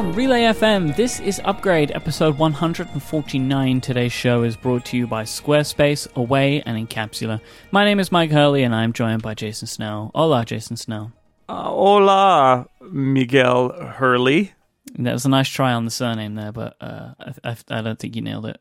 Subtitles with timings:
[0.00, 3.80] From Relay FM, this is Upgrade, episode 149.
[3.82, 7.38] Today's show is brought to you by Squarespace, Away, and Incapsula.
[7.70, 10.10] My name is Mike Hurley, and I'm joined by Jason Snell.
[10.14, 11.12] Hola, Jason Snell.
[11.50, 14.54] Uh, hola, Miguel Hurley.
[14.94, 17.98] That was a nice try on the surname there, but uh, I, I, I don't
[17.98, 18.58] think you nailed it.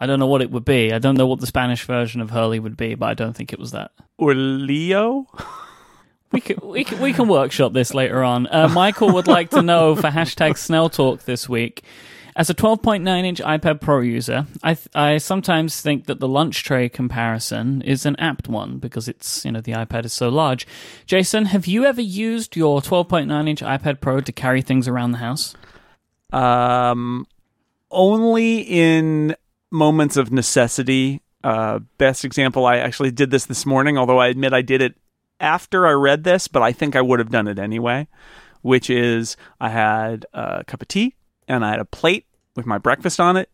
[0.00, 0.92] I don't know what it would be.
[0.92, 3.52] I don't know what the Spanish version of Hurley would be, but I don't think
[3.52, 3.92] it was that.
[4.18, 5.28] Or Leo?
[6.34, 8.48] We can, we can, we can workshop this later on.
[8.48, 11.84] Uh, Michael would like to know for hashtag Snell Talk this week.
[12.34, 16.64] As a 12.9 inch iPad Pro user, I, th- I sometimes think that the lunch
[16.64, 20.66] tray comparison is an apt one because it's, you know, the iPad is so large.
[21.06, 25.18] Jason, have you ever used your 12.9 inch iPad Pro to carry things around the
[25.18, 25.54] house?
[26.32, 27.28] Um,
[27.92, 29.36] only in
[29.70, 31.22] moments of necessity.
[31.44, 34.96] Uh, best example, I actually did this this morning, although I admit I did it
[35.44, 38.08] after I read this, but I think I would have done it anyway.
[38.62, 41.14] Which is, I had a cup of tea
[41.46, 42.24] and I had a plate
[42.56, 43.50] with my breakfast on it,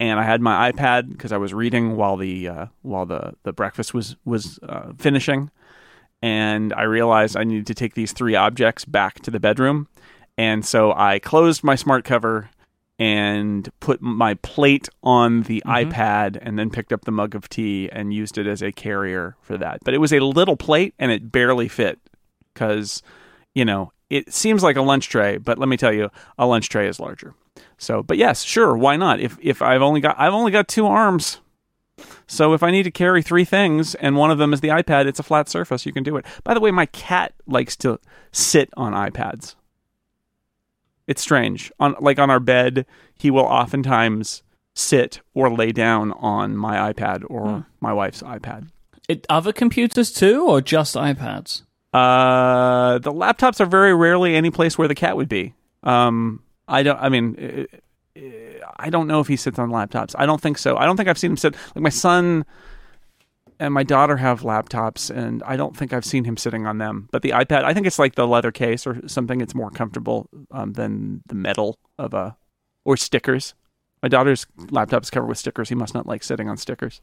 [0.00, 3.52] and I had my iPad because I was reading while the uh, while the the
[3.52, 5.50] breakfast was was uh, finishing,
[6.20, 9.86] and I realized I needed to take these three objects back to the bedroom,
[10.36, 12.50] and so I closed my smart cover
[12.98, 15.90] and put my plate on the Mhm.
[15.90, 19.36] iPad and then picked up the mug of tea and used it as a carrier
[19.40, 19.80] for that.
[19.84, 21.98] But it was a little plate and it barely fit
[22.54, 23.02] because,
[23.54, 26.68] you know, it seems like a lunch tray, but let me tell you, a lunch
[26.68, 27.34] tray is larger.
[27.78, 29.18] So, but yes, sure, why not?
[29.20, 31.40] If if I've only got I've only got two arms.
[32.26, 35.06] So if I need to carry three things and one of them is the iPad,
[35.06, 36.24] it's a flat surface, you can do it.
[36.44, 37.98] By the way, my cat likes to
[38.32, 39.54] sit on iPads.
[41.06, 41.72] It's strange.
[41.80, 42.86] On like on our bed,
[43.18, 44.42] he will oftentimes
[44.74, 47.60] sit or lay down on my iPad or Hmm.
[47.80, 48.68] my wife's iPad.
[49.08, 51.62] It, other computers too, or just iPads?
[51.92, 55.54] Uh, the laptops are very rarely any place where the cat would be.
[55.82, 56.98] Um, I don't.
[56.98, 57.36] I mean,
[58.16, 58.22] uh, uh,
[58.78, 60.14] I don't know if he sits on laptops.
[60.18, 60.76] I don't think so.
[60.76, 61.54] I don't think I've seen him sit.
[61.74, 62.46] Like my son
[63.62, 67.08] and my daughter have laptops, and I don't think I've seen him sitting on them.
[67.12, 69.40] But the iPad, I think it's like the leather case or something.
[69.40, 72.36] It's more comfortable um, than the metal of a
[72.84, 73.54] or stickers.
[74.02, 75.68] My daughter's laptop is covered with stickers.
[75.68, 77.00] He must not like sitting on stickers.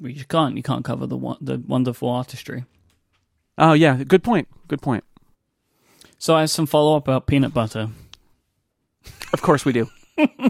[0.00, 0.56] Well, You can't.
[0.56, 2.64] You can't cover the the wonderful artistry.
[3.56, 4.48] Oh yeah, good point.
[4.66, 5.04] Good point.
[6.18, 7.88] So I have some follow up about peanut butter.
[9.32, 9.88] Of course we do.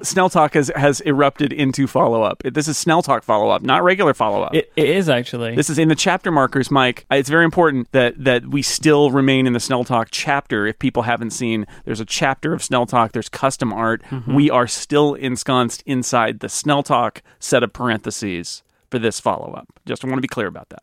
[0.03, 2.43] Snell Talk has, has erupted into follow up.
[2.45, 4.55] This is Snell Talk follow up, not regular follow up.
[4.55, 5.55] It, it is actually.
[5.55, 7.07] This is in the chapter markers, Mike.
[7.11, 10.67] It's very important that that we still remain in the Snell Talk chapter.
[10.67, 13.13] If people haven't seen, there's a chapter of Snell Talk.
[13.13, 14.03] There's custom art.
[14.27, 19.69] We are still ensconced inside the Snell Talk set of parentheses for this follow up.
[19.87, 20.83] Just want to be clear about that.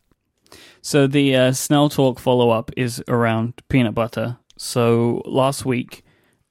[0.80, 4.38] So the uh, Snell Talk follow up is around peanut butter.
[4.56, 6.04] So last week,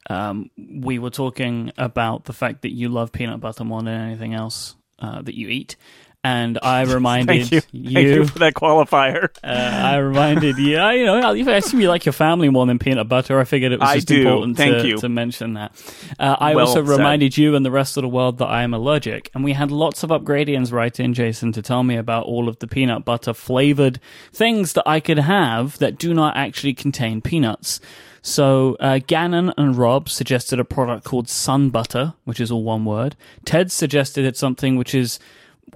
[0.10, 4.34] um, we were talking about the fact that you love peanut butter more than anything
[4.34, 5.76] else uh, that you eat,
[6.24, 7.62] and I reminded Thank you.
[7.62, 9.30] Thank you for that qualifier.
[9.44, 10.78] Uh, I reminded you.
[10.78, 13.40] I, you know, I assume you like your family more than peanut butter.
[13.40, 14.22] I figured it was I just do.
[14.22, 15.72] important to, to mention that.
[16.20, 16.98] Uh, I Well also said.
[16.98, 19.72] reminded you and the rest of the world that I am allergic, and we had
[19.72, 23.34] lots of upgradians write in, Jason, to tell me about all of the peanut butter
[23.34, 24.00] flavored
[24.34, 27.80] things that I could have that do not actually contain peanuts.
[28.28, 32.84] So uh, Gannon and Rob suggested a product called Sun Butter, which is all one
[32.84, 33.16] word.
[33.46, 35.18] Ted suggested it's something which is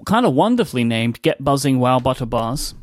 [0.04, 2.74] kind of wonderfully named Get Buzzing Wow Butter Bars.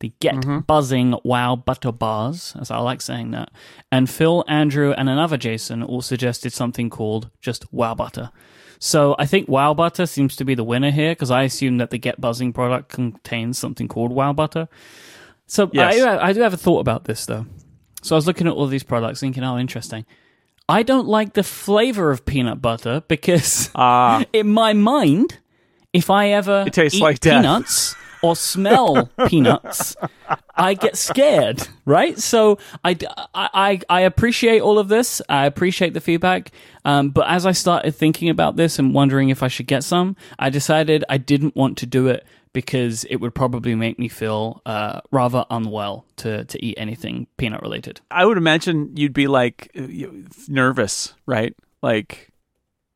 [0.00, 0.58] The Get Mm-hmm.
[0.60, 3.50] Buzzing Wow Butter Bars, as I like saying that.
[3.90, 8.30] And Phil, Andrew, and another Jason all suggested something called just Wow Butter.
[8.78, 11.88] So I think Wow Butter seems to be the winner here because I assume that
[11.88, 14.68] the Get Buzzing product contains something called Wow Butter.
[15.46, 16.02] So Yes.
[16.02, 17.46] I, I do have a thought about this though.
[18.02, 20.06] So I was looking at all these products thinking, oh, interesting.
[20.68, 25.38] I don't like the flavor of peanut butter because Ah, in my mind,
[25.92, 29.96] if I ever It tastes eat like peanuts or smell peanuts,
[30.54, 32.16] I get scared, right?
[32.18, 32.96] So I,
[33.34, 35.20] I, I appreciate all of this.
[35.28, 36.52] I appreciate the feedback.
[36.84, 40.16] Um, but as I started thinking about this and wondering if I should get some,
[40.38, 44.60] I decided I didn't want to do it because it would probably make me feel
[44.66, 48.00] uh, rather unwell to, to eat anything peanut related.
[48.10, 49.86] I would imagine you'd be like uh,
[50.48, 51.54] nervous, right?
[51.82, 52.30] Like,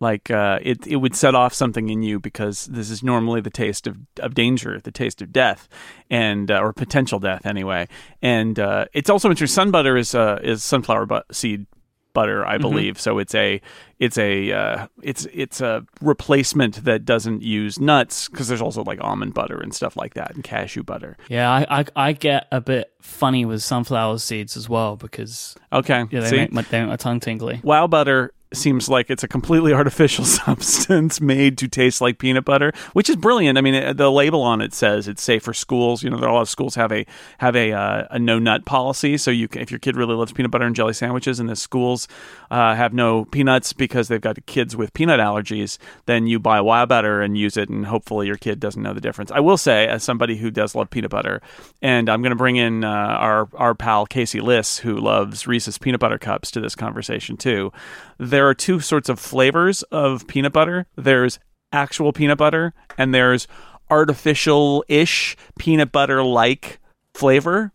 [0.01, 3.49] like uh, it it would set off something in you because this is normally the
[3.49, 5.69] taste of, of danger, the taste of death,
[6.11, 7.89] and uh, or potential death anyway.
[8.21, 9.55] And uh, it's also interesting.
[9.55, 11.67] Sun butter is uh, is sunflower seed
[12.15, 12.99] butter, I believe.
[12.99, 13.61] So it's a
[13.99, 18.99] it's a uh, it's it's a replacement that doesn't use nuts because there's also like
[19.03, 21.17] almond butter and stuff like that and cashew butter.
[21.29, 26.05] Yeah, I, I, I get a bit funny with sunflower seeds as well because Okay,
[26.11, 26.37] yeah, they see.
[26.37, 27.61] make my, they make my tongue tingly.
[27.63, 32.73] Wow butter seems like it's a completely artificial substance made to taste like peanut butter,
[32.93, 33.59] which is brilliant.
[33.59, 36.03] I mean, the label on it says it's safe for schools.
[36.03, 37.07] You know, there are a lot of schools have a
[37.39, 40.33] have a uh, a no nut policy, so you can, if your kid really loves
[40.33, 42.09] peanut butter and jelly sandwiches, and the schools
[42.51, 46.87] uh, have no peanuts because they've got kids with peanut allergies, then you buy Wow
[46.87, 49.31] Butter and use it, and hopefully your kid doesn't know the difference.
[49.31, 51.43] I will say, as somebody who does love peanut butter,
[51.83, 55.79] and I'm going to bring in uh, our our pal Casey Liss, who loves Reese's
[55.79, 57.73] peanut butter cups, to this conversation too.
[58.19, 60.87] There are two sorts of flavors of peanut butter.
[60.97, 61.39] There's
[61.73, 63.47] actual peanut butter, and there's
[63.91, 66.81] artificial ish peanut butter like
[67.15, 67.73] flavor.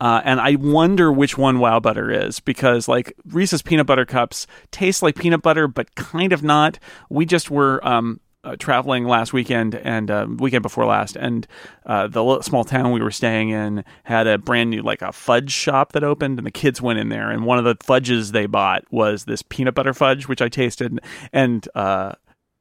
[0.00, 4.46] Uh, and I wonder which one Wow Butter is because, like, Reese's peanut butter cups
[4.70, 6.78] taste like peanut butter, but kind of not.
[7.10, 11.46] We just were um, uh, traveling last weekend and uh, weekend before last, and
[11.86, 15.12] uh, the little, small town we were staying in had a brand new like a
[15.12, 18.32] fudge shop that opened, and the kids went in there, and one of the fudges
[18.32, 20.98] they bought was this peanut butter fudge, which I tasted,
[21.32, 22.12] and uh,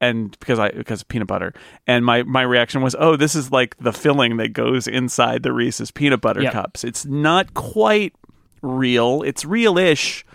[0.02, 1.54] and because I because of peanut butter,
[1.86, 5.54] and my my reaction was, oh, this is like the filling that goes inside the
[5.54, 6.54] Reese's peanut butter Yep.
[6.54, 6.84] cups.
[6.84, 8.14] It's not quite
[8.62, 9.22] real.
[9.24, 10.26] It's real-ish.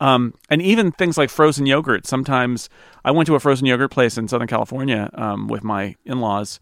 [0.00, 2.06] Um, and even things like frozen yogurt.
[2.06, 2.68] Sometimes
[3.04, 6.60] I went to a frozen yogurt place in Southern California um, with my in-laws,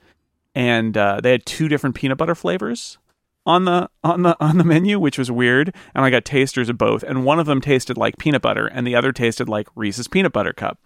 [0.55, 2.99] and uh, they had two different peanut butter flavors
[3.45, 5.75] on the on the on the menu, which was weird.
[5.95, 8.87] And I got tasters of both, and one of them tasted like peanut butter, and
[8.87, 10.79] the other tasted like Reese's peanut butter cup.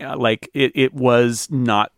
[0.00, 1.92] Uh, like it, it was not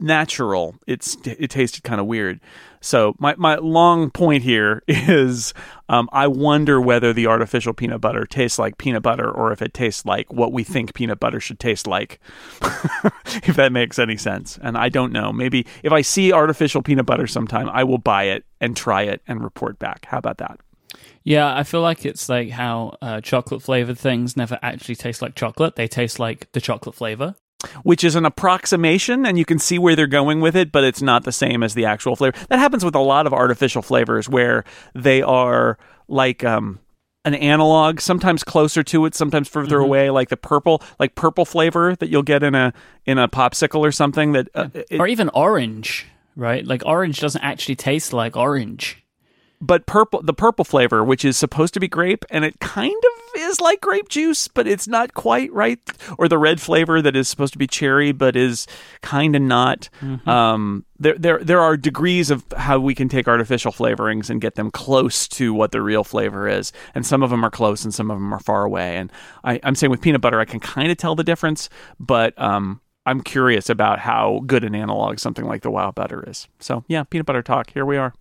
[0.00, 0.76] natural.
[0.86, 2.40] It's it tasted kind of weird.
[2.80, 5.54] So my my long point here is
[5.88, 9.74] um, I wonder whether the artificial peanut butter tastes like peanut butter or if it
[9.74, 12.20] tastes like what we think peanut butter should taste like.
[13.42, 14.58] if that makes any sense.
[14.62, 15.32] And I don't know.
[15.32, 19.22] Maybe if I see artificial peanut butter sometime, I will buy it and try it
[19.26, 20.06] and report back.
[20.06, 20.60] How about that?
[21.24, 25.34] Yeah, I feel like it's like how uh, chocolate flavored things never actually taste like
[25.34, 25.76] chocolate.
[25.76, 27.34] They taste like the chocolate flavor.
[27.82, 31.02] Which is an approximation and you can see where they're going with it but it's
[31.02, 34.28] not the same as the actual flavor that happens with a lot of artificial flavors
[34.28, 34.64] where
[34.94, 35.76] they are
[36.06, 36.78] like um
[37.24, 41.94] an analog sometimes closer to it sometimes further away like the purple like purple flavor
[41.96, 42.72] that you'll get in a
[43.06, 46.06] in a popsicle or something that uh, it- or even orange,
[46.36, 46.64] right?
[46.64, 49.04] Like orange doesn't actually taste like orange.
[49.60, 53.40] But purple the purple flavor which is supposed to be grape and it kind of
[53.40, 55.78] is like grape juice but it's not quite right
[56.16, 58.66] or the red flavor that is supposed to be cherry but is
[59.02, 59.88] kind of not.
[60.26, 64.56] Um, there, there there are degrees of how we can take artificial flavorings and get
[64.56, 67.94] them close to what the real flavor is and some of them are close and
[67.94, 69.12] some of them are far away and
[69.44, 71.68] I, i'm saying with peanut butter i can kind of tell the difference
[72.00, 76.48] but um, i'm curious about how good an analog something like the Wow Butter is.
[76.58, 78.12] So yeah peanut butter talk here we are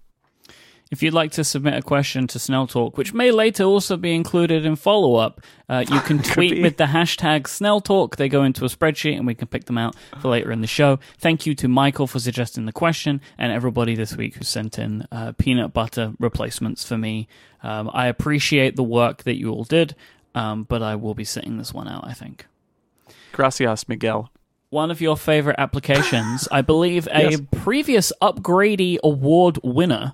[0.90, 4.16] If you'd like to submit a question to Snell Talk, which may later also be
[4.16, 6.62] included in follow up, uh, you can tweet be.
[6.62, 8.16] with the hashtag Snell Talk.
[8.16, 10.68] They go into a spreadsheet and we can pick them out for later in the
[10.68, 11.00] show.
[11.18, 15.06] Thank you to Michael for suggesting the question and everybody this week who sent in
[15.12, 17.28] uh, peanut butter replacements for me.
[17.64, 19.94] Um, I appreciate the work that you all did,
[20.36, 22.46] um, but I will be sitting this one out, I think.
[23.34, 24.32] gracias miguel
[24.70, 26.46] one of your favorite applications.
[26.52, 27.42] I believe a Yes.
[27.52, 30.12] previous Upgrady Award winner,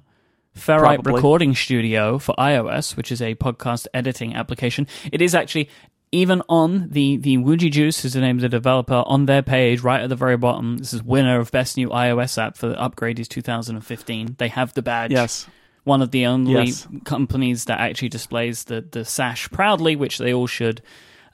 [0.57, 1.13] Ferrite Probably.
[1.13, 4.87] Recording Studio for iOS, which is a podcast editing application.
[5.11, 5.69] It is actually
[6.11, 9.81] even on the the Wooji Juice is the name of the developer on their page,
[9.81, 10.77] right at the very bottom.
[10.77, 14.35] This is winner of best new iOS app for the Upgradies 2015.
[14.37, 15.47] They have the badge yes
[15.83, 16.87] one of the only Yes.
[17.03, 20.81] companies that actually displays the, the sash proudly, which they all should.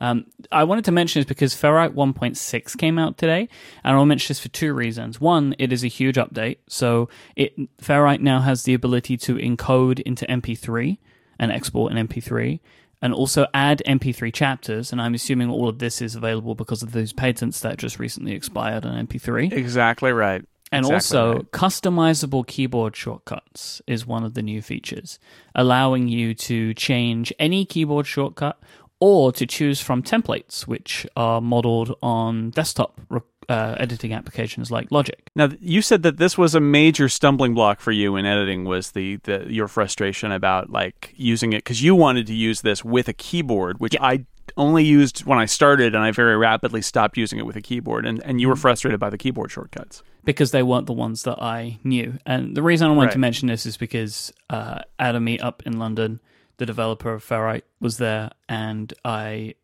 [0.01, 3.49] Um, I wanted to mention this because Ferrite 1.6 came out today,
[3.83, 5.19] and I'll mention this for two reasons.
[5.19, 9.99] One, it is a huge update, so it Ferrite now has the ability to encode
[10.01, 10.97] into MP3
[11.37, 12.59] and export an MP3,
[13.01, 14.91] and also add MP3 chapters.
[14.91, 18.33] And I'm assuming all of this is available because of those patents that just recently
[18.33, 19.51] expired on MP3.
[19.51, 20.43] Exactly right.
[20.71, 21.51] And Exactly also, right.
[21.51, 25.17] customizable keyboard shortcuts is one of the new features,
[25.55, 28.59] allowing you to change any keyboard shortcut
[28.99, 32.99] or to choose from templates, which are modeled on desktop
[33.47, 35.29] uh, editing applications like Logic.
[35.35, 38.91] Now you said that this was a major stumbling block for you in editing was
[38.91, 43.07] the, the your frustration about like using it because you wanted to use this with
[43.07, 44.25] a keyboard, which I
[44.57, 48.05] only used when I started, and I very rapidly stopped using it with a keyboard,
[48.05, 50.03] and and you were frustrated by the keyboard shortcuts.
[50.25, 52.17] because they weren't the ones that I knew.
[52.25, 55.79] And the reason I wanted to mention this is because uh, at a meetup in
[55.79, 56.19] London,
[56.59, 59.55] the developer of Ferrite was there, and I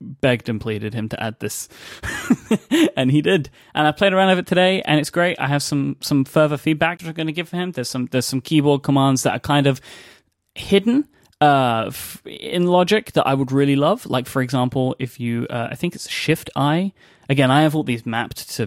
[0.00, 1.68] begged and pleaded him to add this,
[2.96, 3.50] and he did.
[3.74, 5.40] And I played around with it today, and it's great.
[5.40, 7.72] I have some some further feedback that I'm going to give for him.
[7.72, 9.80] There's some there's some keyboard commands that are kind of
[10.54, 11.08] hidden.
[11.40, 14.06] uh, f- in Logic that I would really love.
[14.06, 16.92] Like, for example, if you, uh, I think it's Shift I.
[17.28, 18.64] Again, I have all these mapped to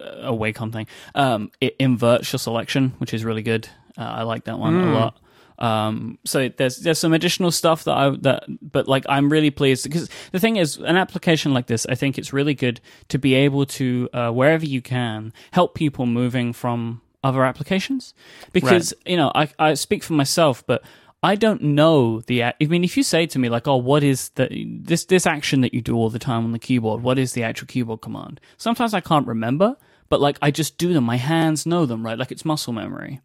[0.00, 0.86] uh, a Wacom thing.
[1.14, 3.68] Um, it inverts your selection, which is really good.
[3.98, 5.18] Uh, I like that one a lot.
[5.58, 9.84] Um, so there's there's some additional stuff that I that, but like I'm really pleased
[9.84, 13.34] because the thing is, an application like this, I think it's really good to be
[13.34, 18.14] able to uh, wherever you can help people moving from other applications
[18.52, 20.82] because you know I I speak for myself, but
[21.22, 22.44] I don't know the.
[22.44, 24.48] I mean, if you say to me like, "Oh, what is the
[24.82, 27.02] this this action that you do all the time on the keyboard?
[27.02, 29.76] What is the actual keyboard command?" Sometimes I can't remember,
[30.10, 31.04] but like I just do them.
[31.04, 32.18] My hands know them, right?
[32.18, 33.22] Like it's muscle memory.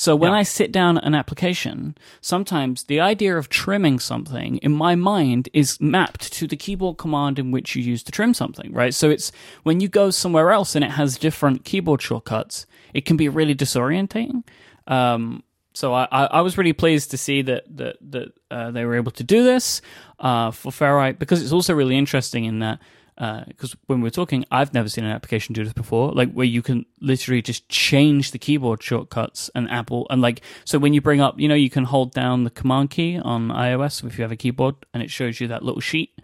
[0.00, 0.38] So when Yeah.
[0.38, 5.48] I sit down at an application, sometimes the idea of trimming something in my mind
[5.52, 8.94] is mapped to the keyboard command in which you use to trim something, right?
[8.94, 9.32] So it's
[9.64, 12.64] when you go somewhere else and it has different keyboard shortcuts,
[12.94, 14.44] it can be really disorientating.
[14.86, 15.42] Um,
[15.74, 18.94] so I, I, I was really pleased to see that that that uh, they were
[18.94, 19.82] able to do this
[20.20, 22.78] uh, for Ferrite because it's also really interesting in that
[23.18, 26.32] Uh, because when we were talking, I've never seen an application do this before, like
[26.32, 30.94] where you can literally just change the keyboard shortcuts and Apple and like so when
[30.94, 34.18] you bring up, you know, you can hold down the command key on iOS if
[34.18, 36.16] you have a keyboard and it shows you that little sheet,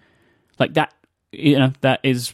[0.60, 0.94] like that,
[1.32, 2.32] you know, that is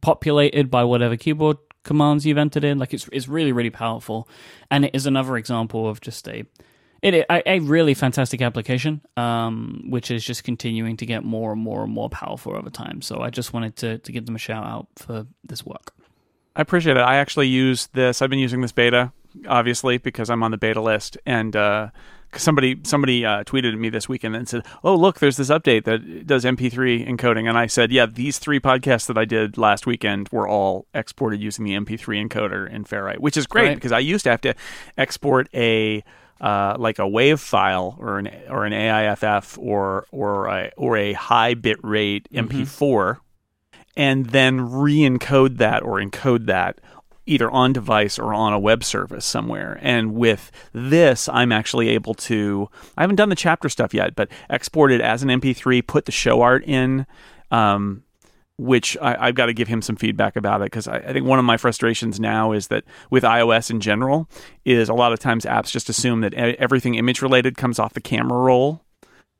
[0.00, 2.78] populated by whatever keyboard commands you've entered in.
[2.78, 4.26] Like it's it's really really powerful,
[4.70, 6.44] and it is another example of just a
[7.02, 11.60] it a, a really fantastic application, um, which is just continuing to get more and
[11.60, 13.02] more and more powerful over time.
[13.02, 15.92] So I just wanted to to give them a shout out for this work.
[16.56, 17.00] I appreciate it.
[17.00, 18.20] I actually use this.
[18.20, 19.12] I've been using this beta,
[19.46, 21.16] obviously, because I'm on the beta list.
[21.24, 21.90] And uh,
[22.34, 25.84] somebody somebody uh, tweeted at me this weekend and said, "Oh, look, there's this update
[25.84, 29.86] that does MP3 encoding." And I said, "Yeah, these three podcasts that I did last
[29.86, 33.74] weekend were all exported using the MP3 encoder in Ferrite, which is great Right.
[33.76, 34.54] because I used to have to
[34.96, 36.02] export a."
[36.40, 41.12] Uh, like a WAV file or an or an AIFF or or a, or a
[41.14, 43.18] high bit rate MP4
[43.96, 46.80] and then re-encode that or encode that
[47.26, 49.78] either on device or on a web service somewhere.
[49.82, 52.70] And with this, I'm actually able to.
[52.96, 56.12] I haven't done the chapter stuff yet, but export it as an MP3, put the
[56.12, 57.06] show art in.
[57.50, 58.04] Um,
[58.58, 61.26] which I, I've got to give him some feedback about it because I, I think
[61.26, 64.28] one of my frustrations now is that with iOS in general
[64.64, 68.00] is a lot of times apps just assume that everything image related comes off the
[68.00, 68.82] camera roll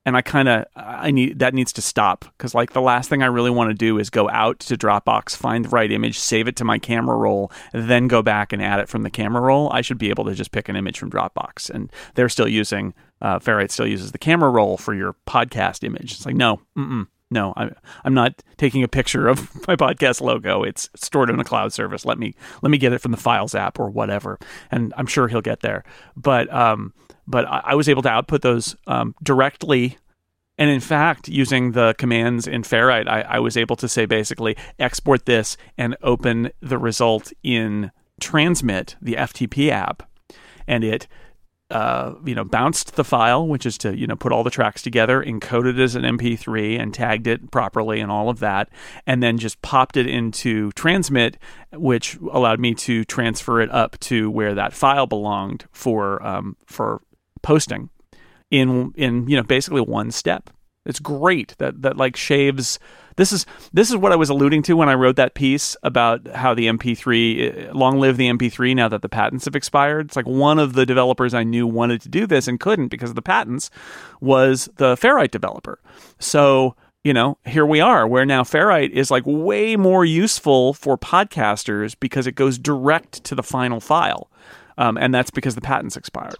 [0.08, 3.22] and I kind of I need that needs to stop because like the last thing
[3.22, 6.48] I really want to do is go out to Dropbox, find the right image, save
[6.48, 9.70] it to my camera roll, then go back and add it from the camera roll.
[9.70, 12.94] I should be able to just pick an image from Dropbox, and they're still using
[13.20, 16.12] uh, Ferrite still uses the camera roll for your podcast image.
[16.12, 17.70] It's like no, mm-mm, no, I,
[18.04, 20.62] I'm not taking a picture of my podcast logo.
[20.62, 22.04] It's stored in a cloud service.
[22.04, 24.38] Let me let me get it from the Files app or whatever,
[24.70, 25.84] and I'm sure he'll get there.
[26.16, 26.94] But um,
[27.26, 29.98] but I, I was able to output those um, directly.
[30.60, 34.56] And in fact, using the commands in Ferrite, I, I was able to say basically
[34.80, 40.10] export this and open the result in Transmit, the FTP app,
[40.66, 41.06] and it
[41.70, 44.80] uh, you know, bounced the file, which is to you know put all the tracks
[44.82, 48.70] together, encoded it as an MP3, and tagged it properly, and all of that,
[49.06, 51.36] and then just popped it into Transmit,
[51.72, 57.02] which allowed me to transfer it up to where that file belonged for um, for
[57.42, 57.90] posting
[58.50, 60.50] in in you know basically one step.
[60.86, 62.78] It's great that that like shaves.
[63.18, 66.26] This is this is what I was alluding to when I wrote that piece about
[66.28, 70.06] how the MP3 long live the MP3 now that the patents have expired.
[70.06, 73.10] It's like one of the developers I knew wanted to do this and couldn't because
[73.10, 73.70] of the patents
[74.20, 75.80] was the Ferrite developer.
[76.20, 80.96] So you know, here we are, where now Ferrite is like way more useful for
[80.96, 84.30] podcasters because it goes direct to the final file,
[84.76, 86.36] um, and that's because the patents expired.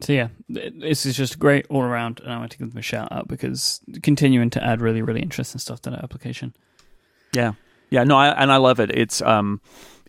[0.00, 2.82] So yeah, this is just great all around, and I want to give them a
[2.82, 6.54] shout out because continuing to add really really interesting stuff to that application.
[7.32, 7.54] Yeah,
[7.90, 8.90] yeah, no, I, and I love it.
[8.96, 9.60] It's um,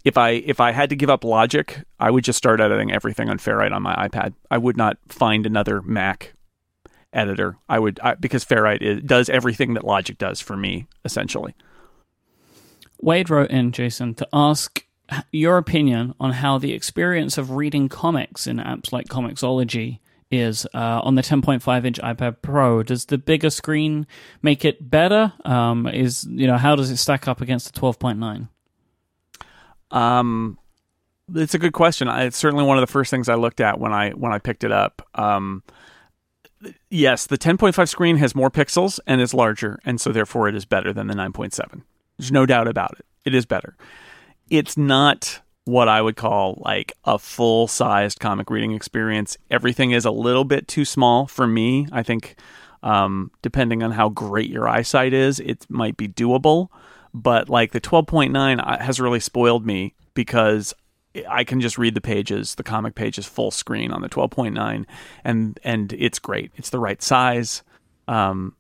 [0.05, 3.29] if I if I had to give up Logic, I would just start editing everything
[3.29, 4.33] on Ferrite on my iPad.
[4.51, 6.33] I would not find another Mac
[7.11, 7.57] editor.
[7.67, 11.55] I would I, because Ferrite is, does everything that Logic does for me essentially.
[13.01, 14.85] Wade wrote in Jason to ask
[15.31, 19.99] your opinion on how the experience of reading comics in apps like Comixology
[20.31, 22.83] is uh, on the 10.5 inch iPad Pro.
[22.83, 24.05] Does the bigger screen
[24.41, 25.33] make it better?
[25.43, 28.47] Um, is you know how does it stack up against the 12.9?
[29.91, 30.57] Um,
[31.35, 32.07] it's a good question.
[32.07, 34.63] It's certainly one of the first things I looked at when I when I picked
[34.63, 35.07] it up.
[35.15, 35.63] Um,
[36.89, 40.65] yes, the 10.5 screen has more pixels and is larger, and so therefore it is
[40.65, 41.81] better than the 9.7.
[42.17, 43.05] There's no doubt about it.
[43.25, 43.75] It is better.
[44.49, 49.37] It's not what I would call like a full sized comic reading experience.
[49.51, 51.87] Everything is a little bit too small for me.
[51.91, 52.35] I think,
[52.81, 56.69] um, depending on how great your eyesight is, it might be doable.
[57.13, 60.73] But like the 12.9 uh, has really spoiled me because
[61.27, 64.85] I can just read the pages, the comic pages full screen on the 12.9
[65.23, 66.51] and and it's great.
[66.55, 67.63] It's the right size.
[68.07, 68.55] Um,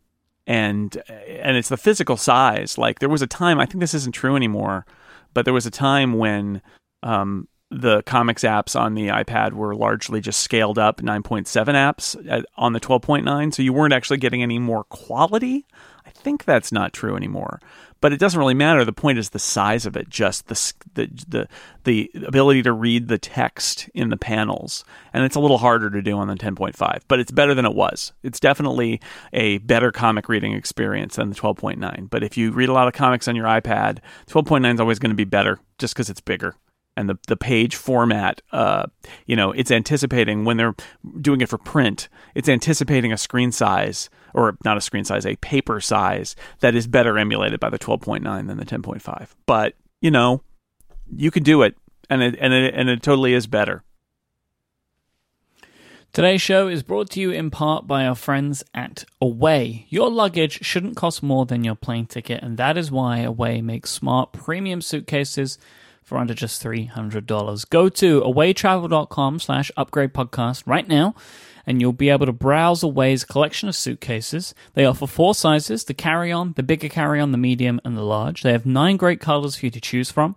[0.45, 2.77] and and it's the physical size.
[2.77, 4.85] Like there was a time, I think this isn't true anymore,
[5.33, 6.61] but there was a time when
[7.03, 12.45] um, the comics apps on the iPad were largely just scaled up 9.7 apps at,
[12.57, 15.65] on the 12.9, so you weren't actually getting any more quality.
[16.21, 17.59] Think that's not true anymore
[18.01, 18.85] but it doesn't really matter.
[18.85, 21.47] The point is the size of it, just the the
[21.83, 24.83] the, the ability to read the text in the panels,
[25.13, 27.75] and it's a little harder to do on the 10.5, but it's better than it
[27.75, 28.13] was.
[28.23, 29.01] It's definitely
[29.33, 32.09] a better comic reading experience than the 12.9.
[32.09, 35.11] But if you read a lot of comics on your iPad, 12.9 is always going
[35.11, 36.55] to be better just because it's bigger
[36.97, 38.85] and the, the page format, uh,
[39.25, 40.75] you know, it's anticipating when they're
[41.21, 45.35] doing it for print, it's anticipating a screen size or not a screen size, a
[45.37, 49.29] paper size that is better emulated by the 12.9 than the 10.5.
[49.45, 50.41] But, you know,
[51.15, 51.75] you can do it
[52.09, 53.83] and it, and it, and it totally is better.
[56.11, 59.85] Today's show is brought to you in part by our friends at Away.
[59.89, 63.91] Your luggage shouldn't cost more than your plane ticket, and that is why Away makes
[63.91, 65.59] smart premium suitcases
[66.01, 67.69] for under just $300.
[67.69, 71.13] Go to awaytravel.com slash upgrade podcast right now
[71.69, 74.55] and you'll be able to browse Away's collection of suitcases.
[74.73, 78.01] They offer four sizes the carry on, the bigger carry on, the medium, and the
[78.01, 78.41] large.
[78.41, 80.35] They have nine great colors for you to choose from.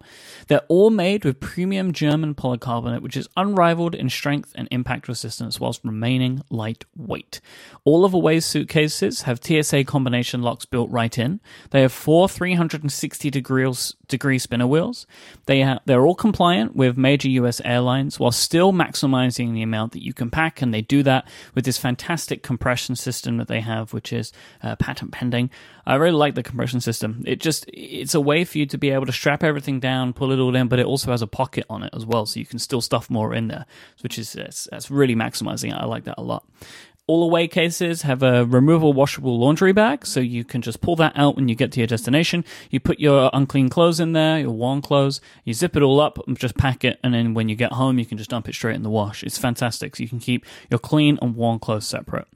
[0.48, 5.58] They're all made with premium German polycarbonate, which is unrivaled in strength and impact resistance
[5.58, 7.40] whilst remaining lightweight.
[7.84, 11.40] All of Away's suitcases have TSA combination locks built right in.
[11.70, 15.06] They have four 360 degrees, degree spinner wheels.
[15.46, 20.04] They ha- they're all compliant with major US airlines while still maximizing the amount that
[20.04, 23.92] you can pack, and they do that with this fantastic compression system that they have,
[23.92, 25.50] which is uh, patent pending.
[25.84, 27.24] I really like the compression system.
[27.26, 30.30] It just it's a way for you to be able to strap everything down, pull
[30.30, 32.46] it all in, but it also has a pocket on it as well, so you
[32.46, 33.66] can still stuff more in there,
[34.02, 35.76] which is that's, really maximizing it.
[35.76, 36.44] I like that a lot.
[37.08, 41.12] All away cases have a removable washable laundry bag, so you can just pull that
[41.16, 42.44] out when you get to your destination.
[42.70, 46.18] You put your unclean clothes in there, your worn clothes, you zip it all up,
[46.28, 48.54] and just pack it, and then when you get home, you can just dump it
[48.54, 49.24] straight in the wash.
[49.24, 49.96] It's fantastic.
[49.96, 52.28] So you can keep your clean and worn clothes separate.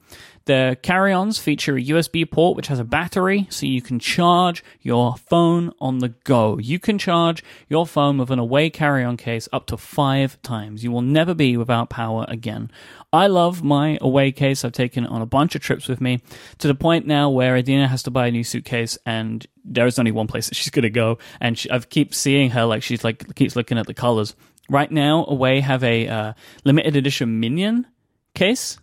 [0.47, 4.63] The carry ons feature a USB port which has a battery so you can charge
[4.81, 6.57] your phone on the go.
[6.57, 10.85] You can charge your phone with an away carry on case up to five times.
[10.85, 12.71] You will never be without power again.
[13.11, 14.63] I love my away case.
[14.63, 16.21] I've taken it on a bunch of trips with me
[16.59, 19.99] to the point now where Adina has to buy a new suitcase and there is
[19.99, 21.17] only one place that she's going to go.
[21.41, 24.33] And she, I keep seeing her like she's like keeps looking at the colors.
[24.69, 26.33] Right now, Away have a uh,
[26.63, 27.85] limited edition Minion
[28.33, 28.77] case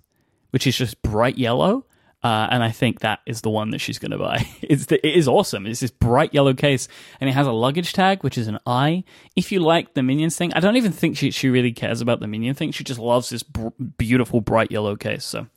[0.54, 1.84] which is just bright yellow.
[2.22, 4.46] Uh, and I think that is the one that she's going to buy.
[4.62, 5.66] It's the, it is awesome.
[5.66, 6.86] It's this bright yellow case,
[7.20, 9.02] and it has a luggage tag, which is an eye.
[9.34, 12.20] If you like the minions thing, I don't even think she she really cares about
[12.20, 12.70] the minion thing.
[12.70, 15.24] She just loves this br- beautiful bright yellow case.
[15.24, 15.48] So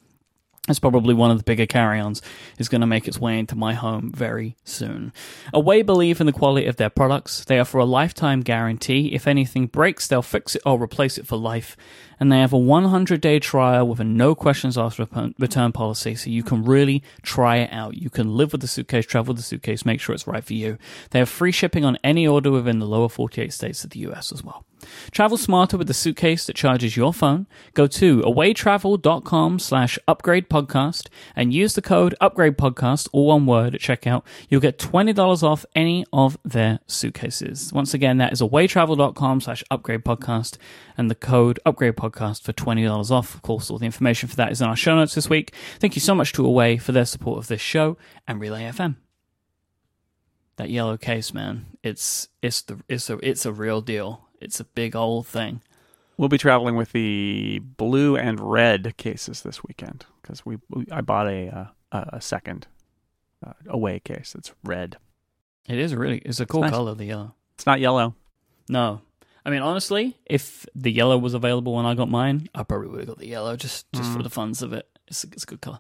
[0.68, 2.22] it's probably one of the bigger carry-ons
[2.58, 5.14] is going to make its way into my home very soon.
[5.54, 7.46] Away believe in the quality of their products.
[7.46, 9.14] They offer a lifetime guarantee.
[9.14, 11.78] If anything breaks, they'll fix it or replace it for life
[12.20, 16.30] and they have a 100 day trial with a no questions asked return policy, so
[16.30, 17.96] you can really try it out.
[17.96, 20.54] You can live with the suitcase, travel with the suitcase, make sure it's right for
[20.54, 20.78] you.
[21.12, 24.32] They have free shipping on any order within the lower 48 states of the US
[24.32, 24.66] as well.
[25.12, 27.48] Travel smarter with the suitcase that charges your phone.
[27.74, 33.76] Go to awaytravel.com slash upgrade podcast and use the code upgrade podcast, all one word
[33.76, 34.24] at checkout.
[34.50, 37.72] You'll get $20 off any of their suitcases.
[37.72, 40.58] Once again, that is awaytravel.com slash upgrade podcast
[40.98, 43.36] and the code upgrade podcast for $20 off.
[43.36, 45.54] Of course, all the information for that is in our show notes this week.
[45.80, 47.98] Thank you so much to Away for their support of this show
[48.28, 48.96] and Relay FM.
[50.56, 54.27] That yellow case, man, it's it's the it's a it's a real deal.
[54.40, 55.62] It's a big old thing.
[56.18, 61.02] We'll be traveling with the blue and red cases this weekend because we, we, I
[61.02, 62.68] bought a uh, a second
[63.46, 64.34] uh, away case.
[64.36, 64.98] It's red.
[65.68, 66.78] It is really it's a cool it's nice.
[66.78, 67.36] color, the yellow.
[67.56, 68.16] It's not yellow.
[68.70, 69.02] No,
[69.48, 73.00] I mean, honestly, if the yellow was available when I got mine, I probably would
[73.00, 74.18] have got the yellow just just mm.
[74.18, 74.90] for the funs of it.
[75.08, 75.80] It's it's a good color.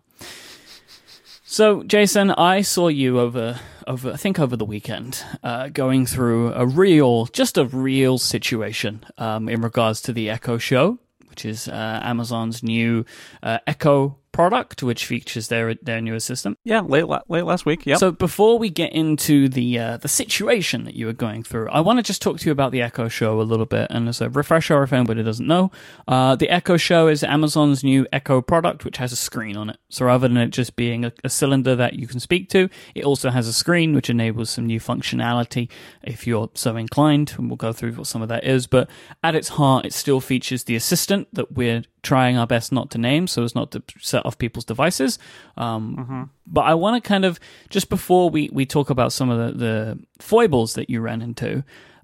[1.50, 3.58] So, Jason, I saw you over
[3.88, 9.06] over I think over the weekend, uh, going through a real, just a real situation
[9.18, 13.06] um, in regards to the Echo Show, which is uh, Amazon's new
[13.42, 16.56] uh, Echo product, which features their their newer system.
[16.64, 17.88] Yeah, late la- late last week.
[17.88, 17.96] Yeah.
[17.96, 21.80] So before we get into the uh, the situation that you were going through, I
[21.80, 23.88] want to just talk to you about the Echo Show a little bit.
[23.90, 25.72] And as a refresher, if anybody doesn't know,
[26.08, 29.78] uh, the Echo Show is Amazon's new Echo product, which has a screen on it.
[29.90, 33.06] So rather than it just being a, a cylinder that you can speak to, it
[33.06, 35.68] also has a screen which enables some new functionality
[36.04, 37.34] if you're so inclined.
[37.40, 38.68] And we'll go through what some of that is.
[38.68, 38.88] But
[39.24, 42.98] at its heart, it still features the assistant that we're trying our best not to
[42.98, 45.20] name so as not to set off people's devices.
[45.58, 46.24] Um, Mm-hmm.
[46.46, 49.58] But I want to kind of, just before we, we talk about some of the,
[49.58, 51.64] the foibles that you ran into,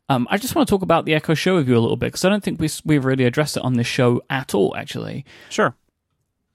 [0.09, 2.07] um, I just want to talk about the Echo Show with you a little bit
[2.07, 5.25] because I don't think we, we've really addressed it on this show at all, actually.
[5.49, 5.75] sure.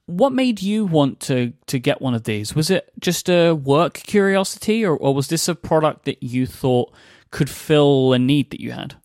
[0.04, 2.54] What made you want to, to get one of these?
[2.54, 6.92] Was it just a work curiosity or, or was this a product that you thought
[7.30, 8.96] could fill a need that you had?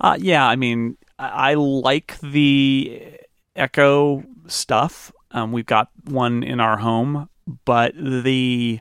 [0.00, 0.96] Uh, yeah, I mean,
[1.30, 3.18] I, like the
[3.54, 5.12] Echo stuff.
[5.30, 7.28] Um, we've got one in our home,
[7.64, 8.80] but the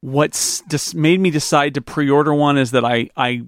[0.00, 3.42] what's just made me decide to pre-order one is that I I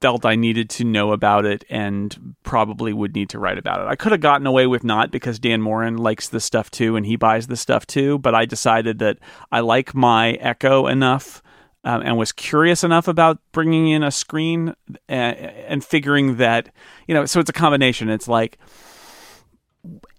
[0.00, 3.86] felt I needed to know about it and probably would need to write about it.
[3.86, 7.04] I could have gotten away with not because Dan Moren likes this stuff too and
[7.04, 9.18] he buys this stuff too, but I decided that
[9.52, 11.42] I like my Echo enough
[11.84, 14.74] um, and was curious enough about bringing in a screen
[15.08, 16.68] and, and figuring that,
[17.06, 18.10] you know, so it's a combination.
[18.10, 18.58] It's like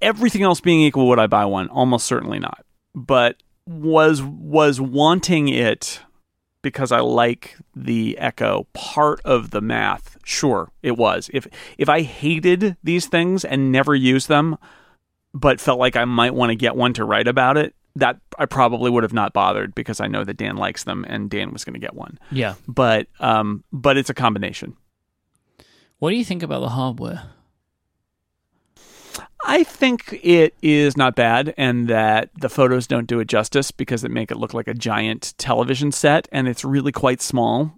[0.02, 1.68] everything else being equal, would I buy one?
[1.70, 2.66] Almost certainly not.
[2.96, 6.02] But was was wanting it
[6.62, 10.18] because I like the Echo part of the math.
[10.24, 11.30] Sure, it was.
[11.34, 11.48] If
[11.78, 14.58] if I hated these things and never used them,
[15.34, 18.46] but felt like I might want to get one to write about it, that I
[18.46, 21.66] probably would have not bothered because I know that Dan likes them and Dan was
[21.66, 22.18] going to get one.
[22.32, 22.56] Yeah.
[22.68, 24.78] But um, but it's a combination.
[26.00, 27.24] What do you think about the hardware?
[29.44, 34.02] I think it is not bad, and that the photos don't do it justice because
[34.02, 37.74] they make it look like a giant television set, and it's really quite small.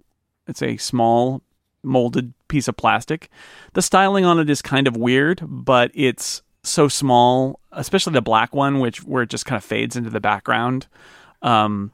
[0.46, 1.42] It's a small
[1.82, 3.30] molded piece of plastic.
[3.72, 8.54] The styling on it is kind of weird, but it's so small, especially the black
[8.54, 10.86] one, which where it just kind of fades into the background.
[11.42, 11.92] Um,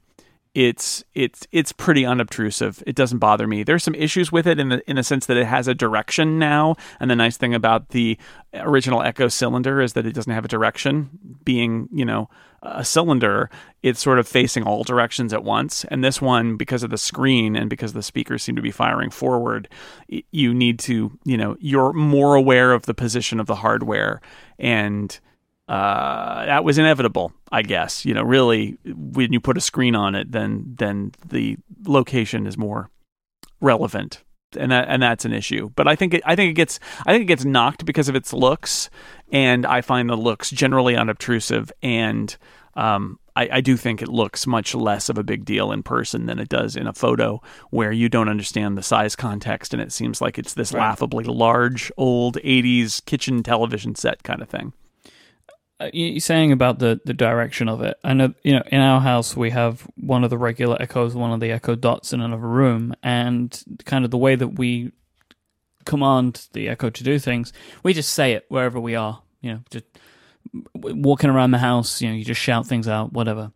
[0.54, 2.82] it's it's it's pretty unobtrusive.
[2.86, 3.62] It doesn't bother me.
[3.62, 6.38] There's some issues with it in the in the sense that it has a direction
[6.38, 8.18] now, and the nice thing about the
[8.54, 11.10] original Echo cylinder is that it doesn't have a direction.
[11.44, 12.28] Being you know
[12.62, 13.48] a cylinder,
[13.82, 15.84] it's sort of facing all directions at once.
[15.84, 19.10] And this one, because of the screen and because the speakers seem to be firing
[19.10, 19.68] forward,
[20.08, 24.20] you need to you know you're more aware of the position of the hardware
[24.58, 25.20] and
[25.70, 28.04] uh, that was inevitable, I guess.
[28.04, 31.56] You know, really, when you put a screen on it, then then the
[31.86, 32.90] location is more
[33.60, 34.24] relevant,
[34.56, 35.70] and that and that's an issue.
[35.76, 38.16] But I think it, I think it gets I think it gets knocked because of
[38.16, 38.90] its looks,
[39.30, 42.36] and I find the looks generally unobtrusive, and
[42.74, 46.26] um, I, I do think it looks much less of a big deal in person
[46.26, 49.92] than it does in a photo where you don't understand the size context, and it
[49.92, 50.80] seems like it's this Right.
[50.80, 54.72] laughably large old '80s kitchen television set kind of thing.
[55.80, 57.96] Uh, you- you're saying about the, the direction of it.
[58.04, 61.32] I know, you know, in our house we have one of the regular echoes, one
[61.32, 64.92] of the echo dots in another room, and kind of the way that we
[65.86, 69.22] command the echo to do things, we just say it wherever we are.
[69.40, 69.86] You know, just
[70.74, 73.52] walking around the house, you know, you just shout things out, whatever.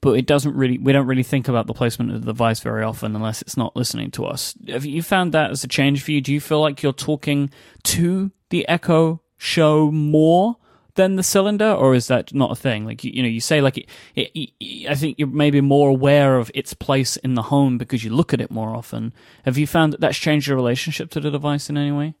[0.00, 2.82] But it doesn't really, we don't really think about the placement of the device very
[2.82, 4.54] often unless it's not listening to us.
[4.68, 6.20] Have you found that as a change for you?
[6.20, 7.50] Do you feel like you're talking
[7.84, 10.56] to the Echo show more
[10.94, 12.84] than the cylinder, or is that not a thing?
[12.84, 15.88] Like you, you know, you say like it, it, it, I think you're maybe more
[15.88, 19.12] aware of its place in the home because you look at it more often.
[19.44, 22.14] Have you found that that's changed your relationship to the device in any way?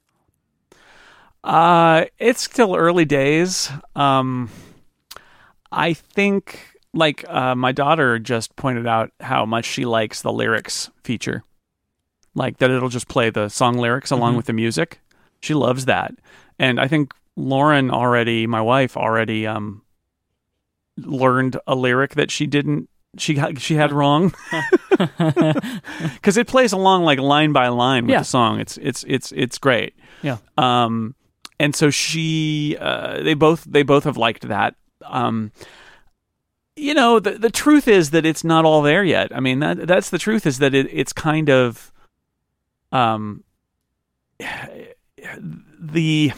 [1.42, 3.70] Uh, it's still early days.
[3.94, 4.48] Um,
[5.70, 10.90] I think like uh, my daughter just pointed out how much she likes the lyrics
[11.02, 11.44] feature,
[12.34, 14.36] like that it'll just play the song lyrics along Mhm.
[14.38, 15.00] with the music.
[15.40, 16.14] She loves that,
[16.58, 19.82] and I think Lauren already, my wife already, um,
[20.96, 22.88] learned a lyric that she didn't.
[23.16, 24.32] She had, she had wrong
[24.90, 28.18] because it plays along like line by line with Yeah.
[28.20, 28.58] the song.
[28.60, 29.94] It's it's it's it's great.
[30.22, 30.38] Yeah.
[30.58, 31.14] Um,
[31.60, 34.74] and so she, uh, they both they both have liked that.
[35.04, 35.52] Um,
[36.74, 39.34] you know, the the truth is that it's not all there yet.
[39.34, 41.92] I mean, that that's the truth is that it, it's kind of,
[42.90, 43.44] um,
[45.80, 46.32] the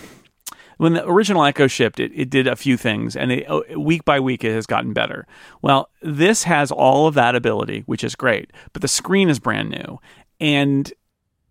[0.76, 4.04] when the original Echo shipped, it, it did a few things, and it, oh, week
[4.04, 5.26] by week it has gotten better.
[5.62, 9.70] Well, this has all of that ability, which is great, but the screen is brand
[9.70, 10.00] new,
[10.40, 10.92] and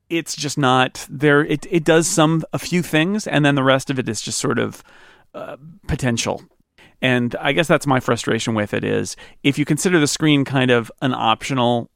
[0.09, 1.43] it's just not there.
[1.43, 4.38] It it does some a few things, and then the rest of it is just
[4.38, 4.83] sort of
[5.33, 5.57] uh,
[5.88, 6.43] potential.
[7.01, 10.71] And I guess that's my frustration with it is if you consider the screen kind
[10.71, 11.89] of an optional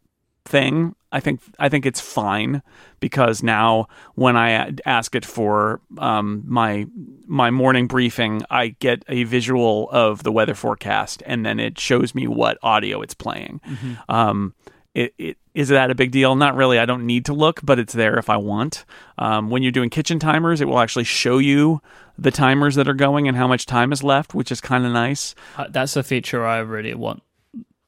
[0.46, 2.62] thing, I think I think it's fine
[3.00, 6.86] because now when I ask it for um, my
[7.26, 12.14] my morning briefing, I get a visual of the weather forecast, and then it shows
[12.14, 13.60] me what audio it's playing.
[13.68, 13.94] Mm-hmm.
[14.08, 14.54] Um,
[14.94, 16.36] it, it is that a big deal?
[16.36, 16.80] Not really.
[16.80, 18.86] I don't need to look, but it's there if I want.
[19.18, 21.82] Um, when you're doing kitchen timers, it will actually show you
[22.18, 24.92] the timers that are going and how much time is left, which is kind of
[24.92, 25.36] nice.
[25.58, 27.24] Uh, that's a feature I really want.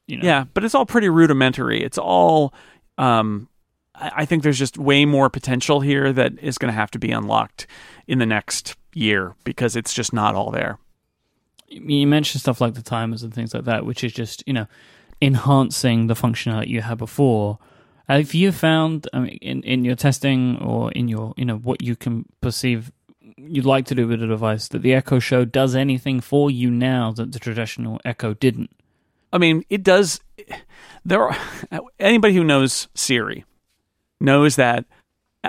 [0.06, 0.24] You know.
[0.24, 1.82] Yeah, but it's all pretty rudimentary.
[1.82, 2.52] It's all.
[2.98, 3.48] Um,
[3.94, 7.10] I think there's just way more potential here that is going to have to be
[7.10, 7.66] unlocked
[8.06, 10.78] in the next year because it's just not all there.
[11.68, 14.66] You mentioned stuff like the timers and things like that, which is just you know
[15.20, 17.58] enhancing the functionality you had before.
[18.08, 21.82] Have you found I mean, in in your testing or in your you know what
[21.82, 22.92] you can perceive
[23.36, 26.70] you'd like to do with a device that the Echo Show does anything for you
[26.70, 28.70] now that the traditional Echo didn't?
[29.32, 30.20] I mean, it does.
[31.04, 31.36] There, are,
[31.98, 33.44] anybody who knows Siri
[34.20, 34.84] knows that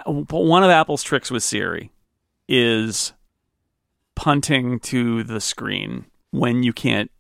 [0.05, 1.91] one of Apple's tricks with Siri
[2.47, 3.13] is
[4.15, 7.11] punting to the screen when you can't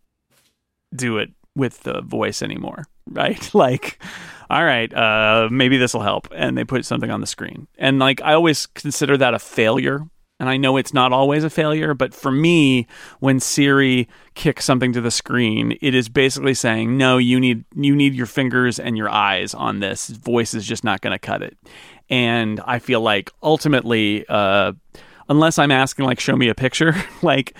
[0.95, 3.53] do it with the voice anymore, right?
[3.53, 4.01] Like,
[4.49, 7.99] all right, uh, maybe this will help, and they put something on the screen, and
[7.99, 10.07] like I always consider that a failure.
[10.39, 12.87] And I know it's not always a failure, but for me,
[13.19, 17.95] when Siri kicks something to the screen, it is basically saying, "No, you need you
[17.95, 20.09] need your fingers and your eyes on this.
[20.09, 21.57] Voice is just not going to cut it."
[22.09, 24.73] And I feel like ultimately, uh,
[25.29, 27.55] unless I'm asking like, "Show me a picture," like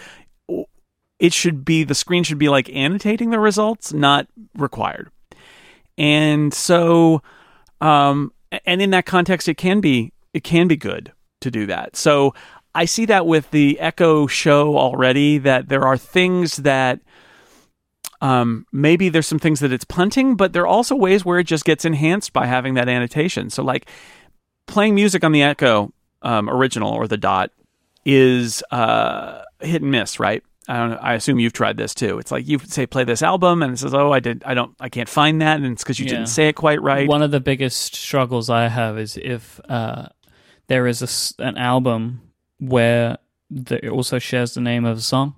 [1.19, 5.09] it should be the screen should be like annotating the results, not required.
[5.97, 7.21] And so,
[7.81, 8.33] um,
[8.65, 11.95] and in that context, it can be it can be good to do that.
[11.95, 12.33] So
[12.75, 15.37] I see that with the Echo Show already.
[15.37, 16.99] That there are things that.
[18.21, 21.43] Um, maybe there's some things that it's punting, but there are also ways where it
[21.43, 23.49] just gets enhanced by having that annotation.
[23.49, 23.85] So, like
[24.65, 27.51] playing music on the Echo um, original or the Dot
[28.05, 30.43] is uh, hit and miss, right?
[30.67, 32.19] I don't know, I assume you've tried this too.
[32.19, 34.73] It's like you say play this album and it says, "Oh, I did I don't
[34.79, 36.11] I can't find that." And it's cuz you yeah.
[36.11, 37.07] didn't say it quite right.
[37.07, 40.07] One of the biggest struggles I have is if uh,
[40.67, 42.21] there is a, an album
[42.59, 43.17] where
[43.49, 45.35] the, it also shares the name of a song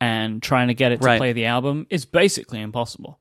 [0.00, 1.18] and trying to get it to right.
[1.18, 3.18] play the album is basically impossible.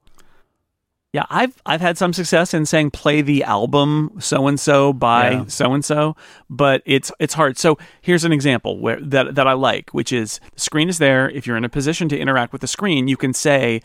[1.13, 5.43] Yeah, I've I've had some success in saying play the album so and so by
[5.47, 6.15] so and so,
[6.49, 7.57] but it's it's hard.
[7.57, 11.29] So here's an example where that that I like, which is the screen is there.
[11.29, 13.81] If you're in a position to interact with the screen, you can say,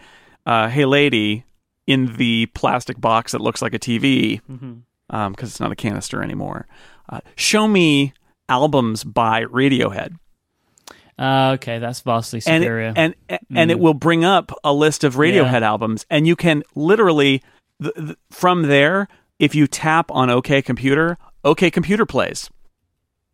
[0.46, 1.44] uh, "Hey, lady,"
[1.88, 5.16] in the plastic box that looks like a TV, because mm-hmm.
[5.16, 6.68] um, it's not a canister anymore.
[7.08, 8.12] Uh, show me
[8.48, 10.16] albums by Radiohead.
[11.18, 12.92] Uh, okay, that's vastly superior.
[12.94, 13.56] And and, mm.
[13.56, 15.68] and it will bring up a list of Radiohead yeah.
[15.68, 17.42] albums, and you can literally
[17.82, 22.50] th- th- from there, if you tap on OK Computer, OK Computer plays.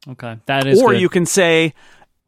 [0.09, 0.81] Okay, that is.
[0.81, 1.01] Or good.
[1.01, 1.75] you can say,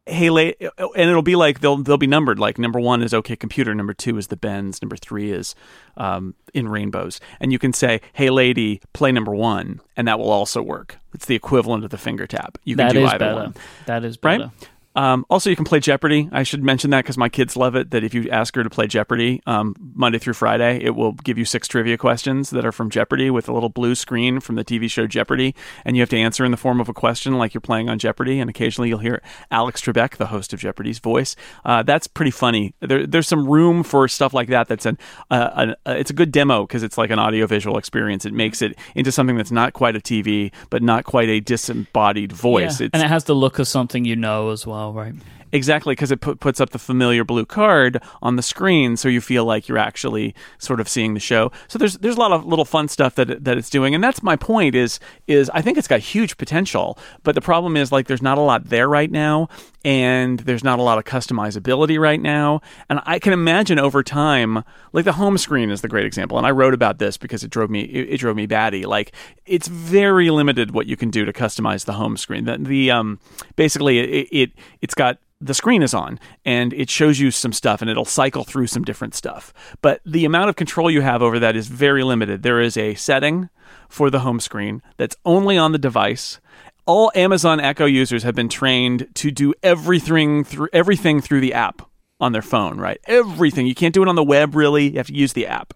[0.06, 2.38] "Hey, late," and it'll be like they'll they'll be numbered.
[2.38, 5.54] Like number one is OK Computer, number two is the Bends, number three is
[5.96, 10.30] um, in Rainbows, and you can say, "Hey, lady, play number one," and that will
[10.30, 10.98] also work.
[11.14, 12.58] It's the equivalent of the finger tap.
[12.64, 13.34] You can that do is either better.
[13.34, 13.54] one.
[13.86, 14.44] That is better.
[14.44, 14.68] Right?
[14.94, 16.28] Um, also, you can play Jeopardy.
[16.32, 17.90] I should mention that because my kids love it.
[17.90, 21.38] That if you ask her to play Jeopardy um, Monday through Friday, it will give
[21.38, 24.64] you six trivia questions that are from Jeopardy with a little blue screen from the
[24.64, 25.54] TV show Jeopardy,
[25.84, 27.98] and you have to answer in the form of a question like you're playing on
[27.98, 28.40] Jeopardy.
[28.40, 31.36] And occasionally, you'll hear Alex Trebek, the host of Jeopardy's voice.
[31.64, 32.74] Uh, that's pretty funny.
[32.80, 34.68] There, there's some room for stuff like that.
[34.68, 34.98] That's an,
[35.30, 38.24] uh, an uh, it's a good demo because it's like an audiovisual experience.
[38.24, 42.32] It makes it into something that's not quite a TV, but not quite a disembodied
[42.32, 42.80] voice.
[42.80, 42.88] Yeah.
[42.92, 45.14] and it has the look of something you know as well, right?
[45.54, 49.20] Exactly, because it put, puts up the familiar blue card on the screen, so you
[49.20, 51.52] feel like you're actually sort of seeing the show.
[51.68, 54.20] So there's there's a lot of little fun stuff that that it's doing, and that's
[54.20, 54.74] my point.
[54.74, 58.36] Is is I think it's got huge potential, but the problem is like there's not
[58.36, 59.48] a lot there right now,
[59.84, 62.60] and there's not a lot of customizability right now.
[62.90, 66.48] And I can imagine over time, like the home screen is the great example, and
[66.48, 68.86] I wrote about this because it drove me it, it drove me batty.
[68.86, 69.12] Like
[69.46, 72.44] it's very limited what you can do to customize the home screen.
[72.44, 73.20] The, the um
[73.54, 77.80] basically it, it it's got the screen is on and it shows you some stuff
[77.82, 79.52] and it'll cycle through some different stuff.
[79.82, 82.42] But the amount of control you have over that is very limited.
[82.42, 83.50] There is a setting
[83.88, 86.40] for the home screen that's only on the device.
[86.86, 91.82] All Amazon Echo users have been trained to do everything through everything through the app
[92.20, 92.98] on their phone, right?
[93.06, 93.66] Everything.
[93.66, 94.90] You can't do it on the web really.
[94.90, 95.74] You have to use the app.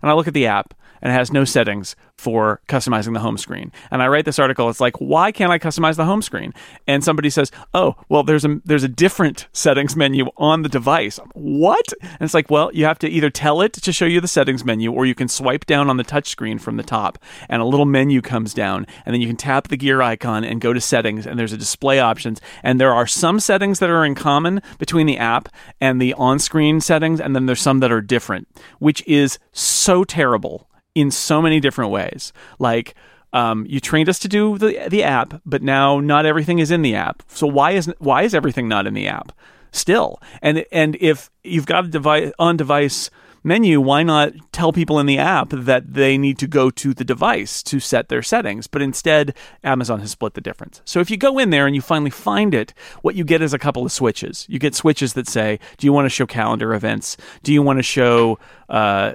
[0.00, 3.36] And I look at the app and it has no settings for customizing the home
[3.36, 3.72] screen.
[3.90, 4.70] And I write this article.
[4.70, 6.54] It's like, why can't I customize the home screen?
[6.86, 11.18] And somebody says, oh, well, there's a there's a different settings menu on the device.
[11.34, 11.92] What?
[12.00, 14.64] And it's like, well, you have to either tell it to show you the settings
[14.64, 17.86] menu, or you can swipe down on the touchscreen from the top, and a little
[17.86, 21.26] menu comes down, and then you can tap the gear icon and go to settings,
[21.26, 25.06] and there's a display options, and there are some settings that are in common between
[25.06, 25.48] the app
[25.80, 28.46] and the on-screen settings, and then there's some that are different,
[28.78, 32.32] which is so terrible in so many different ways.
[32.58, 32.94] Like
[33.32, 36.82] um, you trained us to do the the app, but now not everything is in
[36.82, 37.22] the app.
[37.28, 39.32] So why is why is everything not in the app
[39.72, 40.20] still?
[40.40, 43.10] And and if you've got a device on device
[43.44, 47.04] menu, why not tell people in the app that they need to go to the
[47.04, 48.66] device to set their settings?
[48.66, 50.80] But instead, Amazon has split the difference.
[50.84, 53.52] So if you go in there and you finally find it, what you get is
[53.52, 54.46] a couple of switches.
[54.48, 57.16] You get switches that say, do you want to show calendar events?
[57.42, 59.14] Do you want to show uh,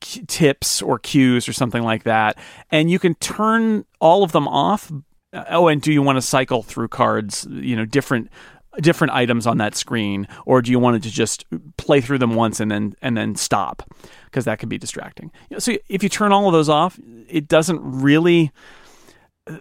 [0.00, 2.38] tips or cues or something like that?
[2.70, 4.90] And you can turn all of them off.
[5.32, 8.30] Oh, and do you want to cycle through cards, you know, different
[8.80, 10.28] different items on that screen?
[10.46, 11.44] Or do you want it to just
[11.76, 13.82] play through them once and then and then stop?
[14.24, 15.30] Because that can be distracting.
[15.58, 18.52] So if you turn all of those off it doesn't really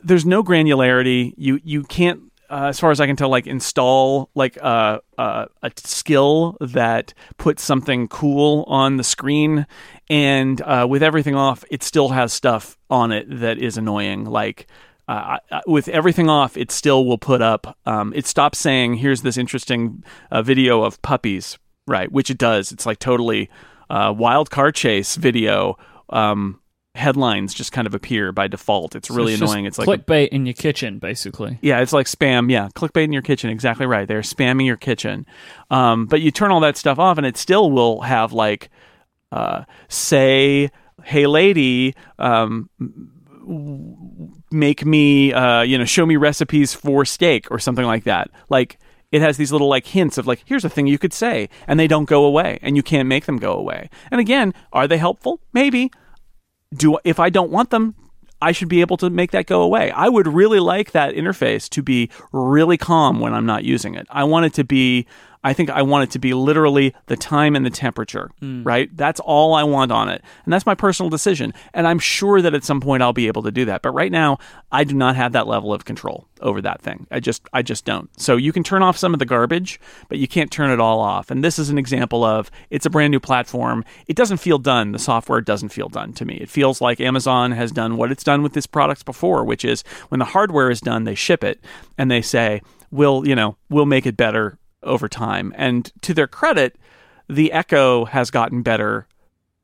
[0.04, 1.34] there's no granularity.
[1.38, 5.46] You you can't uh, as far as I can tell, like install like uh, uh,
[5.62, 9.68] a skill that puts something cool on the screen,
[10.10, 14.68] and uh, with everything off, it still has stuff on it that is annoying, like
[15.10, 17.76] uh, with everything off, it still will put up.
[17.88, 22.12] Um, it stops saying, "Here's this interesting uh, video of puppies," right?
[22.12, 22.72] Which it does.
[22.72, 23.50] It's like totally
[23.90, 25.78] uh, wild car chase video.
[26.10, 26.60] Um,
[26.94, 28.96] headlines just kind of appear by default.
[28.96, 29.66] It's really it's annoying.
[29.66, 31.58] It's like clickbait in your kitchen, basically.
[31.64, 32.52] Yeah, it's like spam.
[32.52, 33.50] Yeah, clickbait in your kitchen.
[33.50, 34.08] Exactly right.
[34.08, 35.26] They're spamming your kitchen.
[35.72, 38.70] Um, but you turn all that stuff off, and it still will have like,
[39.32, 40.70] uh, say,
[41.04, 42.70] "Hey, lady." Um,
[44.52, 48.78] make me uh, you know show me recipes for steak or something like that like
[49.12, 51.80] it has these little like hints of like here's a thing you could say and
[51.80, 54.98] they don't go away and you can't make them go away and again are they
[54.98, 55.90] helpful maybe
[56.76, 57.96] do if i don't want them
[58.42, 59.92] I should be able to make that go away.
[59.92, 64.08] I would really like that interface to be really calm when I'm not using it.
[64.10, 65.06] I want it to be
[65.44, 68.66] I think I want it to be literally the time and the temperature, mm.
[68.66, 68.96] right?
[68.96, 70.22] That's all I want on it.
[70.44, 71.54] And that's my personal decision.
[71.74, 73.82] And I'm sure that at some point I'll be able to do that.
[73.82, 77.08] But right now, I do not have that level of control over that thing.
[77.10, 78.10] I just I just don't.
[78.20, 81.00] So you can turn off some of the garbage, but you can't turn it all
[81.00, 81.32] off.
[81.32, 83.86] And this is an example of it's a brand new platform.
[84.08, 84.92] It doesn't feel done.
[84.92, 86.36] The software doesn't feel done to me.
[86.36, 89.84] It feels like Amazon has done what it's done with this product before, which is
[90.10, 91.64] when the hardware is done, they ship it
[91.98, 95.54] and they say, we'll, you know, we'll make it better over time.
[95.56, 96.78] And to their credit,
[97.28, 99.08] the Echo has gotten better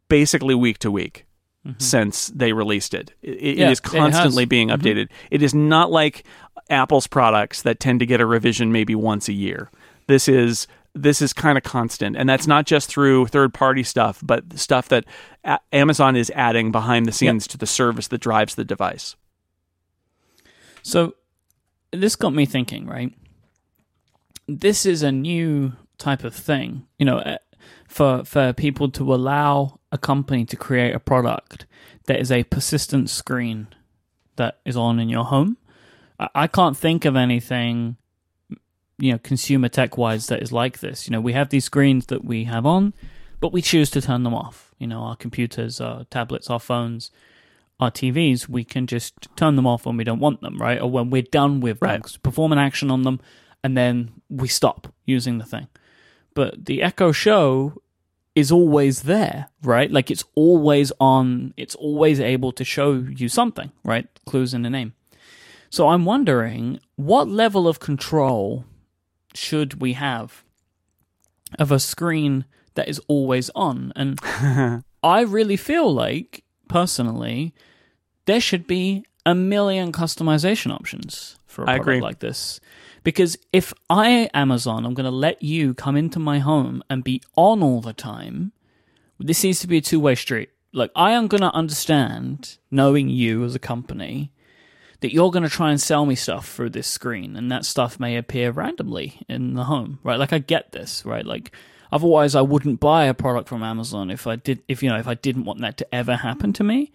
[0.08, 1.26] basically week to week
[1.66, 1.80] mm-hmm.
[1.80, 3.14] since they released it.
[3.22, 4.82] It, yeah, it is constantly it being mm-hmm.
[4.82, 5.06] updated.
[5.06, 5.28] Mm-hmm.
[5.32, 6.24] It is not like
[6.70, 9.70] Apple's products that tend to get a revision maybe once a year.
[10.08, 14.22] This is this is kind of constant and that's not just through third party stuff
[14.24, 15.04] but stuff that
[15.44, 17.52] a- Amazon is adding behind the scenes yep.
[17.52, 19.18] to the service that drives the device.
[20.84, 21.16] So
[21.92, 23.14] this got me thinking, right?
[24.48, 27.38] This is a new type of thing, you know, eh,
[27.88, 31.66] for for people to allow a company to create a product
[32.06, 33.68] that is a persistent screen
[34.36, 35.58] that is on in your home.
[36.18, 37.98] I can't think of anything,
[38.98, 41.08] you know, consumer tech wise that is like this.
[41.08, 42.94] You know, we have these screens that we have on,
[43.42, 44.74] but we choose to turn them off.
[44.78, 47.12] You know, our computers, our tablets, our phones,
[47.82, 50.82] our TVs, we can just turn them off when we don't want them, right?
[50.82, 52.02] Or when we're done with right.
[52.02, 53.20] them, perform an action on them,
[53.64, 55.68] and then we stop using the thing.
[56.34, 57.82] But the Echo Show
[58.36, 59.90] is always there, right?
[59.90, 64.08] Like it's always on, it's always able to show you something, right?
[64.26, 64.94] Clues in the name.
[65.70, 68.66] So I'm wondering what level of control
[69.34, 70.44] should we have
[71.60, 73.92] of a screen that is always on?
[73.96, 74.20] And
[75.04, 77.54] I really feel like, personally,
[78.26, 82.60] there should be a million customization options for a product like this.
[83.06, 87.22] Because if I, Amazon, I'm going to let you come into my home and be
[87.38, 88.52] on all the time,
[89.20, 90.50] this needs to be a two way street.
[90.74, 94.34] Like, I am going to understand, knowing you as a company,
[95.02, 98.00] that you're going to try and sell me stuff through this screen, and that stuff
[98.00, 100.18] may appear randomly in the home, right?
[100.18, 101.26] Like, I get this, right?
[101.26, 101.56] Like,
[101.92, 105.08] otherwise, I wouldn't buy a product from Amazon if I did, if you know, if
[105.08, 106.92] I didn't want that to ever happen to me.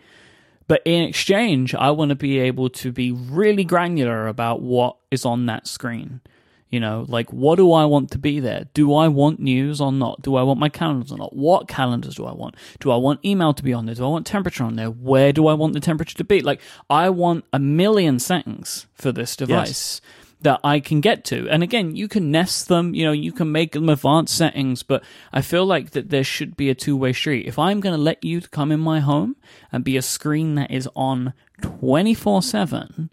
[0.70, 5.24] But in exchange, I want to be able to be really granular about what is
[5.24, 6.20] on that screen.
[6.68, 8.68] You know, like what do I want to be there?
[8.72, 10.22] Do I want news or not?
[10.22, 11.34] Do I want my calendars or not?
[11.34, 12.54] What calendars do I want?
[12.78, 13.96] Do I want email to be on there?
[13.96, 14.90] Do I want temperature on there?
[14.90, 16.40] Where do I want the temperature to be?
[16.40, 20.00] Like, I want a million settings for this device.
[20.00, 20.00] Yes
[20.42, 21.48] that I can get to.
[21.48, 25.04] And again, you can nest them, you know, you can make them advanced settings, but
[25.32, 27.46] I feel like that there should be a two way street.
[27.46, 29.36] If I'm going to let you come in my home
[29.70, 33.10] and be a screen that is on 24 7,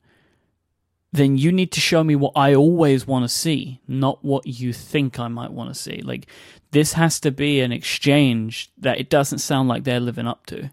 [1.11, 4.71] then you need to show me what I always want to see, not what you
[4.71, 6.01] think I might want to see.
[6.01, 6.27] Like,
[6.71, 10.69] this has to be an exchange that it doesn't sound like they're living up to.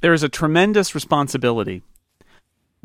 [0.00, 1.82] There is a tremendous responsibility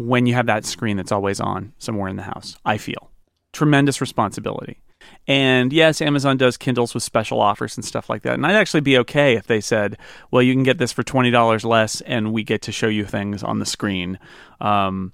[0.07, 3.11] when you have that screen that's always on somewhere in the house, I feel.
[3.51, 4.79] Tremendous responsibility.
[5.27, 8.33] And yes, Amazon does Kindles with special offers and stuff like that.
[8.33, 9.97] And I'd actually be okay if they said,
[10.31, 13.43] well, you can get this for $20 less and we get to show you things
[13.43, 14.19] on the screen.
[14.59, 15.13] Um,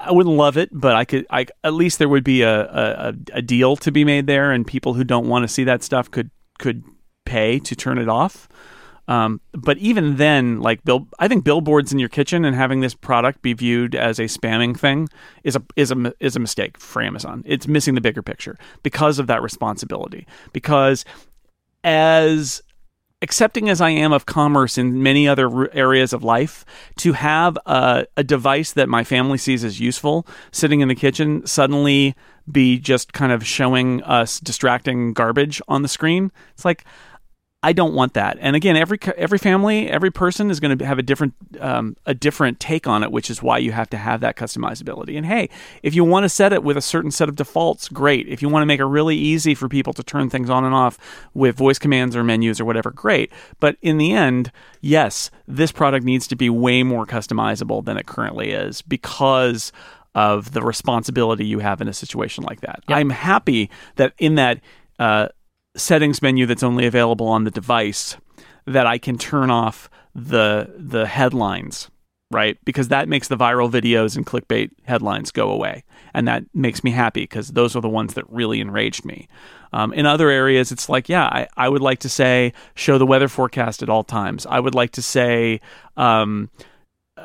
[0.00, 1.26] I wouldn't love it, but I could.
[1.28, 4.66] I at least there would be a, a, a deal to be made there, and
[4.66, 6.84] people who don't want to see that stuff could could
[7.26, 8.48] pay to turn it off.
[9.10, 12.94] Um, but even then, like bill, I think billboards in your kitchen and having this
[12.94, 15.08] product be viewed as a spamming thing
[15.42, 17.42] is a is a is a mistake for Amazon.
[17.44, 20.28] It's missing the bigger picture because of that responsibility.
[20.52, 21.04] Because
[21.82, 22.62] as
[23.20, 26.64] accepting as I am of commerce in many other areas of life,
[26.98, 31.44] to have a, a, device that my family sees as useful sitting in the kitchen
[31.46, 32.14] suddenly
[32.50, 36.84] be just kind of showing us distracting garbage on the screen, it's like
[37.62, 38.38] I don't want that.
[38.40, 42.14] And again, every every family, every person is going to have a different um, a
[42.14, 45.14] different take on it, which is why you have to have that customizability.
[45.16, 45.50] And hey,
[45.82, 48.26] if you want to set it with a certain set of defaults, great.
[48.28, 50.74] If you want to make it really easy for people to turn things on and
[50.74, 50.98] off
[51.34, 53.30] with voice commands or menus or whatever, great.
[53.58, 54.50] But in the end,
[54.80, 59.70] yes, this product needs to be way more customizable than it currently is because
[60.14, 62.82] of the responsibility you have in a situation like that.
[62.88, 62.98] Yep.
[62.98, 64.60] I'm happy that in that.
[64.98, 65.28] Uh,
[65.76, 68.16] settings menu that's only available on the device
[68.66, 71.90] that I can turn off the the headlines,
[72.30, 72.58] right?
[72.64, 76.90] Because that makes the viral videos and clickbait headlines go away, and that makes me
[76.90, 79.28] happy because those are the ones that really enraged me.
[79.72, 83.06] Um, in other areas, it's like, yeah, I, I would like to say show the
[83.06, 84.46] weather forecast at all times.
[84.46, 85.60] I would like to say.
[85.96, 86.50] Um,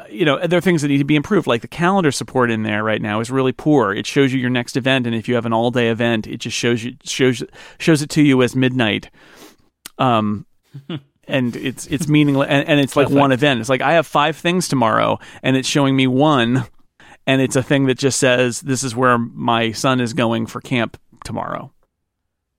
[0.10, 1.48] you know, there are things that need to be improved.
[1.48, 3.93] Like the calendar support in there right now is really poor.
[3.93, 6.38] It shows you your next event, and if you have an all day event, it
[6.38, 7.43] just shows you shows
[7.78, 9.10] shows it to you as midnight.
[9.98, 10.46] Um,
[11.28, 13.20] and it's it's meaningless, and, and it's like Perfect.
[13.20, 13.60] one event.
[13.60, 16.66] It's like I have five things tomorrow, and it's showing me one,
[17.28, 20.62] and it's a thing that just says this is where my son is going for
[20.62, 21.72] camp tomorrow.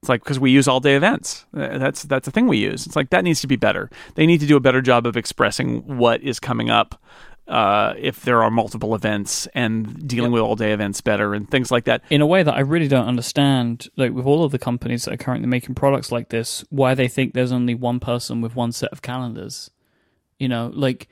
[0.02, 1.46] It's like because we use all day events.
[1.54, 2.86] Uh, that's that's a thing we use.
[2.86, 3.90] It's like that needs to be better.
[4.14, 7.00] They need to do a better job of expressing what is coming up
[7.48, 10.34] uh, if there are multiple events and dealing yep.
[10.34, 12.02] with all day events better and things like that.
[12.10, 15.14] In a way that I really don't understand, like with all of the companies that
[15.14, 18.72] are currently making products like this, why they think there's only one person with one
[18.72, 19.70] set of calendars.
[20.38, 21.08] You know, like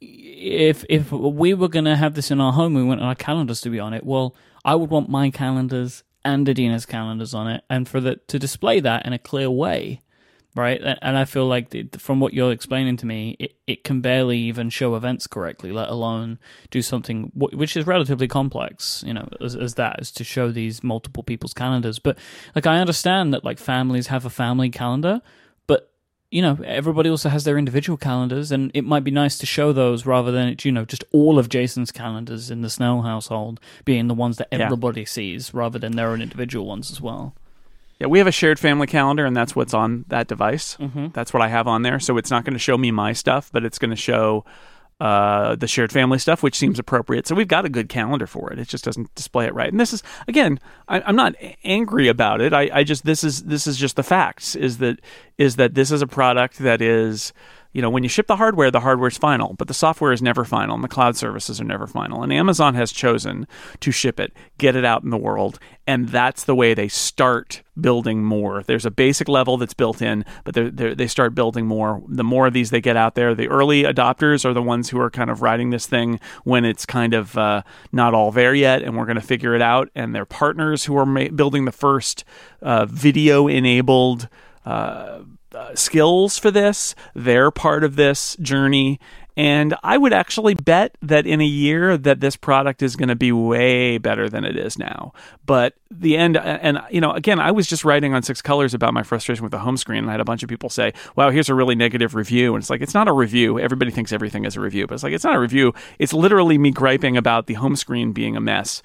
[0.00, 3.70] if if we were gonna have this in our home, we want our calendars to
[3.70, 4.04] be on it.
[4.04, 8.38] Well, I would want my calendars and Adina's calendars on it, and for the to
[8.38, 10.00] display that in a clear way,
[10.54, 10.80] right?
[11.02, 14.38] And I feel like the, from what you're explaining to me, it, it can barely
[14.38, 16.38] even show events correctly, let alone
[16.70, 20.82] do something which is relatively complex, you know, as, as that is to show these
[20.82, 21.98] multiple people's calendars.
[21.98, 22.18] But
[22.54, 25.22] like I understand that like families have a family calendar,
[26.30, 29.72] you know, everybody also has their individual calendars, and it might be nice to show
[29.72, 34.08] those rather than you know just all of Jason's calendars in the Snell household being
[34.08, 35.06] the ones that everybody yeah.
[35.06, 37.34] sees, rather than their own individual ones as well.
[37.98, 40.76] Yeah, we have a shared family calendar, and that's what's on that device.
[40.76, 41.08] Mm-hmm.
[41.14, 41.98] That's what I have on there.
[41.98, 44.44] So it's not going to show me my stuff, but it's going to show
[45.00, 47.26] uh, the shared family stuff, which seems appropriate.
[47.26, 48.58] So we've got a good calendar for it.
[48.58, 49.70] It just doesn't display it right.
[49.70, 52.52] And this is again, I, am not angry about it.
[52.52, 54.56] I, I just this is this is just the facts.
[54.56, 55.00] Is that
[55.36, 57.32] is that this is a product that is
[57.72, 60.22] you know, when you ship the hardware, the hardware is final, but the software is
[60.22, 62.22] never final and the cloud services are never final.
[62.22, 63.46] And Amazon has chosen
[63.80, 67.62] to ship it, get it out in the world, and that's the way they start
[67.78, 68.62] building more.
[68.62, 72.02] There's a basic level that's built in, but they're, they're, they start building more.
[72.08, 74.98] The more of these they get out there, the early adopters are the ones who
[75.00, 77.62] are kind of riding this thing when it's kind of uh,
[77.92, 79.90] not all there yet, and we're going to figure it out.
[79.94, 82.24] And their partners who are ma- building the first
[82.62, 84.28] uh, video enabled.
[84.64, 85.20] Uh,
[85.54, 86.94] uh, skills for this.
[87.14, 89.00] They're part of this journey.
[89.38, 93.14] And I would actually bet that in a year that this product is going to
[93.14, 95.12] be way better than it is now.
[95.46, 98.94] But the end, and you know, again, I was just writing on Six Colors about
[98.94, 101.30] my frustration with the home screen, and I had a bunch of people say, "Wow,
[101.30, 103.60] here's a really negative review." And it's like it's not a review.
[103.60, 105.72] Everybody thinks everything is a review, but it's like it's not a review.
[106.00, 108.82] It's literally me griping about the home screen being a mess.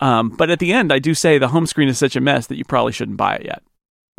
[0.00, 2.46] Um, but at the end, I do say the home screen is such a mess
[2.46, 3.62] that you probably shouldn't buy it yet.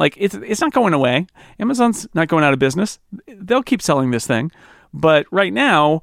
[0.02, 1.28] Like it's it's not going away.
[1.60, 2.97] Amazon's not going out of business.
[3.28, 4.52] They'll keep selling this thing.
[4.91, 6.02] But right now,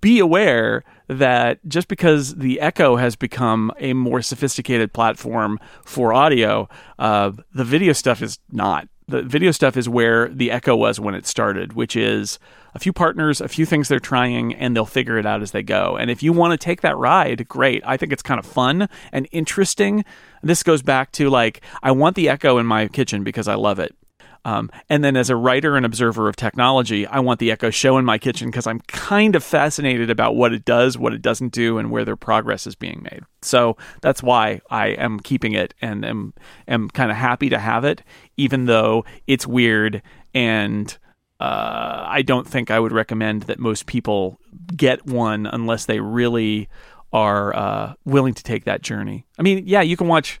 [0.00, 6.68] be aware that just because the Echo has become a more sophisticated platform for audio,
[6.98, 8.88] uh, the video stuff is not.
[9.08, 12.38] The video stuff is where the Echo was when it started, which is
[12.74, 15.62] a few partners, a few things they're trying, and they'll figure it out as they
[15.62, 15.96] go.
[15.96, 17.82] And if you want to take that ride, great.
[17.86, 20.04] I think it's kind of fun and interesting.
[20.42, 23.78] This goes back to like, I want the Echo in my kitchen because I love
[23.78, 23.96] it.
[24.44, 27.98] Um, and then, as a writer and observer of technology, I want the Echo Show
[27.98, 31.52] in my kitchen because I'm kind of fascinated about what it does, what it doesn't
[31.52, 33.22] do, and where their progress is being made.
[33.42, 36.34] So that's why I am keeping it and am
[36.66, 38.02] am kind of happy to have it,
[38.36, 40.02] even though it's weird
[40.34, 40.96] and.
[41.40, 44.40] Uh, I don't think I would recommend that most people
[44.76, 46.68] get one unless they really
[47.12, 49.24] are uh, willing to take that journey.
[49.38, 50.40] I mean, yeah, you can watch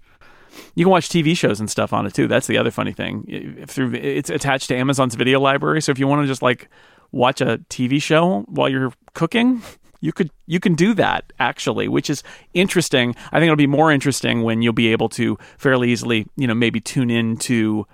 [0.74, 2.28] you can watch TV shows and stuff on it too.
[2.28, 3.64] That's the other funny thing.
[3.66, 6.68] Through it's attached to Amazon's video library, so if you want to just like
[7.12, 9.62] watch a TV show while you're cooking,
[10.00, 12.22] you could you can do that actually, which is
[12.54, 13.14] interesting.
[13.32, 16.54] I think it'll be more interesting when you'll be able to fairly easily, you know,
[16.54, 17.86] maybe tune into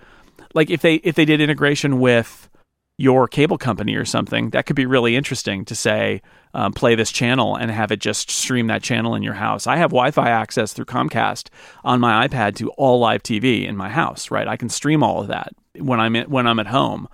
[0.54, 2.48] like if they if they did integration with
[2.96, 6.22] your cable company or something, that could be really interesting to say,
[6.54, 9.66] um, play this channel and have it just stream that channel in your house.
[9.66, 11.48] I have Wi Fi access through Comcast
[11.82, 14.46] on my iPad to all live TV in my house, right?
[14.46, 17.08] I can stream all of that when I'm, in, when I'm at home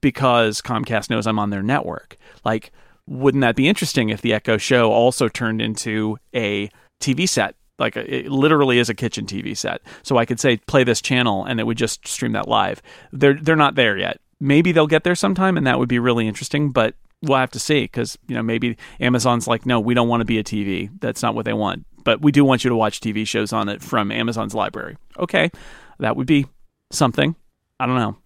[0.00, 2.16] because Comcast knows I'm on their network.
[2.44, 2.72] Like,
[3.06, 6.70] wouldn't that be interesting if the Echo Show also turned into a
[7.00, 9.82] TV set like it literally is a kitchen TV set.
[10.02, 12.80] So I could say play this channel and it would just stream that live.
[13.12, 16.26] They're they're not there yet maybe they'll get there sometime, and that would be really
[16.28, 16.70] interesting.
[16.70, 20.20] But we'll have to see because you know maybe Amazon's like, no, we don't want
[20.20, 20.90] to be a TV.
[21.00, 21.86] That's not what they want.
[22.04, 24.96] But we do want you to watch TV shows on it from Amazon's library.
[25.18, 25.50] Okay,
[25.98, 26.46] that would be
[26.90, 27.34] something.
[27.80, 28.16] I don't know.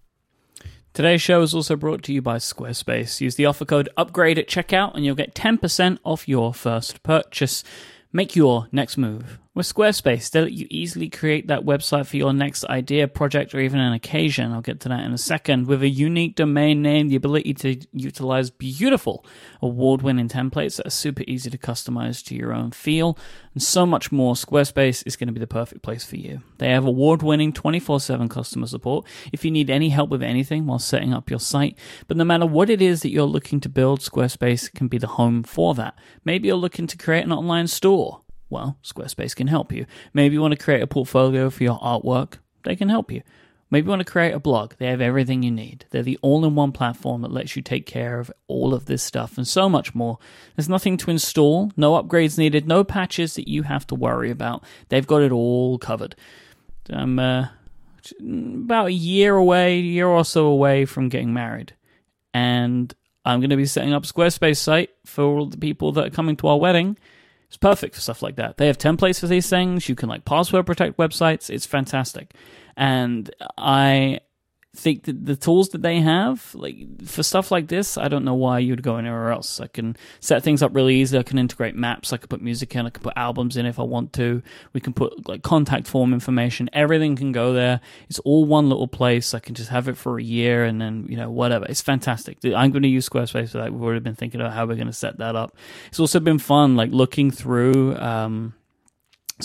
[0.93, 3.21] Today's show is also brought to you by Squarespace.
[3.21, 7.63] Use the offer code UPGRADE at checkout and you'll get 10% off your first purchase.
[8.11, 9.39] Make your next move.
[9.53, 13.59] With Squarespace, they let you easily create that website for your next idea, project, or
[13.59, 14.53] even an occasion.
[14.53, 15.67] I'll get to that in a second.
[15.67, 19.25] With a unique domain name, the ability to utilize beautiful
[19.61, 23.17] award winning templates that are super easy to customize to your own feel,
[23.53, 26.41] and so much more, Squarespace is going to be the perfect place for you.
[26.57, 30.65] They have award winning 24 7 customer support if you need any help with anything
[30.65, 31.77] while setting up your site.
[32.07, 35.07] But no matter what it is that you're looking to build, Squarespace can be the
[35.07, 35.99] home for that.
[36.23, 38.20] Maybe you're looking to create an online store
[38.51, 39.85] well, Squarespace can help you.
[40.13, 42.33] Maybe you want to create a portfolio for your artwork,
[42.63, 43.23] they can help you.
[43.71, 45.85] Maybe you want to create a blog, they have everything you need.
[45.91, 49.01] They're the all in one platform that lets you take care of all of this
[49.01, 50.19] stuff and so much more.
[50.55, 54.65] There's nothing to install, no upgrades needed, no patches that you have to worry about.
[54.89, 56.15] They've got it all covered.
[56.89, 57.47] I'm uh,
[58.19, 61.73] about a year away, a year or so away from getting married.
[62.33, 62.93] And
[63.23, 66.11] I'm going to be setting up a Squarespace site for all the people that are
[66.11, 66.97] coming to our wedding
[67.51, 68.55] it's perfect for stuff like that.
[68.55, 69.89] They have templates for these things.
[69.89, 71.49] You can like password protect websites.
[71.49, 72.33] It's fantastic.
[72.77, 74.21] And I
[74.73, 78.33] think that the tools that they have, like for stuff like this, I don't know
[78.33, 79.59] why you'd go anywhere else.
[79.59, 81.17] I can set things up really easy.
[81.17, 82.13] I can integrate maps.
[82.13, 82.85] I can put music in.
[82.85, 84.41] I can put albums in if I want to.
[84.71, 86.69] We can put like contact form information.
[86.71, 87.81] Everything can go there.
[88.09, 89.33] It's all one little place.
[89.33, 91.65] I can just have it for a year and then you know whatever.
[91.65, 92.37] It's fantastic.
[92.45, 93.73] I'm going to use Squarespace for that.
[93.73, 95.55] We've already been thinking about how we're going to set that up.
[95.87, 97.97] It's also been fun, like looking through.
[97.97, 98.53] Um,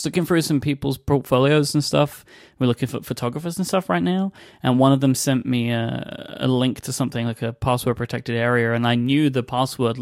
[0.05, 2.25] looking through some people's portfolios and stuff.
[2.59, 4.33] We're looking for photographers and stuff right now,
[4.63, 8.37] and one of them sent me a, a link to something like a password protected
[8.37, 9.99] area, and I knew the password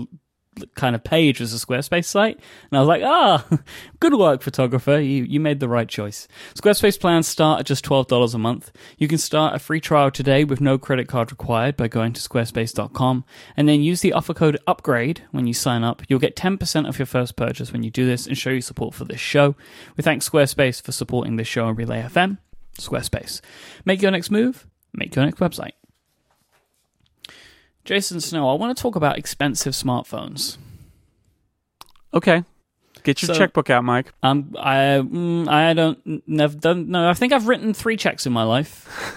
[0.75, 2.39] kind of page was a Squarespace site.
[2.71, 3.47] And I was like, ah,
[4.01, 5.01] good work, photographer.
[5.01, 6.29] You, you made the right choice.
[6.55, 8.73] Squarespace plans start at just $12 a month.
[8.99, 12.21] You can start a free trial today with no credit card required by going to
[12.21, 13.25] squarespace.com
[13.57, 16.03] and then use the offer code UPGRADE when you sign up.
[16.09, 18.95] You'll get 10% of your first purchase when you do this and show your support
[18.95, 19.55] for this show.
[19.97, 22.39] We thank Squarespace for supporting this show on Relay FM.
[22.79, 23.41] Squarespace.
[23.85, 25.84] Make your next move, make your next website.
[27.85, 30.57] Jason Snell, I want to talk about expensive smartphones.
[32.13, 32.45] Okay.
[33.03, 34.07] Get your so, checkbook out, Myke.
[34.23, 37.07] Um, I mm, I don't never done no.
[37.07, 38.89] I think I've written three checks in my life.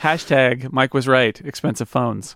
[0.00, 1.40] Hashtag Myke was right.
[1.42, 2.34] Expensive phones,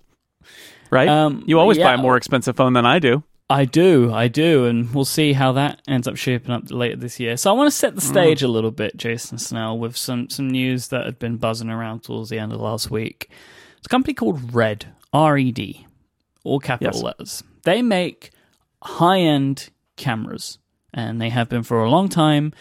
[0.90, 1.08] right?
[1.08, 3.24] Um, you always yeah, buy a more expensive phone than I do.
[3.50, 7.18] I do, I do, and we'll see how that ends up shaping up later this
[7.18, 7.36] year.
[7.36, 8.08] So I want to set the mm.
[8.08, 8.44] stage mm.
[8.44, 12.30] a little bit, Jason Snell, with some some news that had been buzzing around towards
[12.30, 13.32] the end of last week.
[13.86, 15.76] It's a company called Red RED,
[16.42, 17.02] all capital yes.
[17.04, 17.44] letters.
[17.62, 18.32] They make
[18.82, 20.58] high end cameras
[20.92, 22.52] and they have been for a long time.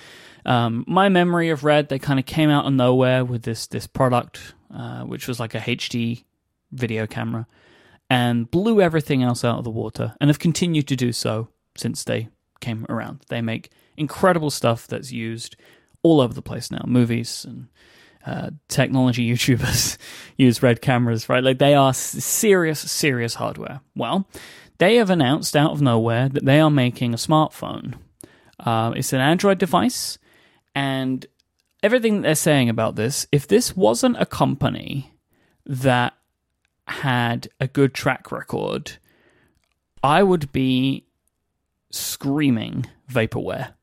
[0.46, 3.88] Um, my memory of Red, they kind of came out of nowhere with this this
[3.88, 6.26] product, uh, which was like a HD
[6.72, 7.48] video camera,
[8.08, 12.04] and blew everything else out of the water, and have continued to do so since
[12.04, 13.26] they came around.
[13.30, 15.56] They make incredible stuff that's used
[16.04, 17.68] all over the place now, movies and
[18.26, 19.98] uh, technology YouTubers
[20.38, 21.44] use red cameras, right?
[21.44, 23.82] Like they are serious, serious hardware.
[23.96, 24.28] Well,
[24.78, 27.96] they have announced out of nowhere that they are making a smartphone.
[28.60, 30.18] Uh, it's an Android device,
[30.74, 31.26] and
[31.84, 35.14] everything they're saying about this, if this wasn't a company
[35.66, 36.14] that
[36.88, 38.94] had a good track record,
[40.04, 41.06] I would be
[41.92, 43.74] screaming vaporware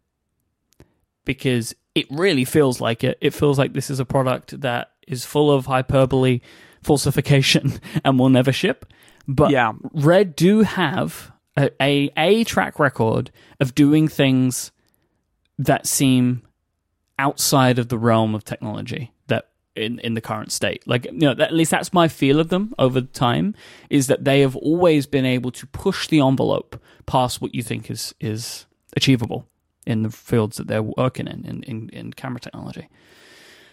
[1.24, 3.18] because it really feels like it.
[3.20, 6.40] It feels like this is a product that is full of hyperbole,
[6.82, 8.86] falsification, and will never ship.
[9.28, 9.72] But Yeah.
[9.92, 13.30] Red do have a, a, a track record
[13.60, 14.72] of doing things
[15.58, 16.42] that seem
[17.18, 20.82] outside of the realm of technology that in, in the current state.
[20.86, 23.54] Like, you know, at least that's my feel of them over time
[23.90, 27.90] is that they have always been able to push the envelope past what you think
[27.90, 28.66] is, is
[28.96, 29.46] achievable
[29.86, 32.88] in the fields that they're working in, in, in, in camera technology.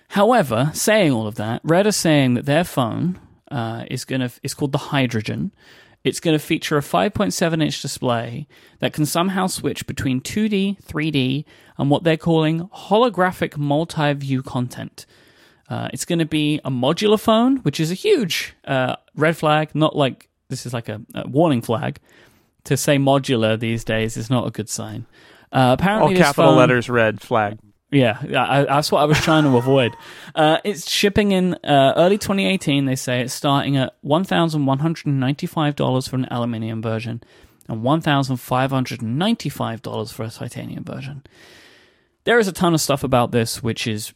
[0.10, 3.20] However, saying all of that, Red are saying that their phone
[3.52, 5.52] uh, is going to is called the Hydrogen.
[6.04, 8.48] It's going to feature a 5.7 inch display
[8.80, 11.44] that can somehow switch between 2D, 3D,
[11.78, 15.06] and what they're calling holographic multi view content.
[15.70, 19.76] Uh, it's going to be a modular phone, which is a huge uh, red flag.
[19.76, 22.00] Not like this is like a, a warning flag.
[22.66, 25.06] To say modular these days is not a good sign.
[25.52, 27.58] Uh, apparently, All capital phone- letters, red flag.
[27.92, 29.96] yeah, I, that's what I was trying to avoid.
[30.36, 32.86] Uh, it's shipping in uh, early 2018.
[32.86, 37.22] They say it's starting at one thousand one hundred ninety-five dollars for an aluminium version,
[37.68, 41.24] and one thousand five hundred ninety-five dollars for a titanium version.
[42.26, 44.14] There is a ton of stuff about this which is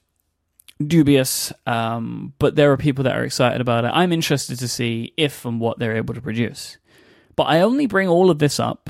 [0.86, 3.92] dubious, um, but there are people that are excited about it.
[3.94, 6.78] I'm interested to see if and what they're able to produce.
[7.36, 8.90] But I only bring all of this up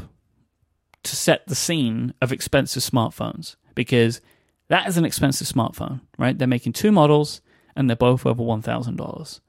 [1.03, 4.21] to set the scene of expensive smartphones because
[4.69, 6.37] that is an expensive smartphone, right?
[6.37, 7.41] They're making two models
[7.75, 9.39] and they're both over $1,000.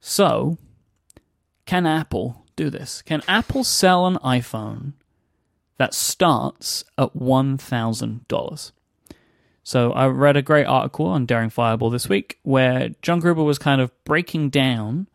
[0.00, 0.58] So,
[1.66, 3.02] can Apple do this?
[3.02, 4.94] Can Apple sell an iPhone
[5.78, 8.72] that starts at $1,000?
[9.62, 13.58] So, I read a great article on Daring Fireball this week where John Gruber was
[13.58, 15.08] kind of breaking down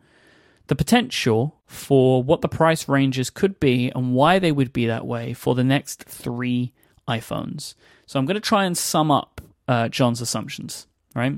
[0.66, 5.06] the potential for what the price ranges could be and why they would be that
[5.06, 6.72] way for the next three
[7.06, 7.74] iPhones.
[8.06, 11.34] So I'm going to try and sum up uh, John's assumptions, right?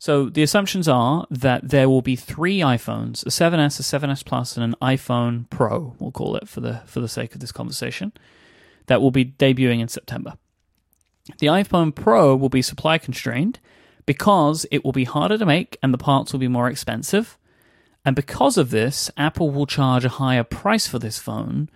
[0.00, 4.56] So the assumptions are that there will be three iPhones: a 7s, a 7s Plus,
[4.56, 5.94] and an iPhone Pro.
[6.00, 8.12] We'll call it for the for the sake of this conversation.
[8.86, 10.34] That will be debuting in September.
[11.38, 13.60] The iPhone Pro will be supply constrained
[14.04, 17.37] because it will be harder to make and the parts will be more expensive.
[18.08, 21.68] And because of this, Apple will charge a higher price for this phone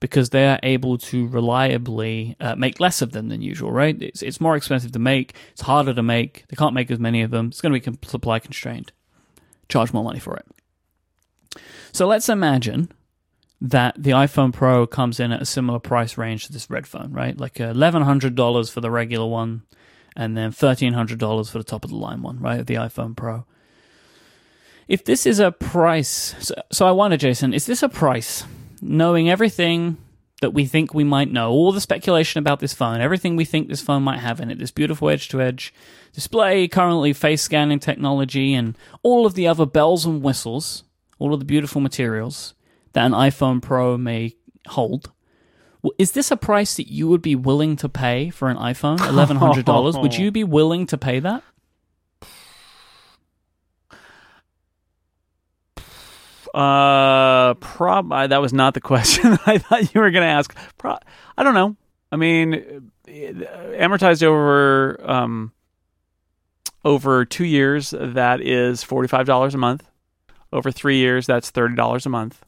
[0.00, 3.96] because they are able to reliably uh, make less of them than usual, right?
[4.02, 7.22] It's, it's more expensive to make, it's harder to make, they can't make as many
[7.22, 8.90] of them, it's going to be supply constrained.
[9.68, 11.62] Charge more money for it.
[11.92, 12.90] So let's imagine
[13.60, 17.12] that the iPhone Pro comes in at a similar price range to this red phone,
[17.12, 17.38] right?
[17.38, 19.62] Like uh, $1,100 for the regular one,
[20.16, 22.66] and then $1,300 for the top of the line one, right?
[22.66, 23.46] The iPhone Pro
[24.88, 28.44] if this is a price so, so i wonder jason is this a price?
[28.82, 29.96] Knowing everything
[30.42, 33.68] that we think we might know all the speculation about this phone everything we think
[33.68, 35.72] this phone might have in it this beautiful edge to edge
[36.12, 40.84] display currently face scanning technology and all of the other bells and whistles
[41.18, 42.54] all of the beautiful materials
[42.92, 44.34] that an iphone pro may
[44.68, 45.12] hold.
[45.98, 48.98] Is this a price that you would be willing to pay for an iphone?
[48.98, 51.42] $1100 would you be willing to pay that
[56.56, 58.10] Uh, prob.
[58.10, 60.56] I, that was not the question I thought you were going to ask.
[60.78, 60.96] Pro-
[61.36, 61.76] I don't know.
[62.10, 65.52] I mean, uh, amortized over um
[66.82, 69.86] over two years, that is forty five dollars a month.
[70.50, 72.42] Over three years, that's thirty dollars a month.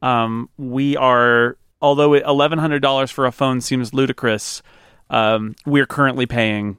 [0.00, 4.62] Um, we are, although eleven hundred dollars for a phone seems ludicrous,
[5.10, 6.78] um, we're currently paying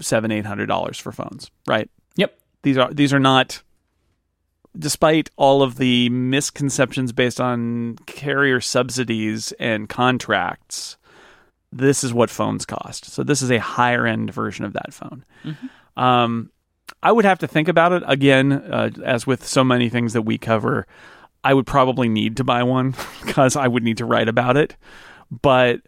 [0.00, 1.52] seven eight hundred dollars for phones.
[1.68, 1.88] Right?
[2.16, 2.36] Yep.
[2.62, 3.62] These are these are not
[4.78, 10.96] despite all of the misconceptions based on carrier subsidies and contracts,
[11.72, 13.06] this is what phones cost.
[13.06, 15.24] So this is a higher end version of that phone.
[15.96, 16.50] Um,
[17.02, 20.22] I would have to think about it again, uh, as with so many things that
[20.22, 20.86] we cover.
[21.44, 22.94] I would probably need to buy one
[23.24, 24.76] because I would need to write about it.
[25.30, 25.80] But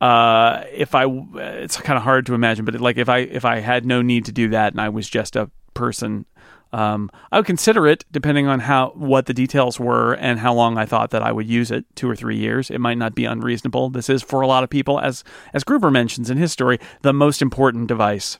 [0.00, 3.60] uh, if I, it's kind of hard to imagine, but like if I if I
[3.60, 6.26] had no need to do that and I was just a person,
[6.72, 10.78] um, I would consider it depending on how what the details were and how long
[10.78, 12.70] I thought that I would use it, two or three years.
[12.70, 13.90] It might not be unreasonable.
[13.90, 17.12] This is for a lot of people, as as Gruber mentions in his story, the
[17.12, 18.38] most important device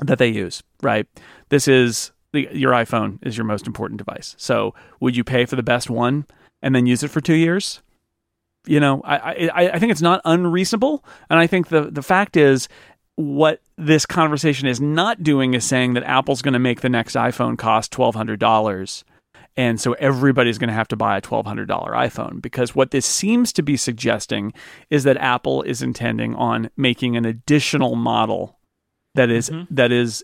[0.00, 0.62] that they use.
[0.82, 1.06] Right?
[1.48, 4.34] This is the, your iPhone is your most important device.
[4.38, 6.26] So would you pay for the best one
[6.62, 7.80] and then use it for two years?
[8.66, 12.36] you know, I, I, I think it's not unreasonable, and I think the the fact
[12.36, 12.68] is
[13.16, 17.16] what this conversation is not doing is saying that Apple's going to make the next
[17.16, 19.04] iPhone cost twelve hundred dollars,
[19.56, 22.90] and so everybody's going to have to buy a twelve hundred dollar iPhone because what
[22.90, 24.52] this seems to be suggesting
[24.90, 28.58] is that Apple is intending on making an additional model
[29.14, 29.66] that is, Mhm.
[29.70, 30.22] that is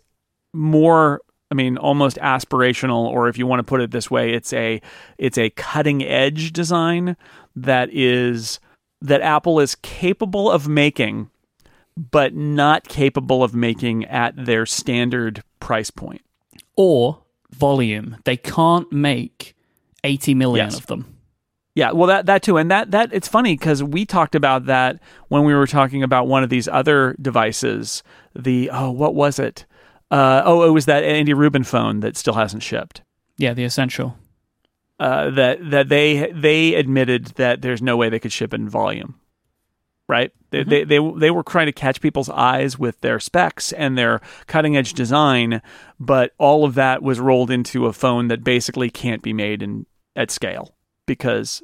[0.52, 1.20] more
[1.50, 4.80] I mean, almost aspirational, or if you want to put it this way, it's a
[5.18, 7.14] it's a cutting edge design
[7.54, 8.58] that is
[9.02, 11.28] that Apple is capable of making,
[11.96, 16.22] but not capable of making at their standard price point.
[16.76, 18.16] Or volume.
[18.24, 19.54] They can't make
[20.04, 20.78] 80 million Yes.
[20.78, 21.16] of them.
[21.74, 25.00] Yeah, well, that that too, and that that it's funny because we talked about that
[25.28, 28.02] when we were talking about one of these other devices.
[28.34, 29.64] The oh, what was it?
[30.10, 33.00] Uh, oh, it was that Andy Rubin phone that still hasn't shipped.
[33.38, 34.18] Yeah, the essential.
[35.00, 39.14] uh, that that they they admitted that there's no way they could ship in volume,
[40.08, 40.32] right?
[40.50, 44.20] They, they they they were trying to catch people's eyes with their specs and their
[44.46, 45.62] cutting edge design,
[45.98, 49.86] but all of that was rolled into a phone that basically can't be made in
[50.14, 50.74] at scale
[51.06, 51.62] because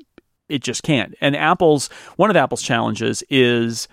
[0.48, 1.14] it just can't.
[1.20, 3.88] And Apple's one of Apple's challenges is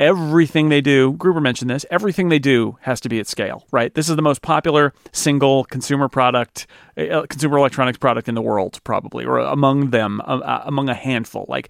[0.00, 3.92] everything they do gruber mentioned this everything they do has to be at scale right
[3.92, 8.82] this is the most popular single consumer product uh, consumer electronics product in the world
[8.82, 11.68] probably or among them uh, among a handful like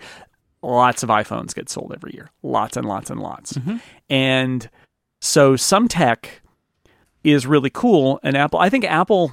[0.63, 2.31] lots of iphones get sold every year.
[2.43, 3.55] Lots and lots and lots.
[3.55, 3.77] Mm-hmm.
[4.09, 4.71] And
[5.21, 6.43] so some tech
[7.23, 9.31] is really cool and apple i think apple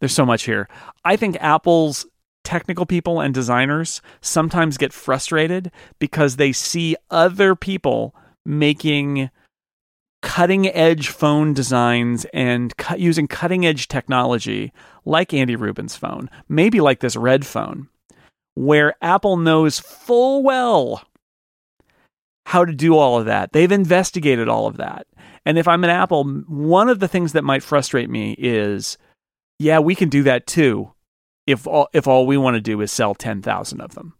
[0.00, 0.68] there's so much here.
[1.04, 2.06] I think apple's
[2.42, 8.14] technical people and designers sometimes get frustrated because they see other people
[8.44, 9.30] making
[10.22, 14.72] cutting edge phone designs and cu- using cutting edge technology
[15.04, 17.88] like Andy Rubin's phone, maybe like this red phone,
[18.60, 21.02] where Apple knows full well
[22.44, 23.52] how to do all of that.
[23.52, 25.06] They've investigated all of that.
[25.46, 28.98] And if I'm an Apple, one of the things that might frustrate me is
[29.58, 30.92] yeah, we can do that too
[31.46, 34.14] if all, if all we want to do is sell 10,000 of them.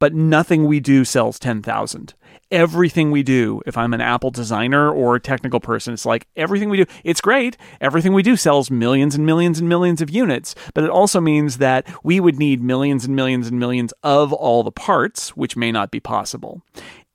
[0.00, 2.14] But nothing we do sells 10,000.
[2.50, 6.68] Everything we do, if I'm an Apple designer or a technical person, it's like everything
[6.68, 7.56] we do, it's great.
[7.80, 10.56] Everything we do sells millions and millions and millions of units.
[10.74, 14.64] But it also means that we would need millions and millions and millions of all
[14.64, 16.62] the parts, which may not be possible.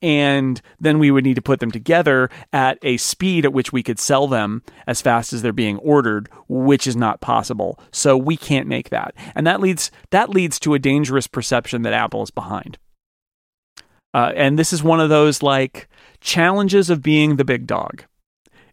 [0.06, 3.82] And then we would need to put them together at a speed at which we
[3.82, 7.80] could sell them as fast as they're being ordered, which is not possible.
[7.91, 9.16] So we can't make that.
[9.34, 12.78] And that leads that leads to a dangerous perception that Apple is behind.
[14.14, 15.89] Uh, and this is one of those like
[16.22, 18.03] challenges of being the big dog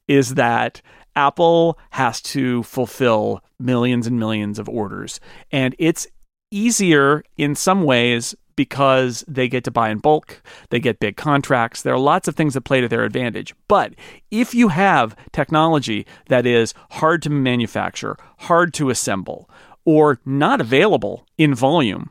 [0.07, 0.83] is that
[1.17, 5.19] Apple has to fulfill millions and millions of orders.
[5.51, 6.07] And it's
[6.51, 10.41] easier in some ways because they get to buy in bulk,
[10.71, 11.83] they get big contracts.
[11.83, 13.57] There are lots of things that play to their advantage.
[13.67, 13.95] But
[14.31, 19.51] if you have technology that is hard to manufacture, hard to assemble,
[19.85, 22.11] or not available in volume,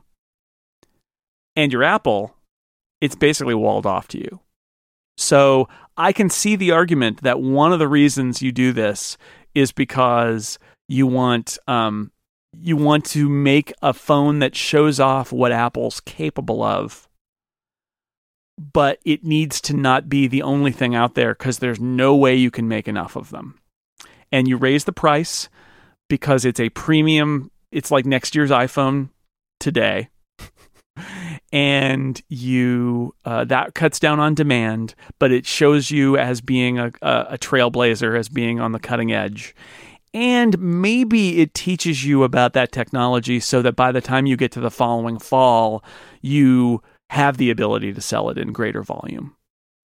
[1.55, 2.35] and you're Apple,
[2.99, 4.41] it's basically walled off to you.
[5.15, 9.17] So I can see the argument that one of the reasons you do this
[9.55, 12.11] is because you want um,
[12.59, 17.07] you want to make a phone that shows off what Apple's capable of,
[18.57, 22.35] but it needs to not be the only thing out there because there's no way
[22.35, 23.59] you can make enough of them.
[24.31, 25.49] And you raise the price
[26.09, 27.51] because it's a premium.
[27.71, 29.09] It's like next year's iPhone
[29.59, 30.09] today
[31.51, 36.91] and you uh, that cuts down on demand, but it shows you as being a,
[37.01, 39.55] a, a trailblazer, as being on the cutting edge.
[40.13, 44.51] And maybe it teaches you about that technology so that by the time you get
[44.53, 45.83] to the following fall,
[46.21, 49.35] you have the ability to sell it in greater volume.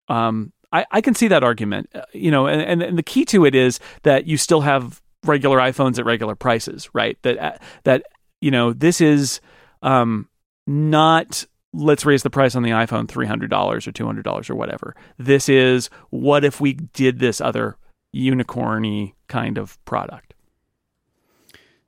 [0.08, 3.44] Um, I, I can see that argument, uh, you know, and, and, the key to
[3.44, 7.18] it is that you still have regular iPhones at regular prices, right?
[7.22, 8.04] That uh, that
[8.40, 9.40] you know this is
[9.82, 10.28] um,
[10.66, 14.96] not let's raise the price on the iPhone $300 or $200 or whatever.
[15.18, 17.76] This is what if we did this other
[18.16, 20.34] unicorny kind of product.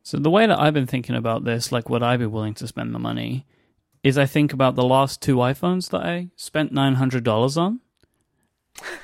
[0.02, 2.66] So the way that I've been thinking about this, like would I be willing to
[2.66, 3.46] spend the money,
[4.02, 7.80] is I think about the last two iPhones that I spent nine hundred dollars on.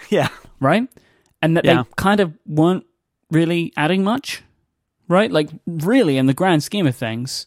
[0.08, 0.28] Yeah.
[0.60, 0.88] Right?
[1.42, 1.82] And that Yeah.
[1.82, 2.84] they kind of weren't
[3.30, 4.42] really adding much.
[5.08, 5.30] Right?
[5.30, 7.46] Like really in the grand scheme of things,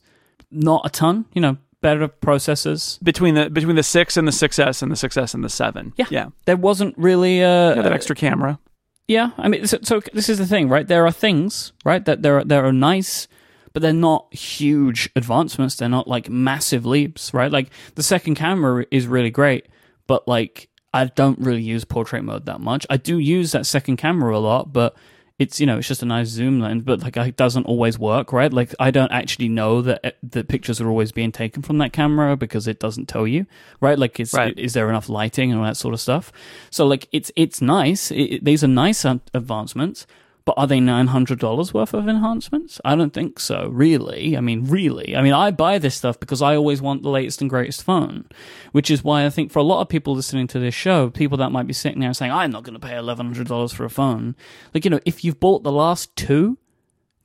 [0.51, 3.01] not a ton, you know, better processors.
[3.03, 5.93] Between the between the six and the 6S and the 6S and the seven.
[5.97, 6.05] Yeah.
[6.11, 6.27] Yeah.
[6.45, 8.59] There wasn't really uh Yeah, that extra camera.
[9.07, 10.85] Yeah, I mean, so, so this is the thing, right?
[10.85, 13.27] There are things, right, that there are, there are nice,
[13.71, 15.75] but they're not huge advancements.
[15.75, 17.51] They're not like massive leaps, right?
[17.51, 19.67] Like the second camera is really great,
[20.07, 22.85] but like I don't really use portrait mode that much.
[22.89, 24.95] I do use that second camera a lot, but
[25.39, 28.33] it's you know it's just a nice zoom lens, but like it doesn't always work,
[28.33, 28.51] right?
[28.51, 31.93] Like I don't actually know that uh, the pictures are always being taken from that
[31.93, 33.45] camera because it doesn't tell you,
[33.79, 33.99] right?
[33.99, 34.57] Like is Right.
[34.57, 36.31] is there enough lighting and all that sort of stuff?
[36.71, 38.09] So like it's it's nice.
[38.11, 40.07] It, it- these are nice advancements,
[40.47, 42.79] but are they nine hundred dollars worth of enhancements?
[42.85, 43.67] I don't think so.
[43.67, 47.09] Really, I mean, really, I mean, I buy this stuff because I always want the
[47.09, 48.29] latest and greatest phone,
[48.71, 51.37] which is why I think for a lot of people listening to this show, people
[51.39, 53.83] that might be sitting there saying, "I'm not going to pay eleven hundred dollars for
[53.83, 54.37] a phone,"
[54.73, 56.57] like you know, if you've bought the last two,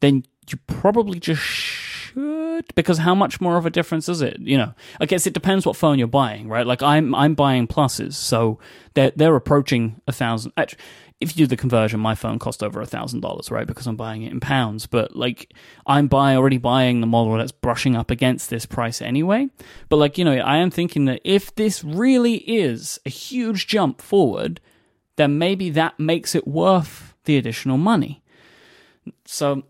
[0.01, 4.59] then you probably just should because how much more of a difference is it you
[4.59, 8.12] know i guess it depends what phone you're buying right like i'm i'm buying pluses
[8.12, 8.59] so
[8.93, 10.53] they're they're approaching a thousand
[11.23, 13.97] if you do the conversion my phone cost over a thousand dollars right because i'm
[13.97, 15.53] buying it in pounds but like
[15.87, 19.49] i'm buy already buying the model that's brushing up against this price anyway
[19.89, 24.01] but like you know i am thinking that if this really is a huge jump
[24.01, 24.61] forward
[25.16, 28.23] then maybe that makes it worth the additional money
[29.25, 29.62] so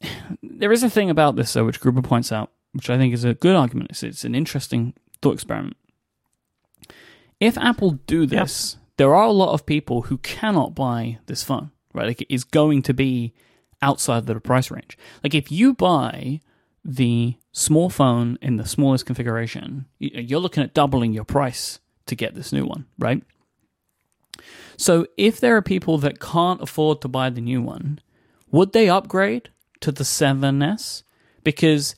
[0.42, 3.24] there is a thing about this, though, which Gruber points out, which I think is
[3.24, 3.90] a good argument.
[3.90, 5.76] It's, it's an interesting thought experiment.
[7.40, 11.70] If Apple do this, there are a lot of people who cannot buy this phone,
[11.92, 12.06] right?
[12.06, 13.34] Like it is going to be
[13.82, 14.96] outside the price range.
[15.22, 16.40] Like if you buy
[16.84, 22.34] the small phone in the smallest configuration, you're looking at doubling your price to get
[22.34, 23.22] this new one, right?
[24.76, 28.00] So if there are people that can't afford to buy the new one,
[28.50, 31.02] would they upgrade to the 7S?
[31.42, 31.96] Because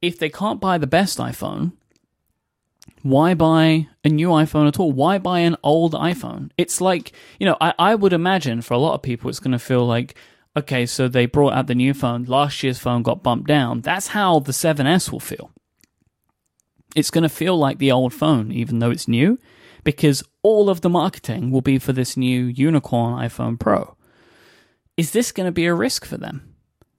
[0.00, 1.72] if they can't buy the best iPhone,
[3.02, 4.92] why buy a new iPhone at all?
[4.92, 6.50] Why buy an old iPhone?
[6.56, 9.52] It's like, you know, I, I would imagine for a lot of people, it's going
[9.52, 10.16] to feel like,
[10.56, 12.24] okay, so they brought out the new phone.
[12.24, 13.80] Last year's phone got bumped down.
[13.80, 15.50] That's how the 7S will feel.
[16.96, 19.38] It's going to feel like the old phone, even though it's new,
[19.84, 23.94] because all of the marketing will be for this new unicorn iPhone Pro
[24.98, 26.54] is this going to be a risk for them?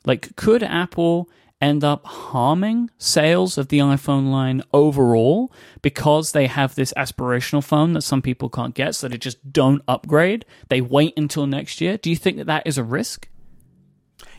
[0.05, 1.29] Like, could Apple
[1.61, 5.51] end up harming sales of the iPhone line overall
[5.81, 9.81] because they have this aspirational phone that some people can't get, so they just don't
[9.87, 10.45] upgrade?
[10.69, 11.97] They wait until next year.
[11.97, 13.27] Do you think that that is a risk?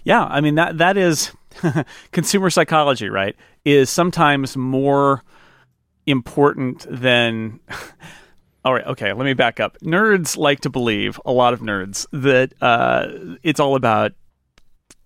[0.04, 1.32] Yeah, I mean that that is
[2.12, 3.36] consumer psychology, right?
[3.64, 5.22] Is sometimes more
[6.06, 7.60] important than
[8.62, 9.78] All right, okay, let me back up.
[9.78, 14.12] Nerds like to believe, a lot of nerds, that uh, it's all about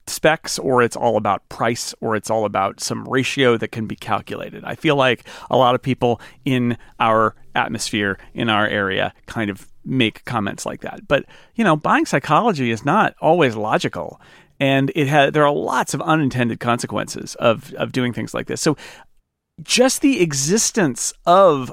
[0.06, 3.96] specs or it's all about price or it's all about some ratio that can be
[3.96, 4.64] calculated.
[4.64, 9.68] I feel like a lot of people in our atmosphere, in our area, kind of
[9.84, 11.06] make comments like that.
[11.08, 11.24] But,
[11.54, 14.20] you know, buying psychology is not always logical.
[14.60, 18.60] And it has there are lots of unintended consequences of, of doing things like this.
[18.60, 18.76] So
[19.62, 21.72] just the existence of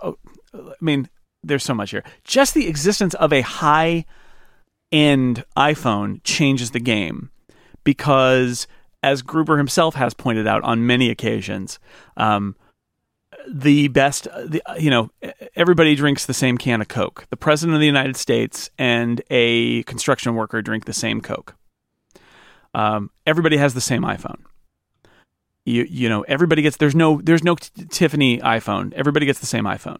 [0.54, 1.10] I mean,
[1.44, 2.04] there's so much here.
[2.24, 4.06] Just the existence of a high
[4.92, 7.30] end iPhone changes the game
[7.84, 8.68] because,
[9.04, 11.80] as Gruber himself has pointed out on many occasions,
[12.18, 12.56] um,
[13.50, 15.10] the best, the, you know,
[15.56, 17.26] everybody drinks the same can of Coke.
[17.30, 21.56] The president of the United States and a construction worker drink the same Coke.
[22.74, 24.42] Um, everybody has the same iPhone.
[25.66, 28.94] You, you know, everybody gets there's no there's no t- Tiffany iPhone.
[28.94, 30.00] Everybody gets the same iPhone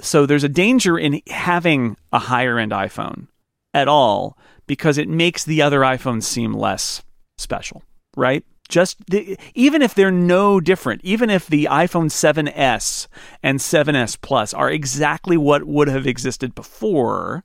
[0.00, 3.26] so there's a danger in having a higher end iPhone
[3.74, 4.38] at all
[4.68, 7.02] because it makes the other iPhones seem less
[7.36, 7.82] special,
[8.16, 8.44] right?
[8.68, 13.08] Just the, even if they're no different, even if the iPhone 7s
[13.42, 17.42] and 7s Plus are exactly what would have existed before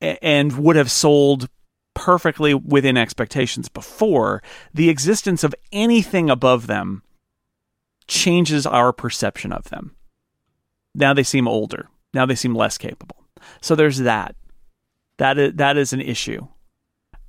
[0.00, 1.50] and would have sold
[1.94, 4.42] perfectly within expectations before,
[4.72, 7.02] the existence of anything above them
[8.06, 9.96] changes our perception of them
[10.98, 11.88] now they seem older.
[12.12, 13.24] Now they seem less capable.
[13.60, 14.34] So there's that.
[15.18, 16.46] That is, that is an issue.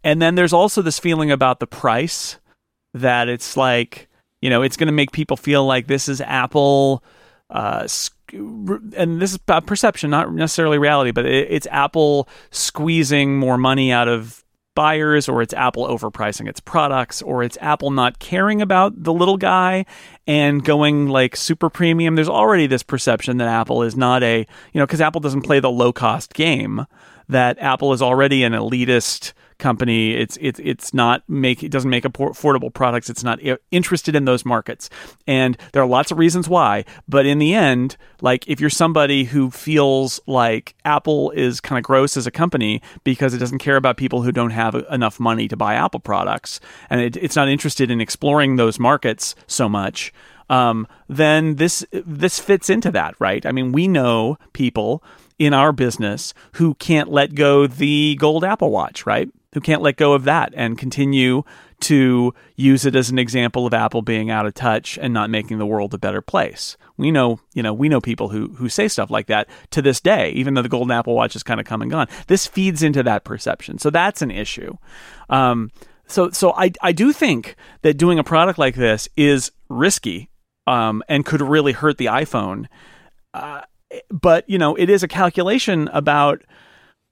[0.04, 2.38] And then there's also this feeling about the price
[2.94, 4.08] that it's like,
[4.42, 7.04] you know, it's going to make people feel like this is Apple,
[7.50, 7.88] uh,
[8.32, 14.44] and this is perception, not necessarily reality, but it's Apple squeezing more money out of
[14.76, 19.36] buyers, or it's Apple overpricing its products, or it's Apple not caring about the little
[19.36, 19.86] guy
[20.26, 22.16] and going like super premium.
[22.16, 24.38] There's already this perception that Apple is not a,
[24.72, 26.86] you know, because Apple doesn't play the low cost game,
[27.30, 30.14] that Apple is already an elitist company.
[30.14, 33.10] It's it's it's not make it doesn't make affordable products.
[33.10, 33.40] It's not
[33.72, 34.90] interested in those markets,
[35.28, 36.86] and there are lots of reasons why.
[37.08, 41.84] But in the end, like if you're somebody who feels like Apple is kind of
[41.84, 45.48] gross as a company because it doesn't care about people who don't have enough money
[45.48, 46.60] to buy Apple products,
[46.90, 50.12] and it, it's not interested in exploring those markets so much.
[50.50, 53.46] Um, then this this fits into that, right?
[53.46, 55.04] I mean, we know people
[55.40, 59.30] in our business who can't let go the gold Apple Watch, right?
[59.54, 61.44] who can't let go of that and continue
[61.82, 65.58] to use it as an example of Apple being out of touch and not making
[65.58, 66.78] the world a better place.
[66.98, 70.02] We know, you know, we know people who who say stuff like that to this
[70.02, 72.08] day, even though the golden Apple Watch is kind of come and gone.
[72.28, 74.76] This feeds into that perception, so that's an issue.
[75.30, 75.72] Um,
[76.06, 80.30] so, so I I do think that doing a product like this is risky
[80.68, 82.68] um, and could really hurt the iPhone.
[83.34, 83.62] Uh,
[84.10, 86.44] but you know, it is a calculation about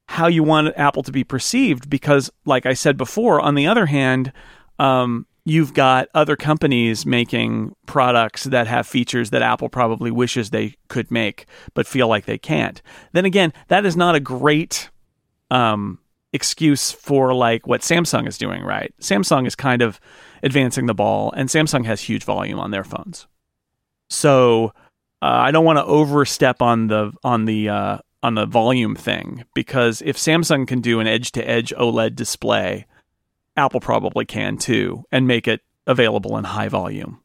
[0.08, 3.86] how you want Apple to be perceived because, like I said before, on the other
[3.86, 4.32] hand,
[4.80, 10.76] um, you've got other companies making products that have features that Apple probably wishes they
[10.88, 12.82] could make but feel like they can't.
[13.14, 14.90] Then again, that is not a great
[15.52, 16.00] um,
[16.34, 18.94] excuse for like what Samsung is doing, right?
[19.02, 20.00] Samsung is kind of
[20.44, 23.28] advancing the ball, and Samsung has huge volume on their phones.
[24.10, 24.74] So
[25.22, 30.02] I don't want to overstep on the on the uh, on the volume thing because
[30.06, 32.86] if Samsung can do an edge to edge OLED display,
[33.56, 37.22] Apple probably can too and make it available in high volume.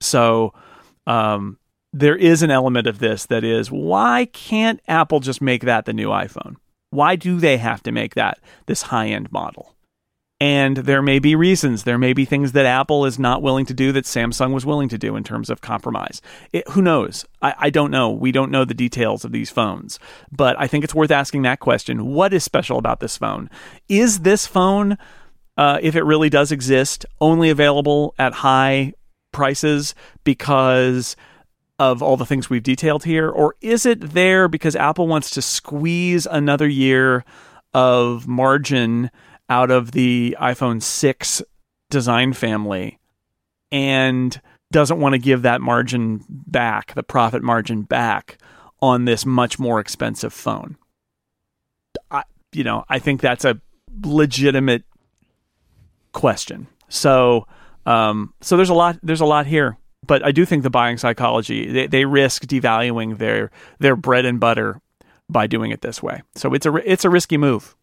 [0.00, 0.52] So
[1.06, 1.58] um,
[1.92, 5.92] there is an element of this that is why can't Apple just make that the
[5.92, 6.56] new iPhone?
[6.90, 9.74] Why do they have to make that this high end model?
[10.42, 11.84] And there may be reasons.
[11.84, 14.88] There may be things that Apple is not willing to do that Samsung was willing
[14.88, 16.20] to do in terms of compromise.
[16.52, 17.24] It, who knows?
[17.40, 18.10] I, I, don't know.
[18.10, 20.00] We don't know the details of these phones.
[20.32, 22.06] But I think it's worth asking that question.
[22.06, 23.50] What is special about this phone?
[23.88, 24.98] Is this phone,
[25.56, 28.94] uh, if it really does exist, only available at high
[29.30, 31.14] prices because
[31.78, 33.30] of all the things we've detailed here?
[33.30, 37.24] Or is it there because Apple wants to squeeze another year
[37.72, 39.08] of margin?
[39.52, 41.42] Out of the iPhone 6
[41.90, 42.98] design family
[43.70, 44.40] and
[44.70, 48.38] doesn't want to give that margin back, the profit margin back
[48.80, 50.78] on this much more expensive phone.
[52.10, 52.22] I,
[52.54, 53.60] you know, I think that's a
[54.02, 54.84] legitimate
[56.12, 56.66] question.
[56.88, 57.46] So,
[57.84, 59.76] um, so there's a lot, there's a lot here,
[60.06, 63.50] but I do think the buying psychology, they, they risk devaluing their,
[63.80, 64.80] their bread and butter
[65.28, 66.22] by doing it this way.
[66.36, 67.76] So it's a, it's a risky move.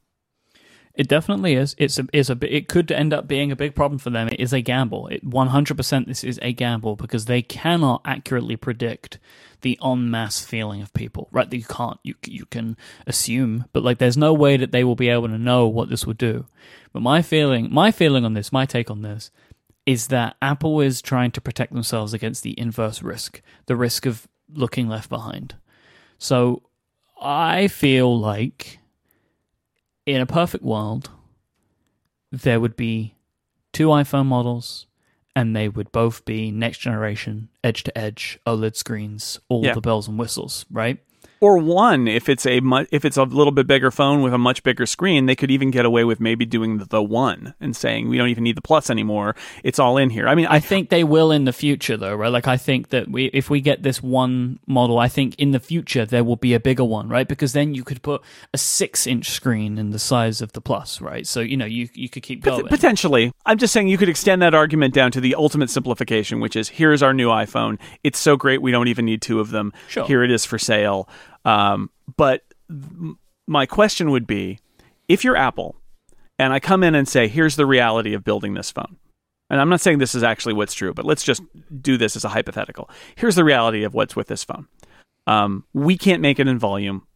[1.00, 1.76] It definitely is.
[1.78, 4.28] It's a, it's a, it could end up being a big problem for them.
[4.28, 5.08] It is a gamble.
[5.08, 9.18] It 100% this is a gamble because they cannot accurately predict
[9.62, 11.52] the en masse feeling of people, right?
[11.54, 12.76] You can't, you, you can
[13.08, 16.06] assume, but like there's no way that they will be able to know what this
[16.06, 16.48] would do.
[16.92, 19.32] But my feeling, my feeling on this, my take on this
[19.86, 24.28] is that Apple is trying to protect themselves against the inverse risk, the risk of
[24.54, 25.56] looking left behind.
[26.18, 26.64] So
[27.22, 28.79] I feel like
[30.16, 31.10] in a perfect world,
[32.32, 33.16] there would be
[33.74, 34.88] two iPhone models
[35.36, 39.74] and they would both be next generation edge to edge OLED screens, all yeah.
[39.74, 41.00] the bells and whistles, right?
[41.42, 44.38] Or one if it's a mu- if it's a little bit bigger phone with a
[44.38, 47.76] much bigger screen they could even get away with maybe doing the, the one and
[47.76, 49.36] saying we don't even need the plus anymore.
[49.64, 50.28] It's all in here.
[50.28, 52.32] I mean I, I, think they will in the future though right?
[52.32, 55.60] Like i think that we if we get this one model i think in the
[55.60, 57.28] future there will be a bigger one right?
[57.28, 58.22] Because then you could put
[58.54, 61.26] a six inch screen in the size of the plus right?
[61.26, 62.68] So you know you you could keep going.
[62.68, 63.32] potentially.
[63.46, 66.70] I'm just saying you could extend that argument down to the ultimate simplification which is
[66.70, 67.80] here's our new iphone.
[68.04, 69.74] It's so great we don't even need two of them.
[69.88, 70.06] Sure.
[70.06, 71.08] here it is for sale
[71.46, 72.44] um, but
[73.48, 74.60] my question would be
[75.08, 75.76] if you're Apple
[76.38, 78.98] and I come in and say, here's the reality of building this phone.
[79.50, 81.42] And I'm not saying this is actually what's true, but let's just
[81.82, 82.90] do this as a hypothetical.
[83.16, 84.68] Here's the reality of what's with this phone.
[85.28, 87.08] Um, we can't make it in volume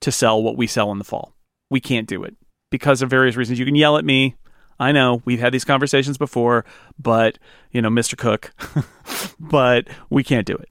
[0.00, 1.34] to sell what we sell in the fall.
[1.70, 2.36] We can't do it
[2.70, 3.58] because of various reasons.
[3.58, 4.36] You can yell at me.
[4.80, 6.64] I know we've had these conversations before,
[6.98, 7.38] but
[7.72, 8.16] you know, Mr.
[8.16, 8.52] Cook,
[9.40, 10.68] but we can't do it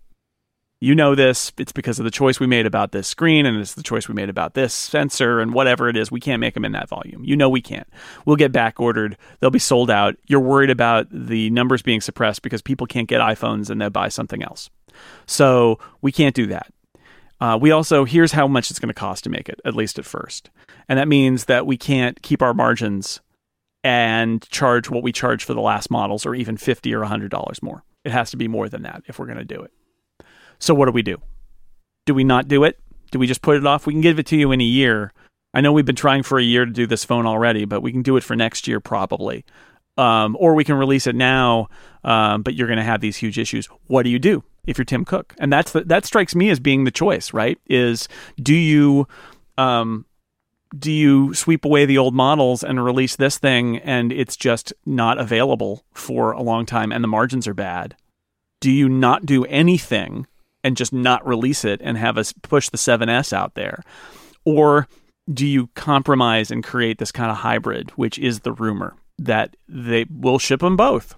[0.80, 1.52] you know this.
[1.58, 4.14] It's because of the choice we made about this screen, and it's the choice we
[4.14, 6.12] made about this sensor, and whatever it is.
[6.12, 7.24] We can't make them in that volume.
[7.24, 7.88] You know we can't.
[8.26, 9.18] We'll get back ordered.
[9.40, 10.16] They'll be sold out.
[10.28, 14.10] You're worried about the numbers being suppressed because people can't get iPhones and they'll buy
[14.10, 14.70] something else.
[15.26, 16.72] So we can't do that.
[17.40, 20.00] Uh, we also here's how much it's going to cost to make it, at least
[20.00, 20.50] at first,
[20.90, 23.22] and that means that we can't keep our margins
[23.84, 27.84] and charge what we charge for the last models or even 50 or $100 more.
[28.04, 29.72] It has to be more than that if we're going to do it.
[30.60, 31.18] So what do we do?
[32.06, 32.80] Do we not do it?
[33.12, 33.86] Do we just put it off?
[33.86, 35.14] We can give it to you in a year.
[35.54, 37.92] I know we've been trying for a year to do this phone already, but we
[37.92, 39.46] can do it for next year probably.
[39.98, 41.70] Um, or we can release it now,
[42.04, 43.66] um, but you're going to have these huge issues.
[43.88, 45.34] What do you do if you're Tim Cook?
[45.40, 47.60] And that's the, that strikes me as being the choice, right?
[47.66, 48.08] Is
[48.40, 49.08] do you
[49.58, 50.06] um,
[50.78, 55.18] do you sweep away the old models and release this thing and it's just not
[55.18, 57.96] available for a long time and the margins are bad?
[58.60, 60.28] Do you not do anything
[60.64, 63.84] and just not release it and have us push the 7S out there?
[64.46, 64.88] Or
[65.32, 70.06] do you compromise and create this kind of hybrid, which is the rumor that they
[70.10, 71.16] will ship them both?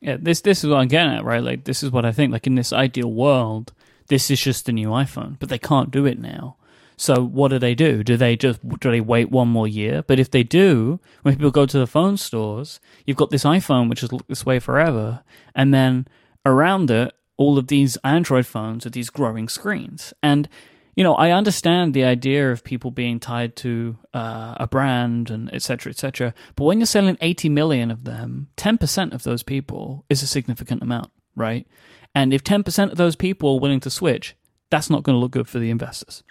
[0.00, 1.42] Yeah, this this is what I'm getting at, right?
[1.42, 2.32] Like this is what I think.
[2.32, 3.72] Like in this ideal world,
[4.08, 6.56] this is just the new iPhone, but they can't do it now.
[6.96, 8.02] So what do they do?
[8.02, 10.02] Do they just do they wait one more year?
[10.02, 13.88] But if they do, when people go to the phone stores, you've got this iPhone
[13.88, 15.22] which has looked this way forever,
[15.54, 16.06] and then
[16.44, 20.14] around it, all of these Android phones with these growing screens.
[20.22, 20.48] And
[20.94, 25.52] you know, I understand the idea of people being tied to uh, a brand and
[25.54, 25.90] etc.
[25.90, 26.34] etc.
[26.54, 30.82] But when you're selling 80 million of them, 10% of those people is a significant
[30.82, 31.66] amount, right?
[32.14, 34.36] And if 10% of those people are willing to switch,
[34.70, 36.22] that's not going to look good for the investors.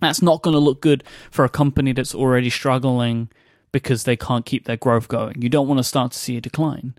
[0.00, 3.30] That's not going to look good for a company that's already struggling
[3.70, 5.40] because they can't keep their growth going.
[5.40, 6.94] You don't want to start to see a decline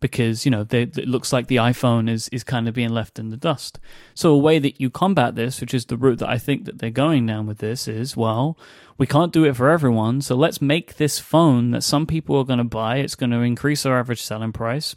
[0.00, 3.18] because you know they, it looks like the iPhone is is kind of being left
[3.18, 3.78] in the dust.
[4.14, 6.78] So a way that you combat this, which is the route that I think that
[6.78, 8.58] they're going down with this, is well,
[8.98, 12.44] we can't do it for everyone, so let's make this phone that some people are
[12.44, 12.96] going to buy.
[12.98, 14.94] It's going to increase our average selling price,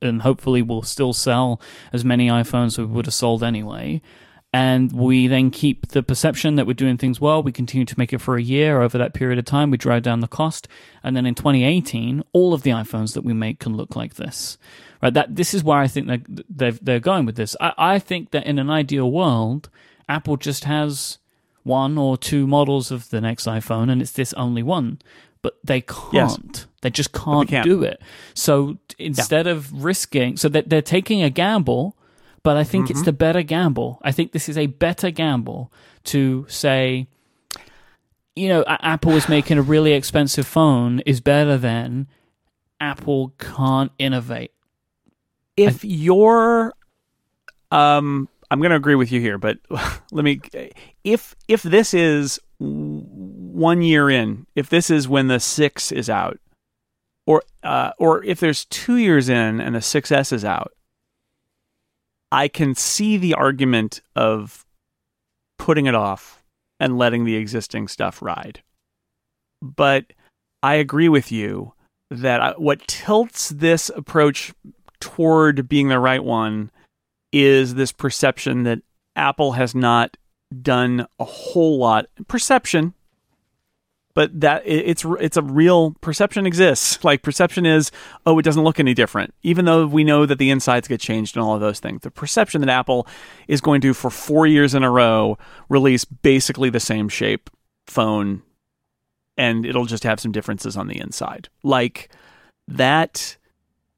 [0.00, 1.60] and hopefully we'll still sell
[1.92, 4.00] as many iPhones as we would have sold anyway
[4.54, 7.42] and we then keep the perception that we're doing things well.
[7.42, 8.82] We continue to make it for a year.
[8.82, 10.68] Over that period of time, we drive down the cost,
[11.02, 14.56] and then in 2018, all of the iPhones that we make can look like this.
[15.02, 15.12] Right?
[15.12, 16.06] That this is where I think
[16.48, 17.56] they're they're, going with this.
[17.60, 19.70] I, I think that in an ideal world,
[20.08, 21.18] Apple just has
[21.64, 25.00] one or two models of the next iPhone, and it's this only one.
[25.42, 26.12] But they can't.
[26.12, 26.66] Yes.
[26.82, 28.00] They just can't, can't, do it.
[28.34, 29.52] So instead yeah.
[29.52, 31.96] of risking, so that they're taking a gamble
[32.44, 32.92] but I think mm-hmm.
[32.92, 33.98] it's the better gamble.
[34.02, 35.72] I think this is a better gamble
[36.04, 37.08] to say,
[38.36, 42.06] you know, Apple is making a really expensive phone is better than
[42.80, 44.52] Apple can't innovate.
[45.56, 46.74] If th- you're,
[47.70, 49.58] um, I'm going to agree with you here, but
[50.12, 50.40] let me,
[51.02, 56.38] if if this is one year in, if this is when the six is out,
[57.26, 60.74] or uh, or if there's two years in and the 6S is out,
[62.34, 64.66] I can see the argument of
[65.56, 66.42] putting it off
[66.80, 68.60] and letting the existing stuff ride.
[69.62, 70.06] But
[70.60, 71.74] I agree with you
[72.10, 74.52] that I, what tilts this approach
[74.98, 76.72] toward being the right one
[77.32, 78.80] is this perception that
[79.14, 80.16] Apple has not
[80.60, 82.06] done a whole lot.
[82.26, 82.94] Perception,
[84.14, 87.02] but that it's it's a real perception exists.
[87.04, 87.90] Like perception is,
[88.24, 91.36] oh, it doesn't look any different, even though we know that the insides get changed
[91.36, 92.02] and all of those things.
[92.02, 93.06] The perception that Apple
[93.48, 95.36] is going to, for four years in a row,
[95.68, 97.50] release basically the same shape
[97.86, 98.42] phone,
[99.36, 101.48] and it'll just have some differences on the inside.
[101.64, 102.08] Like
[102.68, 103.36] that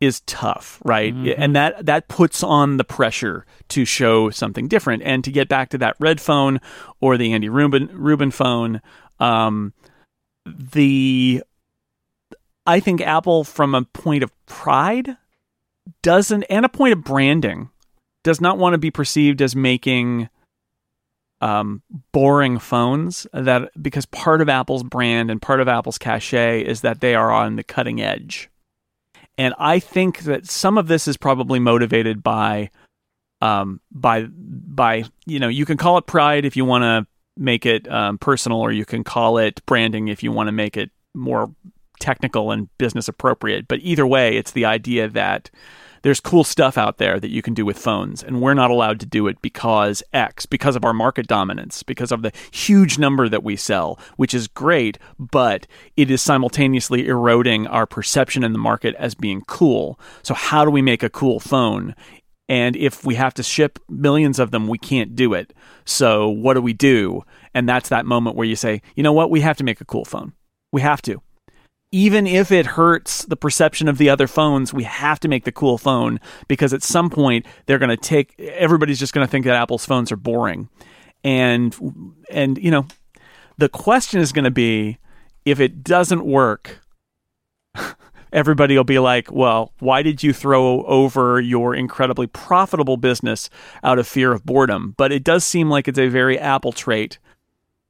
[0.01, 1.15] is tough, right?
[1.15, 1.43] Mm-hmm.
[1.43, 5.03] And that that puts on the pressure to show something different.
[5.03, 6.61] And to get back to that red phone
[7.01, 8.81] or the Andy Rubin Rubin phone.
[9.19, 9.75] Um,
[10.47, 11.43] the
[12.67, 15.17] I think Apple, from a point of pride,
[16.03, 17.71] doesn't, and a point of branding,
[18.25, 20.29] does not want to be perceived as making
[21.41, 21.83] um,
[22.13, 23.27] boring phones.
[23.33, 27.31] That because part of Apple's brand and part of Apple's cachet is that they are
[27.31, 28.51] on the cutting edge,
[29.39, 32.71] and I think that some of this is probably motivated by,
[33.41, 37.07] um, by by you know, you can call it pride if you want to
[37.37, 40.77] make it um, personal, or you can call it branding if you want to make
[40.77, 41.53] it more
[42.01, 43.69] technical and business appropriate.
[43.69, 45.51] But either way, it's the idea that
[46.03, 49.01] there's cool stuff out there that you can do with phones, and we're not allowed
[49.01, 53.29] to do it because X, because of our market dominance, because of the huge number
[53.29, 58.59] that we sell, which is great, but it is simultaneously eroding our perception in the
[58.59, 59.99] market as being cool.
[60.23, 61.95] So, how do we make a cool phone?
[62.49, 65.53] And if we have to ship millions of them, we can't do it.
[65.85, 67.23] So what do we do?
[67.55, 69.31] And that's that moment where you say, you know what?
[69.31, 70.33] We have to make a cool phone.
[70.73, 71.21] We have to.
[71.93, 75.53] Even if it hurts the perception of the other phones, we have to make the
[75.53, 79.45] cool phone because at some point they're going to take everybody's just going to think
[79.45, 80.69] that Apple's phones are boring.
[81.25, 82.87] And and you know,
[83.57, 84.99] the question is going to be
[85.45, 86.81] if it doesn't work,
[88.33, 93.51] everybody will be like, well, why did you throw over your incredibly profitable business
[93.83, 94.95] out of fear of boredom?
[94.97, 97.19] But it does seem like it's a very Apple trait.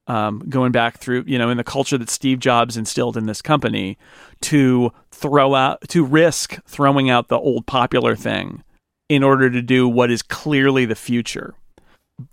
[0.09, 3.43] Um, going back through, you know, in the culture that Steve Jobs instilled in this
[3.43, 3.99] company,
[4.43, 8.63] to throw out, to risk throwing out the old popular thing
[9.09, 11.55] in order to do what is clearly the future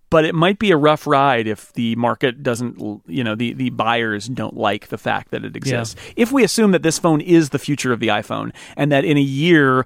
[0.10, 3.72] but it might be a rough ride if the market doesn't you know the the
[3.72, 5.96] buyers don't like the fact that it exists.
[6.08, 6.14] Yeah.
[6.18, 9.18] if we assume that this phone is the future of the iphone and that in
[9.18, 9.86] a year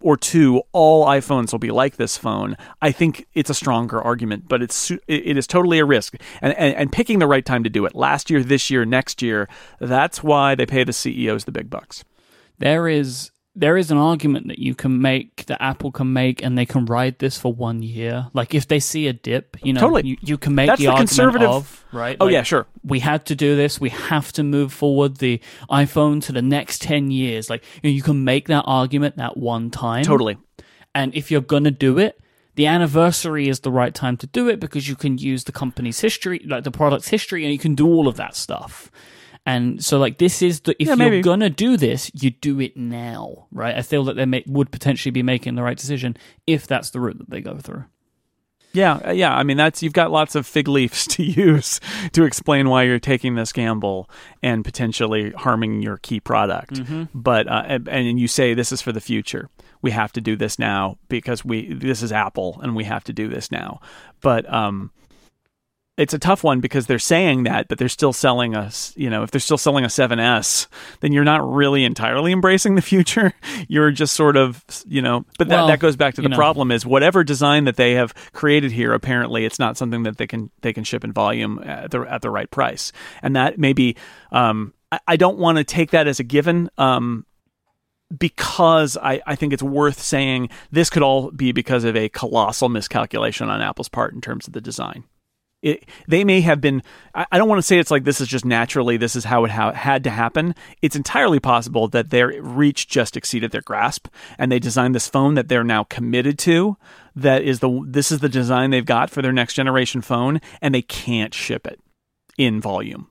[0.00, 4.46] or two all iphones will be like this phone i think it's a stronger argument
[4.46, 6.14] but it's it is totally a risk.
[6.40, 9.20] And, and and picking the right time to do it last year this year next
[9.20, 9.48] year
[9.80, 12.04] that's why they pay the ceos the big bucks.
[12.58, 16.56] There is there is an argument that you can make that Apple can make, and
[16.56, 18.28] they can ride this for one year.
[18.34, 20.06] Like if they see a dip, you know, totally.
[20.06, 21.48] you, you can make That's the, the argument conservative...
[21.48, 22.16] of right.
[22.20, 22.66] Oh like, yeah, sure.
[22.84, 23.80] We had to do this.
[23.80, 27.48] We have to move forward the iPhone to the next ten years.
[27.48, 30.04] Like you, know, you can make that argument that one time.
[30.04, 30.36] Totally.
[30.94, 32.20] And if you're gonna do it,
[32.56, 36.00] the anniversary is the right time to do it because you can use the company's
[36.00, 38.90] history, like the product's history, and you can do all of that stuff.
[39.46, 42.76] And so, like, this is the if Yeah, you're gonna do this, you do it
[42.76, 43.76] now, right?
[43.76, 46.16] I feel that they may, would potentially be making the right decision
[46.48, 47.84] if that's the route that they go through.
[48.72, 49.34] Yeah, uh, yeah.
[49.34, 51.80] I mean, that's you've got lots of fig leaves to use
[52.12, 54.10] to explain why you're taking this gamble
[54.42, 56.74] and potentially harming your key product.
[56.74, 57.04] Mm-hmm.
[57.14, 59.48] But uh, and, and you say this is for the future.
[59.80, 63.12] We have to do this now because we this is Apple and we have to
[63.12, 63.80] do this now.
[64.20, 64.90] But um,
[65.96, 68.92] it's a tough one because they're saying that, but they're still selling us.
[68.96, 70.66] You know, if they're still selling a 7S,
[71.00, 73.32] then you're not really entirely embracing the future.
[73.68, 75.24] You're just sort of, you know.
[75.38, 76.36] But that, Well, that goes back to the know.
[76.36, 78.92] problem is whatever design that they have created here.
[78.92, 82.20] Apparently, it's not something that they can they can ship in volume at the at
[82.20, 82.92] the right price,
[83.22, 83.96] and that maybe
[84.32, 86.70] um, I, I don't want to take that as a given.
[86.76, 87.24] Um,
[88.16, 92.68] because I, I think it's worth saying this could all be because of a colossal
[92.68, 95.02] miscalculation on Apple's part in terms of the design.
[95.62, 96.82] It, they may have been
[97.14, 99.44] I, I don't want to say it's like this is just naturally this is how
[99.44, 100.54] it ha- had to happen.
[100.82, 104.08] It's entirely possible that their reach just exceeded their grasp
[104.38, 106.76] and they designed this phone that they're now committed to
[107.14, 110.74] that is the this is the design they've got for their next generation phone and
[110.74, 111.80] they can't ship it
[112.36, 113.10] in volume.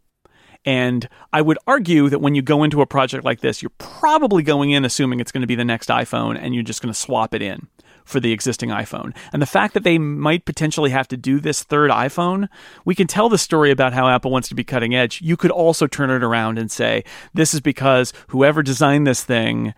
[0.65, 4.41] And I would argue that when you go into a project like this, you're probably
[4.41, 6.99] going in assuming it's going to be the next iPhone and you're just going to
[6.99, 7.67] swap it in
[8.06, 9.15] for the existing iPhone.
[9.34, 12.48] And the fact that they might potentially have to do this third iPhone,
[12.86, 15.22] we can tell the story about how Apple wants to be cutting edge.
[15.22, 17.03] You could also turn it around and say,
[17.34, 19.73] this is because whoever designed this thing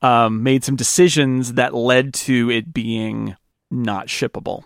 [0.00, 3.36] um, made some decisions that led to it being
[3.70, 4.64] not shippable.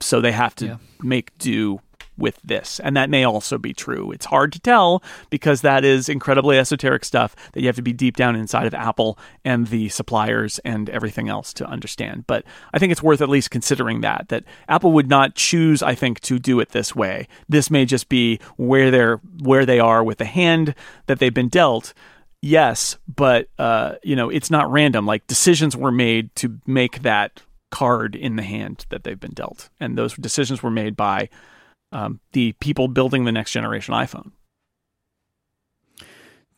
[0.00, 0.76] So they have to Yeah.
[1.02, 1.80] make do
[2.16, 2.80] with this.
[2.80, 4.12] And that may also be true.
[4.12, 7.92] It's hard to tell because that is incredibly esoteric stuff that you have to be
[7.92, 12.26] deep down inside of Apple and the suppliers and everything else to understand.
[12.26, 15.94] But I think it's worth at least considering that that Apple would not choose I
[15.94, 17.28] think to do it this way.
[17.48, 20.74] This may just be where they're where they are with the hand
[21.06, 21.94] that they've been dealt.
[22.40, 25.06] Yes, but uh, you know, it's not random.
[25.06, 29.68] Like decisions were made to make that card in the hand that they've been dealt.
[29.80, 31.28] And those decisions were made by
[31.94, 34.32] um, the people building the next generation iPhone.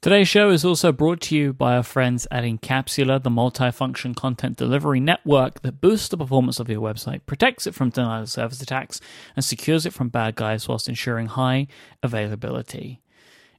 [0.03, 4.57] Today's show is also brought to you by our friends at Incapsula, the multifunction content
[4.57, 8.63] delivery network that boosts the performance of your website, protects it from denial of service
[8.63, 9.01] attacks,
[9.35, 11.67] and secures it from bad guys whilst ensuring high
[12.05, 13.03] availability.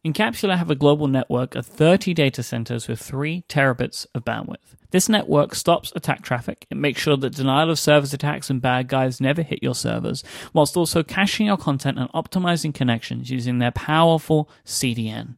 [0.05, 4.76] Incapsula have a global network of 30 data centers with 3 terabits of bandwidth.
[4.91, 6.65] This network stops attack traffic.
[6.69, 10.23] It makes sure that denial of service attacks and bad guys never hit your servers,
[10.53, 15.38] whilst also caching your content and optimizing connections using their powerful CDN.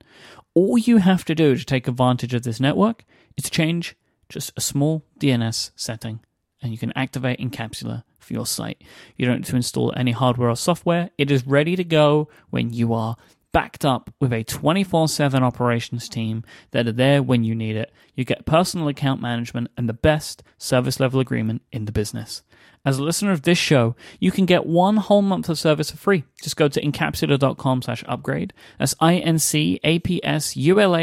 [0.53, 3.05] All you have to do to take advantage of this network
[3.37, 3.95] is change
[4.29, 6.19] just a small DNS setting,
[6.61, 8.83] and you can activate Incapsula for your site.
[9.15, 11.09] You don't need to install any hardware or software.
[11.17, 13.15] It is ready to go when you are
[13.51, 17.91] backed up with a 24 7 operations team that are there when you need it.
[18.15, 22.43] You get personal account management and the best service level agreement in the business.
[22.85, 25.97] As a listener of this show, you can get one whole month of service for
[25.97, 26.23] free.
[26.41, 28.53] Just go to incapsula.com slash upgrade.
[28.77, 29.51] That's I-N-C-A-P-S-U-L-A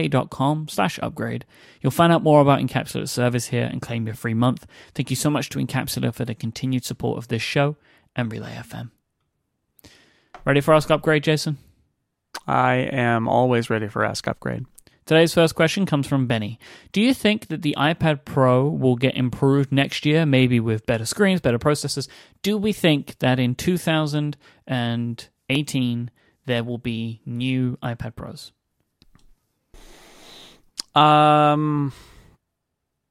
[0.09, 1.45] dot com slash upgrade.
[1.83, 4.67] You'll find out more about Incapsula's service here and claim your free month.
[4.95, 7.77] Thank you so much to Incapsula for the continued support of this show
[8.15, 8.91] and Relay FM.
[10.47, 11.59] Ready for Ask Upgrade, Jason?
[12.47, 14.67] I am always ready for Ask Upgrade.
[15.07, 16.59] Today's first question comes from Benny.
[16.91, 21.07] Do you think that the iPad Pro will get improved next year, maybe with better
[21.07, 22.09] screens, better processors?
[22.43, 26.11] Do we think that in 2018
[26.47, 28.51] there will be new iPad Pros?
[30.97, 31.93] Um,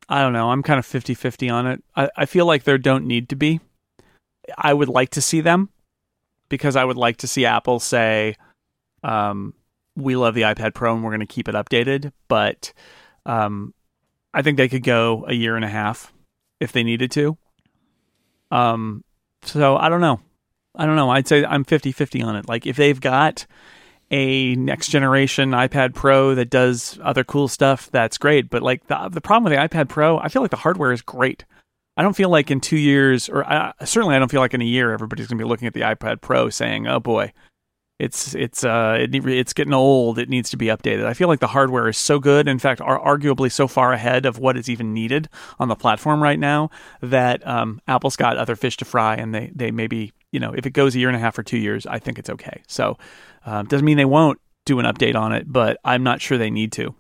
[0.10, 0.50] I don't know.
[0.50, 1.82] I'm kind of 50 50 on it.
[1.96, 3.62] I, I feel like there don't need to be.
[4.58, 5.70] I would like to see them
[6.50, 8.36] because I would like to see Apple say,
[9.06, 9.54] um,
[9.96, 12.12] we love the iPad Pro and we're going to keep it updated.
[12.28, 12.74] But
[13.26, 13.74] um,
[14.34, 16.12] I think they could go a year and a half
[16.60, 17.38] if they needed to.
[18.52, 19.04] Um,
[19.44, 20.20] so I don't know.
[20.76, 21.10] I don't know.
[21.10, 22.50] I'd say I'm 50 50 on it.
[22.50, 23.46] Like if they've got
[24.12, 28.50] a next generation iPad Pro that does other cool stuff, that's great.
[28.50, 31.02] But like the the problem with the iPad Pro, I feel like the hardware is
[31.02, 31.46] great.
[31.98, 34.62] I don't feel like in two years, or uh, certainly I don't feel like in
[34.62, 37.32] a year, everybody's going to be looking at the iPad Pro saying, "Oh boy,
[37.98, 40.20] it's it's uh it, it's getting old.
[40.20, 42.82] It needs to be updated." I feel like the hardware is so good, in fact,
[42.82, 46.70] are arguably so far ahead of what is even needed on the platform right now
[47.02, 50.66] that um, Apple's got other fish to fry, and they they maybe you know if
[50.66, 52.64] it goes a year and a half or two years, I think it's okay.
[52.68, 52.98] So
[53.46, 56.52] um, doesn't mean they won't do an update on it, but I'm not sure they
[56.52, 56.96] need to.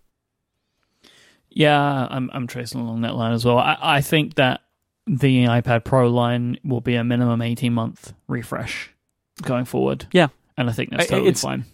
[1.49, 3.57] Yeah, I'm I'm tracing along that line as well.
[3.57, 4.61] I, I think that
[5.07, 8.91] the iPad Pro line will be a minimum 18 month refresh
[9.41, 10.07] going forward.
[10.11, 10.27] Yeah.
[10.57, 11.65] And I think that's totally it's, fine.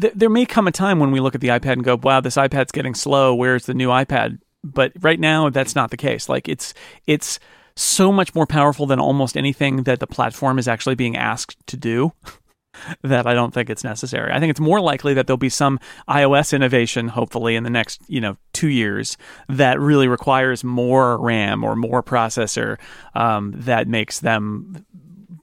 [0.00, 2.20] Th- there may come a time when we look at the iPad and go, wow,
[2.20, 3.34] this iPad's getting slow.
[3.34, 4.38] Where's the new iPad?
[4.64, 6.28] But right now, that's not the case.
[6.28, 6.74] Like it's,
[7.06, 7.38] it's,
[7.76, 11.76] so much more powerful than almost anything that the platform is actually being asked to
[11.76, 12.12] do.
[13.02, 14.32] that I don't think it's necessary.
[14.32, 18.02] I think it's more likely that there'll be some iOS innovation, hopefully in the next
[18.06, 19.16] you know two years,
[19.48, 22.78] that really requires more RAM or more processor
[23.14, 24.84] um, that makes them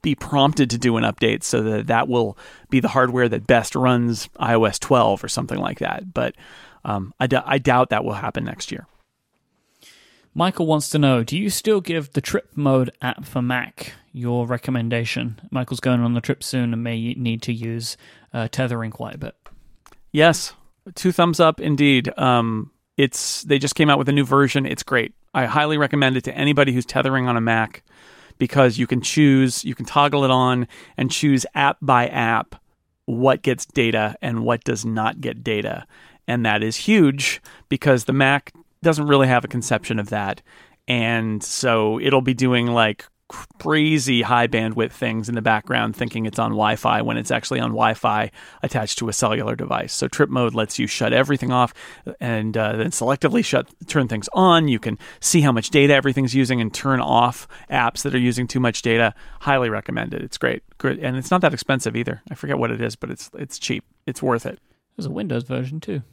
[0.03, 2.37] be prompted to do an update, so that that will
[2.69, 6.13] be the hardware that best runs iOS 12 or something like that.
[6.13, 6.35] But
[6.85, 8.85] um, I, d- I doubt that will happen next year.
[10.35, 14.45] Michael wants to know Do you still give the Trip Mode app for Mac your
[14.45, 15.39] recommendation?
[15.51, 17.97] Michael's going on the trip soon and may need to use
[18.33, 19.35] uh, tethering quite a bit.
[20.11, 20.53] Yes,
[20.95, 22.11] two thumbs up indeed.
[22.19, 24.65] Um, it's they just came out with a new version.
[24.65, 25.13] It's great.
[25.33, 27.83] I highly recommend it to anybody who's tethering on a Mac
[28.37, 32.55] because you can choose, you can toggle it on and choose app by app
[33.05, 35.85] what gets data and what does not get data.
[36.27, 40.41] And that is huge because the Mac doesn't really have a conception of that.
[40.87, 46.39] And so it'll be doing like crazy high bandwidth things in the background thinking it's
[46.39, 48.29] on Wi-Fi when it's actually on Wi-Fi
[48.61, 49.93] attached to a cellular device.
[49.93, 51.73] So trip mode lets you shut everything off
[52.19, 54.67] and uh, then selectively shut turn things on.
[54.67, 58.47] You can see how much data everything's using and turn off apps that are using
[58.47, 59.13] too much data.
[59.41, 60.21] Highly recommended.
[60.21, 60.63] It's great.
[60.77, 62.21] Good and it's not that expensive either.
[62.29, 63.85] I forget what it is, but it's it's cheap.
[64.05, 64.59] It's worth it.
[64.95, 66.03] There's a Windows version too.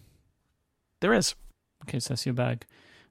[1.00, 1.34] There is
[1.80, 2.66] in case that's your bag.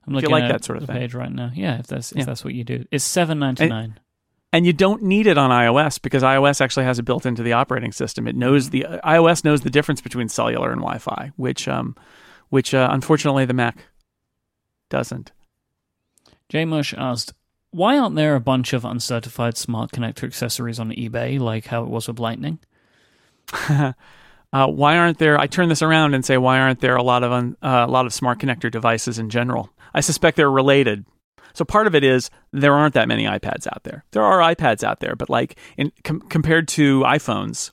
[0.06, 1.02] I'm looking like at that sort of the thing.
[1.02, 1.50] page right now.
[1.54, 2.24] Yeah, if that's if yeah.
[2.24, 4.00] that's what you do, it's seven ninety nine.
[4.52, 7.52] And you don't need it on iOS because iOS actually has it built into the
[7.52, 8.26] operating system.
[8.26, 11.94] It knows the iOS knows the difference between cellular and Wi-Fi, which um,
[12.48, 13.86] which uh, unfortunately the Mac
[14.88, 15.30] doesn't.
[16.48, 17.32] J Mush asked,
[17.70, 21.88] "Why aren't there a bunch of uncertified smart connector accessories on eBay like how it
[21.88, 22.58] was with Lightning?"
[24.52, 25.38] Uh, why aren't there?
[25.38, 27.90] I turn this around and say, why aren't there a lot of un, uh, a
[27.90, 29.70] lot of smart connector devices in general?
[29.94, 31.04] I suspect they're related.
[31.52, 34.04] So part of it is there aren't that many iPads out there.
[34.12, 37.72] There are iPads out there, but like in, com- compared to iPhones,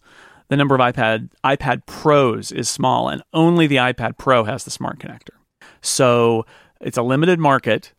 [0.49, 4.71] the number of iPad iPad Pros is small, and only the iPad Pro has the
[4.71, 5.35] smart connector.
[5.81, 6.45] So
[6.81, 7.93] it's a limited market.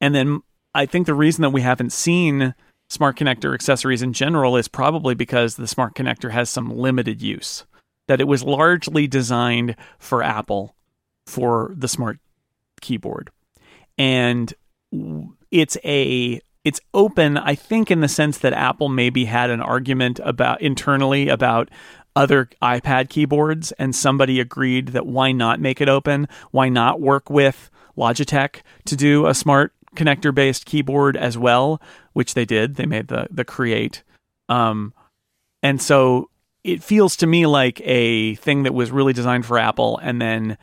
[0.00, 0.40] And then
[0.74, 2.54] I think the reason that we haven't seen
[2.88, 7.64] smart connector accessories in general is probably because the smart connector has some limited use
[8.08, 10.74] that it was largely designed for Apple
[11.26, 12.18] for the smart
[12.80, 13.30] keyboard.
[14.00, 14.54] And
[15.50, 20.20] it's a it's open I think in the sense that Apple maybe had an argument
[20.24, 21.68] about internally about
[22.16, 26.28] other iPad keyboards and somebody agreed that why not make it open?
[26.50, 31.82] Why not work with Logitech to do a smart connector based keyboard as well,
[32.14, 32.76] which they did.
[32.76, 34.02] They made the the Create.
[34.48, 34.94] Um,
[35.62, 36.30] and so
[36.64, 40.56] it feels to me like a thing that was really designed for Apple and then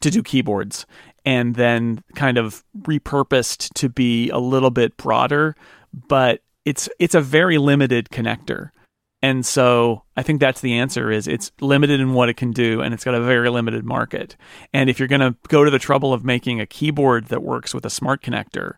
[0.00, 0.86] to do keyboards
[1.24, 5.54] and then kind of repurposed to be a little bit broader
[5.92, 8.70] but it's it's a very limited connector
[9.22, 12.82] and so I think that's the answer is it's limited in what it can do
[12.82, 14.36] and it's got a very limited market
[14.72, 17.74] and if you're going to go to the trouble of making a keyboard that works
[17.74, 18.74] with a smart connector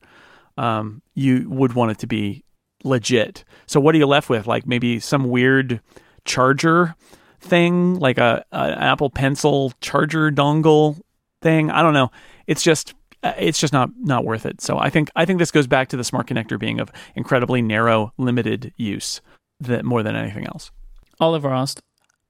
[0.58, 2.44] um, you would want it to be
[2.84, 5.80] legit so what are you left with like maybe some weird
[6.24, 6.94] charger
[7.40, 11.00] thing, like a, a an Apple Pencil charger dongle
[11.42, 11.70] thing.
[11.70, 12.10] I don't know.
[12.46, 14.60] It's just uh, it's just not not worth it.
[14.60, 17.62] So I think I think this goes back to the smart connector being of incredibly
[17.62, 19.20] narrow, limited use
[19.60, 20.70] that more than anything else.
[21.18, 21.80] Oliver asked,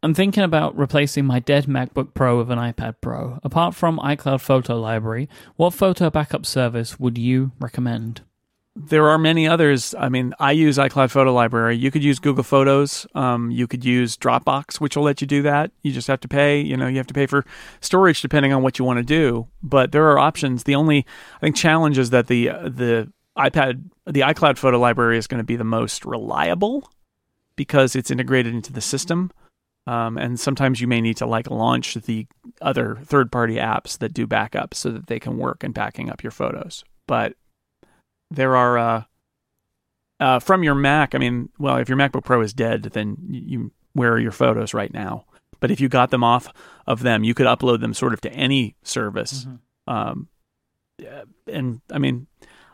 [0.02, 3.40] I'm thinking about replacing my dead MacBook Pro with an iPad Pro.
[3.42, 8.22] Apart from iCloud Photo Library, what photo backup service would you recommend?
[8.76, 9.94] There are many others.
[9.98, 11.76] I mean, I use iCloud Photo Library.
[11.76, 13.06] You could use Google Photos.
[13.14, 15.70] Um, you could use Dropbox, which will let you do that.
[15.82, 16.60] You just have to pay.
[16.60, 17.46] You know, you have to pay for
[17.80, 19.48] storage depending on what you want to do.
[19.62, 20.64] But there are options.
[20.64, 25.26] The only I think challenge is that the the iPad, the iCloud Photo Library is
[25.26, 26.90] going to be the most reliable
[27.56, 29.32] because it's integrated into the system.
[29.86, 32.26] Um, and sometimes you may need to like launch the
[32.60, 36.22] other third party apps that do backups so that they can work in backing up
[36.22, 36.84] your photos.
[37.06, 37.36] But
[38.30, 39.02] there are uh,
[40.20, 41.14] uh, from your Mac.
[41.14, 44.74] I mean, well, if your MacBook Pro is dead, then you where are your photos
[44.74, 45.24] right now?
[45.60, 46.52] But if you got them off
[46.86, 49.44] of them, you could upload them sort of to any service.
[49.44, 49.92] Mm-hmm.
[49.92, 50.28] Um,
[51.46, 52.26] and I mean,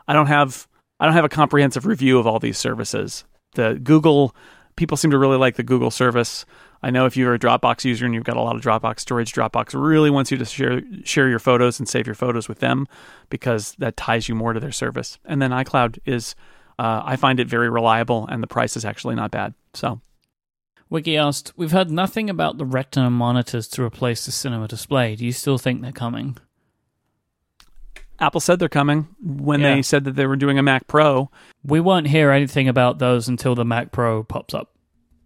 [0.07, 0.67] I don't have
[0.99, 3.25] I don't have a comprehensive review of all these services.
[3.55, 4.35] The Google
[4.75, 6.45] people seem to really like the Google service.
[6.83, 9.31] I know if you're a Dropbox user and you've got a lot of Dropbox storage,
[9.31, 12.87] Dropbox really wants you to share share your photos and save your photos with them
[13.29, 15.17] because that ties you more to their service.
[15.23, 16.35] And then iCloud is,
[16.77, 19.53] uh, I find it very reliable, and the price is actually not bad.
[19.73, 20.01] So.
[20.89, 25.15] Wiki asked, We've heard nothing about the Retina monitors to replace the cinema display.
[25.15, 26.37] Do you still think they're coming?
[28.19, 29.75] Apple said they're coming when yeah.
[29.75, 31.31] they said that they were doing a Mac Pro.
[31.63, 34.72] We won't hear anything about those until the Mac Pro pops up.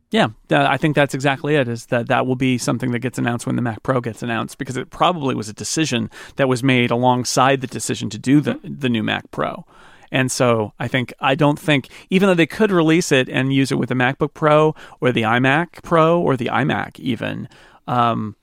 [0.10, 1.68] Yeah, I think that's exactly it.
[1.68, 4.58] Is that that will be something that gets announced when the Mac Pro gets announced
[4.58, 8.54] because it probably was a decision that was made alongside the decision to do the
[8.54, 8.80] mm-hmm.
[8.80, 9.66] the new Mac Pro.
[10.10, 13.72] And so I think I don't think even though they could release it and use
[13.72, 17.50] it with the MacBook Pro or the iMac Pro or the iMac even,
[17.88, 18.38] um,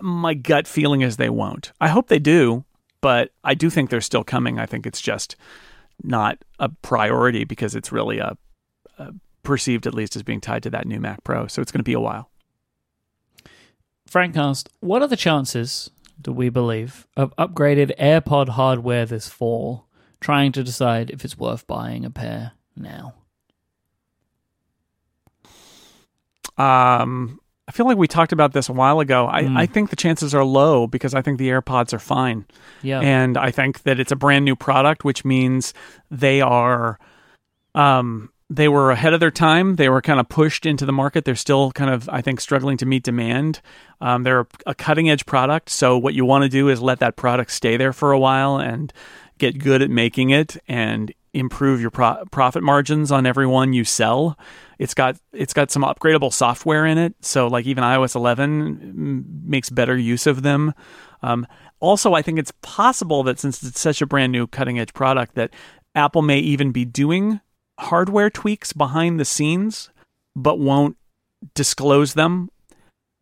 [0.00, 1.72] my gut feeling is they won't.
[1.80, 2.64] I hope they do,
[3.02, 4.58] but I do think they're still coming.
[4.58, 5.36] I think it's just
[6.02, 8.36] not a priority because it's really a,
[8.98, 9.12] a
[9.44, 11.46] perceived at least as being tied to that new Mac Pro.
[11.46, 12.30] So it's going to be a while.
[14.06, 15.90] Frank asked, "What are the chances,
[16.20, 19.86] do we believe, of upgraded AirPod hardware this fall?
[20.20, 23.14] Trying to decide if it's worth buying a pair now."
[26.56, 29.26] Um, I feel like we talked about this a while ago.
[29.28, 29.56] I, mm.
[29.56, 32.46] I think the chances are low because I think the AirPods are fine.
[32.82, 33.00] Yeah.
[33.00, 35.72] And I think that it's a brand new product, which means
[36.10, 36.98] they are
[37.74, 39.76] um they were ahead of their time.
[39.76, 41.24] They were kind of pushed into the market.
[41.24, 43.60] They're still kind of, I think, struggling to meet demand.
[44.00, 45.70] Um, they're a cutting edge product.
[45.70, 48.58] So, what you want to do is let that product stay there for a while
[48.58, 48.92] and
[49.38, 53.84] get good at making it and improve your pro- profit margins on every one you
[53.84, 54.38] sell.
[54.78, 59.70] It's got it's got some upgradable software in it, so like even iOS 11 makes
[59.70, 60.74] better use of them.
[61.22, 61.46] Um,
[61.80, 65.34] also, I think it's possible that since it's such a brand new cutting edge product,
[65.34, 65.50] that
[65.94, 67.40] Apple may even be doing
[67.78, 69.90] hardware tweaks behind the scenes,
[70.34, 70.96] but won't
[71.54, 72.50] disclose them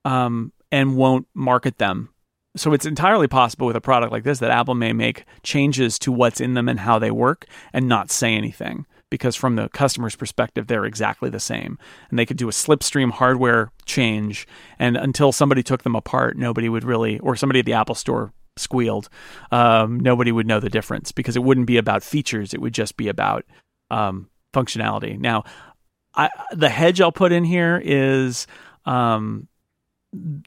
[0.05, 2.11] um, and won't market them.
[2.55, 6.13] So it's entirely possible with a product like this that Apple may make changes to
[6.13, 10.17] what's in them and how they work and not say anything because from the customer's
[10.17, 14.47] perspective they're exactly the same and they could do a slipstream hardware change
[14.79, 18.33] and until somebody took them apart nobody would really or somebody at the Apple store
[18.57, 19.11] squealed
[19.51, 22.97] um, nobody would know the difference because it wouldn't be about features it would just
[22.97, 23.45] be about
[23.91, 25.19] um, functionality.
[25.19, 25.45] Now,
[26.15, 28.47] I, the hedge I'll put in here is
[28.85, 29.49] um,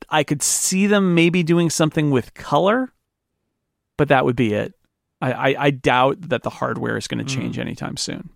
[0.09, 2.91] I could see them maybe doing something with color,
[3.97, 4.73] but that would be it.
[5.21, 7.61] I, I, I doubt that the hardware is going to change mm.
[7.61, 8.29] anytime soon.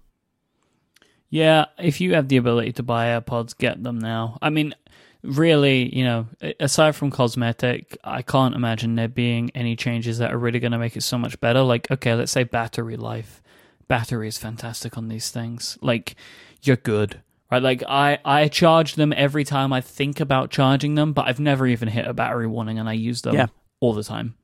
[1.29, 4.39] Yeah, if you have the ability to buy AirPods, get them now.
[4.41, 4.73] I mean,
[5.21, 6.27] really, you know,
[6.59, 10.79] aside from cosmetic, I can't imagine there being any changes that are really going to
[10.79, 11.61] make it so much better.
[11.61, 13.43] Like, okay, let's say battery life
[13.89, 15.77] battery is fantastic on these things.
[15.81, 16.15] Like
[16.61, 17.21] you're good.
[17.51, 21.39] Right, like I, I charge them every time I think about charging them, but I've
[21.39, 23.47] never even hit a battery warning, and I use them yeah.
[23.79, 24.35] all the time.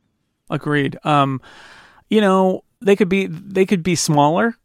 [0.50, 0.98] Agreed.
[1.04, 1.40] Um,
[2.10, 4.58] you know, they could be they could be smaller,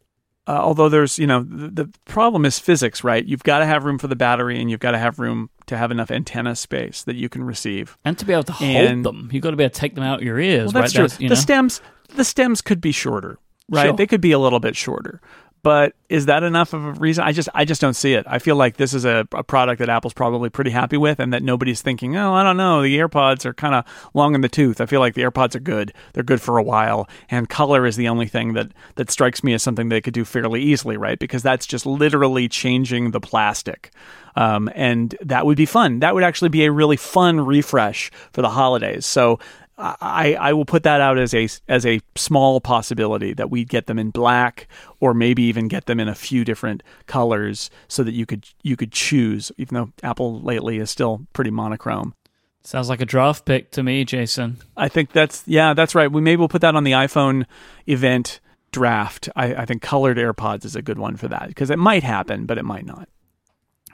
[0.47, 3.23] uh, although there's you know the, the, problem is physics, right?
[3.23, 5.77] You've got to have room for the battery, and you've got to have room to
[5.77, 9.15] have enough antenna space that you can receive, and to be able to and, hold
[9.15, 9.29] them.
[9.33, 10.73] You've got to be able to take them out your ears.
[10.73, 11.09] Well, that's right?
[11.09, 11.09] true.
[11.09, 11.35] That's, the know?
[11.35, 11.83] stems
[12.17, 13.39] the stems could be shorter
[13.71, 13.87] right?
[13.87, 13.97] Sure.
[13.97, 15.21] They could be a little bit shorter.
[15.63, 17.23] But is that enough of a reason?
[17.25, 18.25] I just I just don't see it.
[18.27, 21.35] I feel like this is a, a product that Apple's probably pretty happy with, and
[21.35, 23.85] that nobody's thinking, oh, I don't know, the AirPods are kind of
[24.15, 24.81] long in the tooth.
[24.81, 27.97] I feel like the AirPods are good; they're good for a while, and color is
[27.97, 31.19] the only thing that that strikes me as something they could do fairly easily, right?
[31.19, 33.91] Because that's just literally changing the plastic.
[34.37, 35.99] Um, and that would be fun.
[35.99, 39.05] That would actually be a really fun refresh for the holidays.
[39.05, 39.41] So
[39.81, 43.87] I, I will put that out as a as a small possibility that we'd get
[43.87, 44.69] them in black
[45.01, 48.77] or maybe even get them in a few different colors so that you could you
[48.77, 52.15] could choose even though Apple lately is still pretty monochrome.
[52.63, 54.59] Sounds like a draft pick to me, Jason.
[54.77, 56.13] I think that's yeah, that's right.
[56.13, 57.47] We maybe we'll put that on the iPhone
[57.87, 58.41] event
[58.73, 59.29] draft.
[59.35, 62.45] I, I think colored AirPods is a good one for that because it might happen,
[62.47, 63.09] but it might not.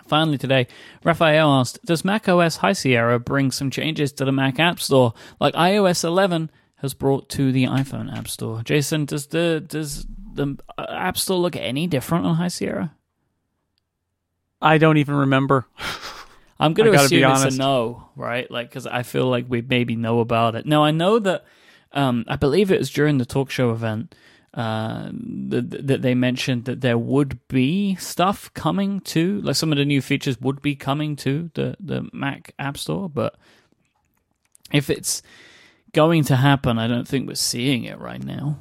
[0.09, 0.67] Finally, today,
[1.05, 5.55] Raphael asked Does macOS High Sierra bring some changes to the Mac App Store like
[5.55, 8.63] iOS 11 has brought to the iPhone App Store?
[8.63, 12.95] Jason, does the does the uh, App Store look any different on High Sierra?
[14.61, 15.67] I don't even remember.
[16.59, 18.51] I'm going to assume it's a no, right?
[18.51, 20.65] Like, because I feel like we maybe know about it.
[20.65, 21.45] Now, I know that
[21.93, 24.15] um, I believe it was during the talk show event
[24.57, 29.77] uh, that, that they mentioned that there would be stuff coming to, like some of
[29.77, 33.09] the new features would be coming to the, the Mac App Store.
[33.11, 33.37] But
[34.73, 35.23] if it's
[35.93, 38.59] going to happen, I don't think we're seeing it right now.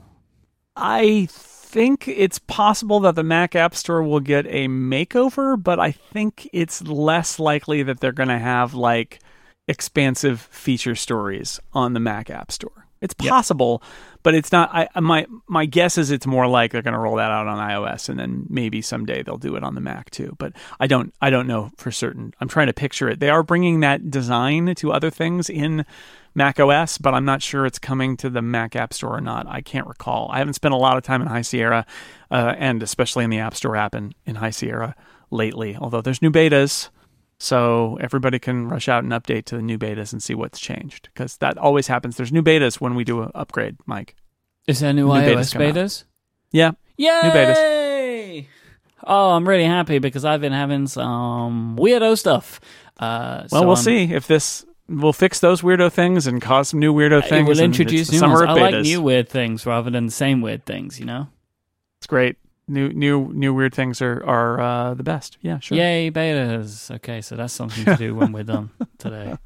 [0.76, 5.92] I think it's possible that the Mac App Store will get a makeover, but I
[5.92, 9.20] think it's less likely that they're going to have like
[9.68, 12.85] expansive feature stories on the Mac App Store.
[13.06, 13.92] It's possible, yep.
[14.24, 14.70] but it's not.
[14.74, 17.58] I my my guess is it's more like they're going to roll that out on
[17.58, 20.36] iOS, and then maybe someday they'll do it on the Mac too.
[20.40, 22.34] But I don't I don't know for certain.
[22.42, 23.20] I'm trying to picture it.
[23.20, 25.86] They are bringing that design to other things in
[26.34, 29.48] Mac OS, but I'm not sure it's coming to the Mac App Store or not.
[29.48, 30.30] I can't recall.
[30.32, 31.86] I haven't spent a lot of time in High Sierra,
[32.30, 34.96] uh, and especially in the App Store app in, in High Sierra
[35.32, 35.78] lately.
[35.78, 36.90] Although there's new betas,
[37.38, 41.10] so everybody can rush out and update to the new betas and see what's changed
[41.14, 42.18] because that always happens.
[42.18, 44.12] There's new betas when we do an upgrade, Myke.
[44.68, 45.74] Is there new, new iOS betas?
[45.74, 46.04] betas?
[46.52, 46.72] Yeah.
[46.98, 47.20] Yay!
[47.24, 48.48] New betas.
[49.08, 52.60] Oh, I'm really happy because I've been having some weirdo stuff.
[53.00, 56.70] Uh, well, so we'll I'm, see if this will fix those weirdo things and cause
[56.70, 57.48] some new weirdo things.
[57.48, 58.42] It will introduce new ones.
[58.42, 61.00] I like new weird things rather than the same weird things.
[61.00, 61.28] You know,
[62.00, 65.38] it's great new new new weird things are are uh, the best.
[65.42, 65.78] Yeah, sure.
[65.78, 66.94] Yay, betas.
[66.96, 69.38] Okay, so that's something to do when we're done today.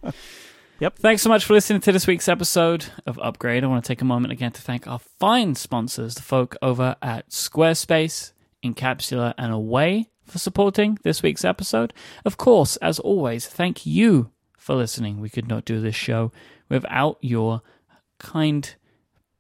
[0.80, 0.98] Yep.
[1.00, 3.66] Thanks so much for listening to this week's episode of Upgrade.
[3.66, 6.96] I want to take a moment again to thank our fine sponsors, the folk over
[7.02, 8.32] at Squarespace,
[8.64, 11.94] Incapsula, and Away for supporting this week's episode.
[12.24, 15.20] Of course, as always, thank you for listening.
[15.20, 16.32] We could not do this show
[16.70, 17.62] without your
[18.20, 18.74] kind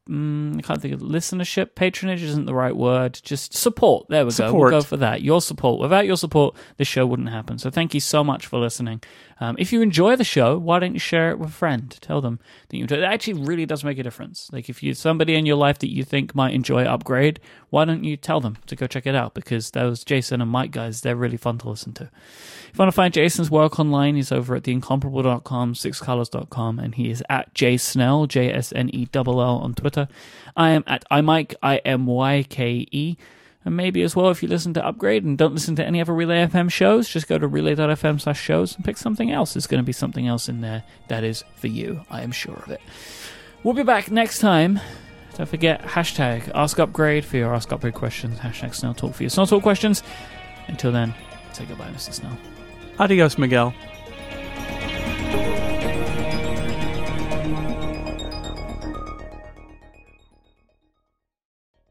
[0.09, 1.75] mm, I can't think of listenership.
[1.75, 3.19] Patronage isn't the right word.
[3.23, 4.07] Just support.
[4.09, 4.53] There we support.
[4.53, 4.59] go.
[4.59, 5.21] We'll go for that.
[5.21, 5.79] Your support.
[5.79, 7.57] Without your support, this show wouldn't happen.
[7.59, 9.01] So thank you so much for listening.
[9.41, 11.97] Um, if you enjoy the show, why don't you share it with a friend?
[12.01, 13.03] Tell them that you enjoy it.
[13.03, 14.49] Actually really does make a difference.
[14.51, 17.39] Like if you somebody in your life that you think might enjoy Upgrade,
[17.69, 19.33] why don't you tell them to go check it out?
[19.33, 22.03] Because those Jason and Myke guys, they're really fun to listen to.
[22.03, 27.09] If you want to find Jason's work online, he's over at theincomparable.com, sixcolors.com, and he
[27.09, 30.09] is at jsnell, J S N E L L on Twitter.
[30.57, 33.17] I am at imyke, I M Y K E.
[33.65, 36.13] And maybe as well, if you listen to Upgrade and don't listen to any other
[36.13, 39.53] Relay FM shows, just go to relay.fm slash shows and pick something else.
[39.53, 42.01] There's going to be something else in there that is for you.
[42.09, 42.79] I am sure of it.
[43.63, 44.79] We'll be back next time.
[45.35, 48.39] Don't forget, hashtag Ask Upgrade for your Ask Upgrade questions.
[48.39, 50.03] Hashtag Snell Talk for your Snell Talk questions.
[50.67, 51.13] Until then,
[51.51, 52.13] say goodbye, Mr.
[52.13, 52.37] Snell.
[52.97, 53.73] Adios, Miguel.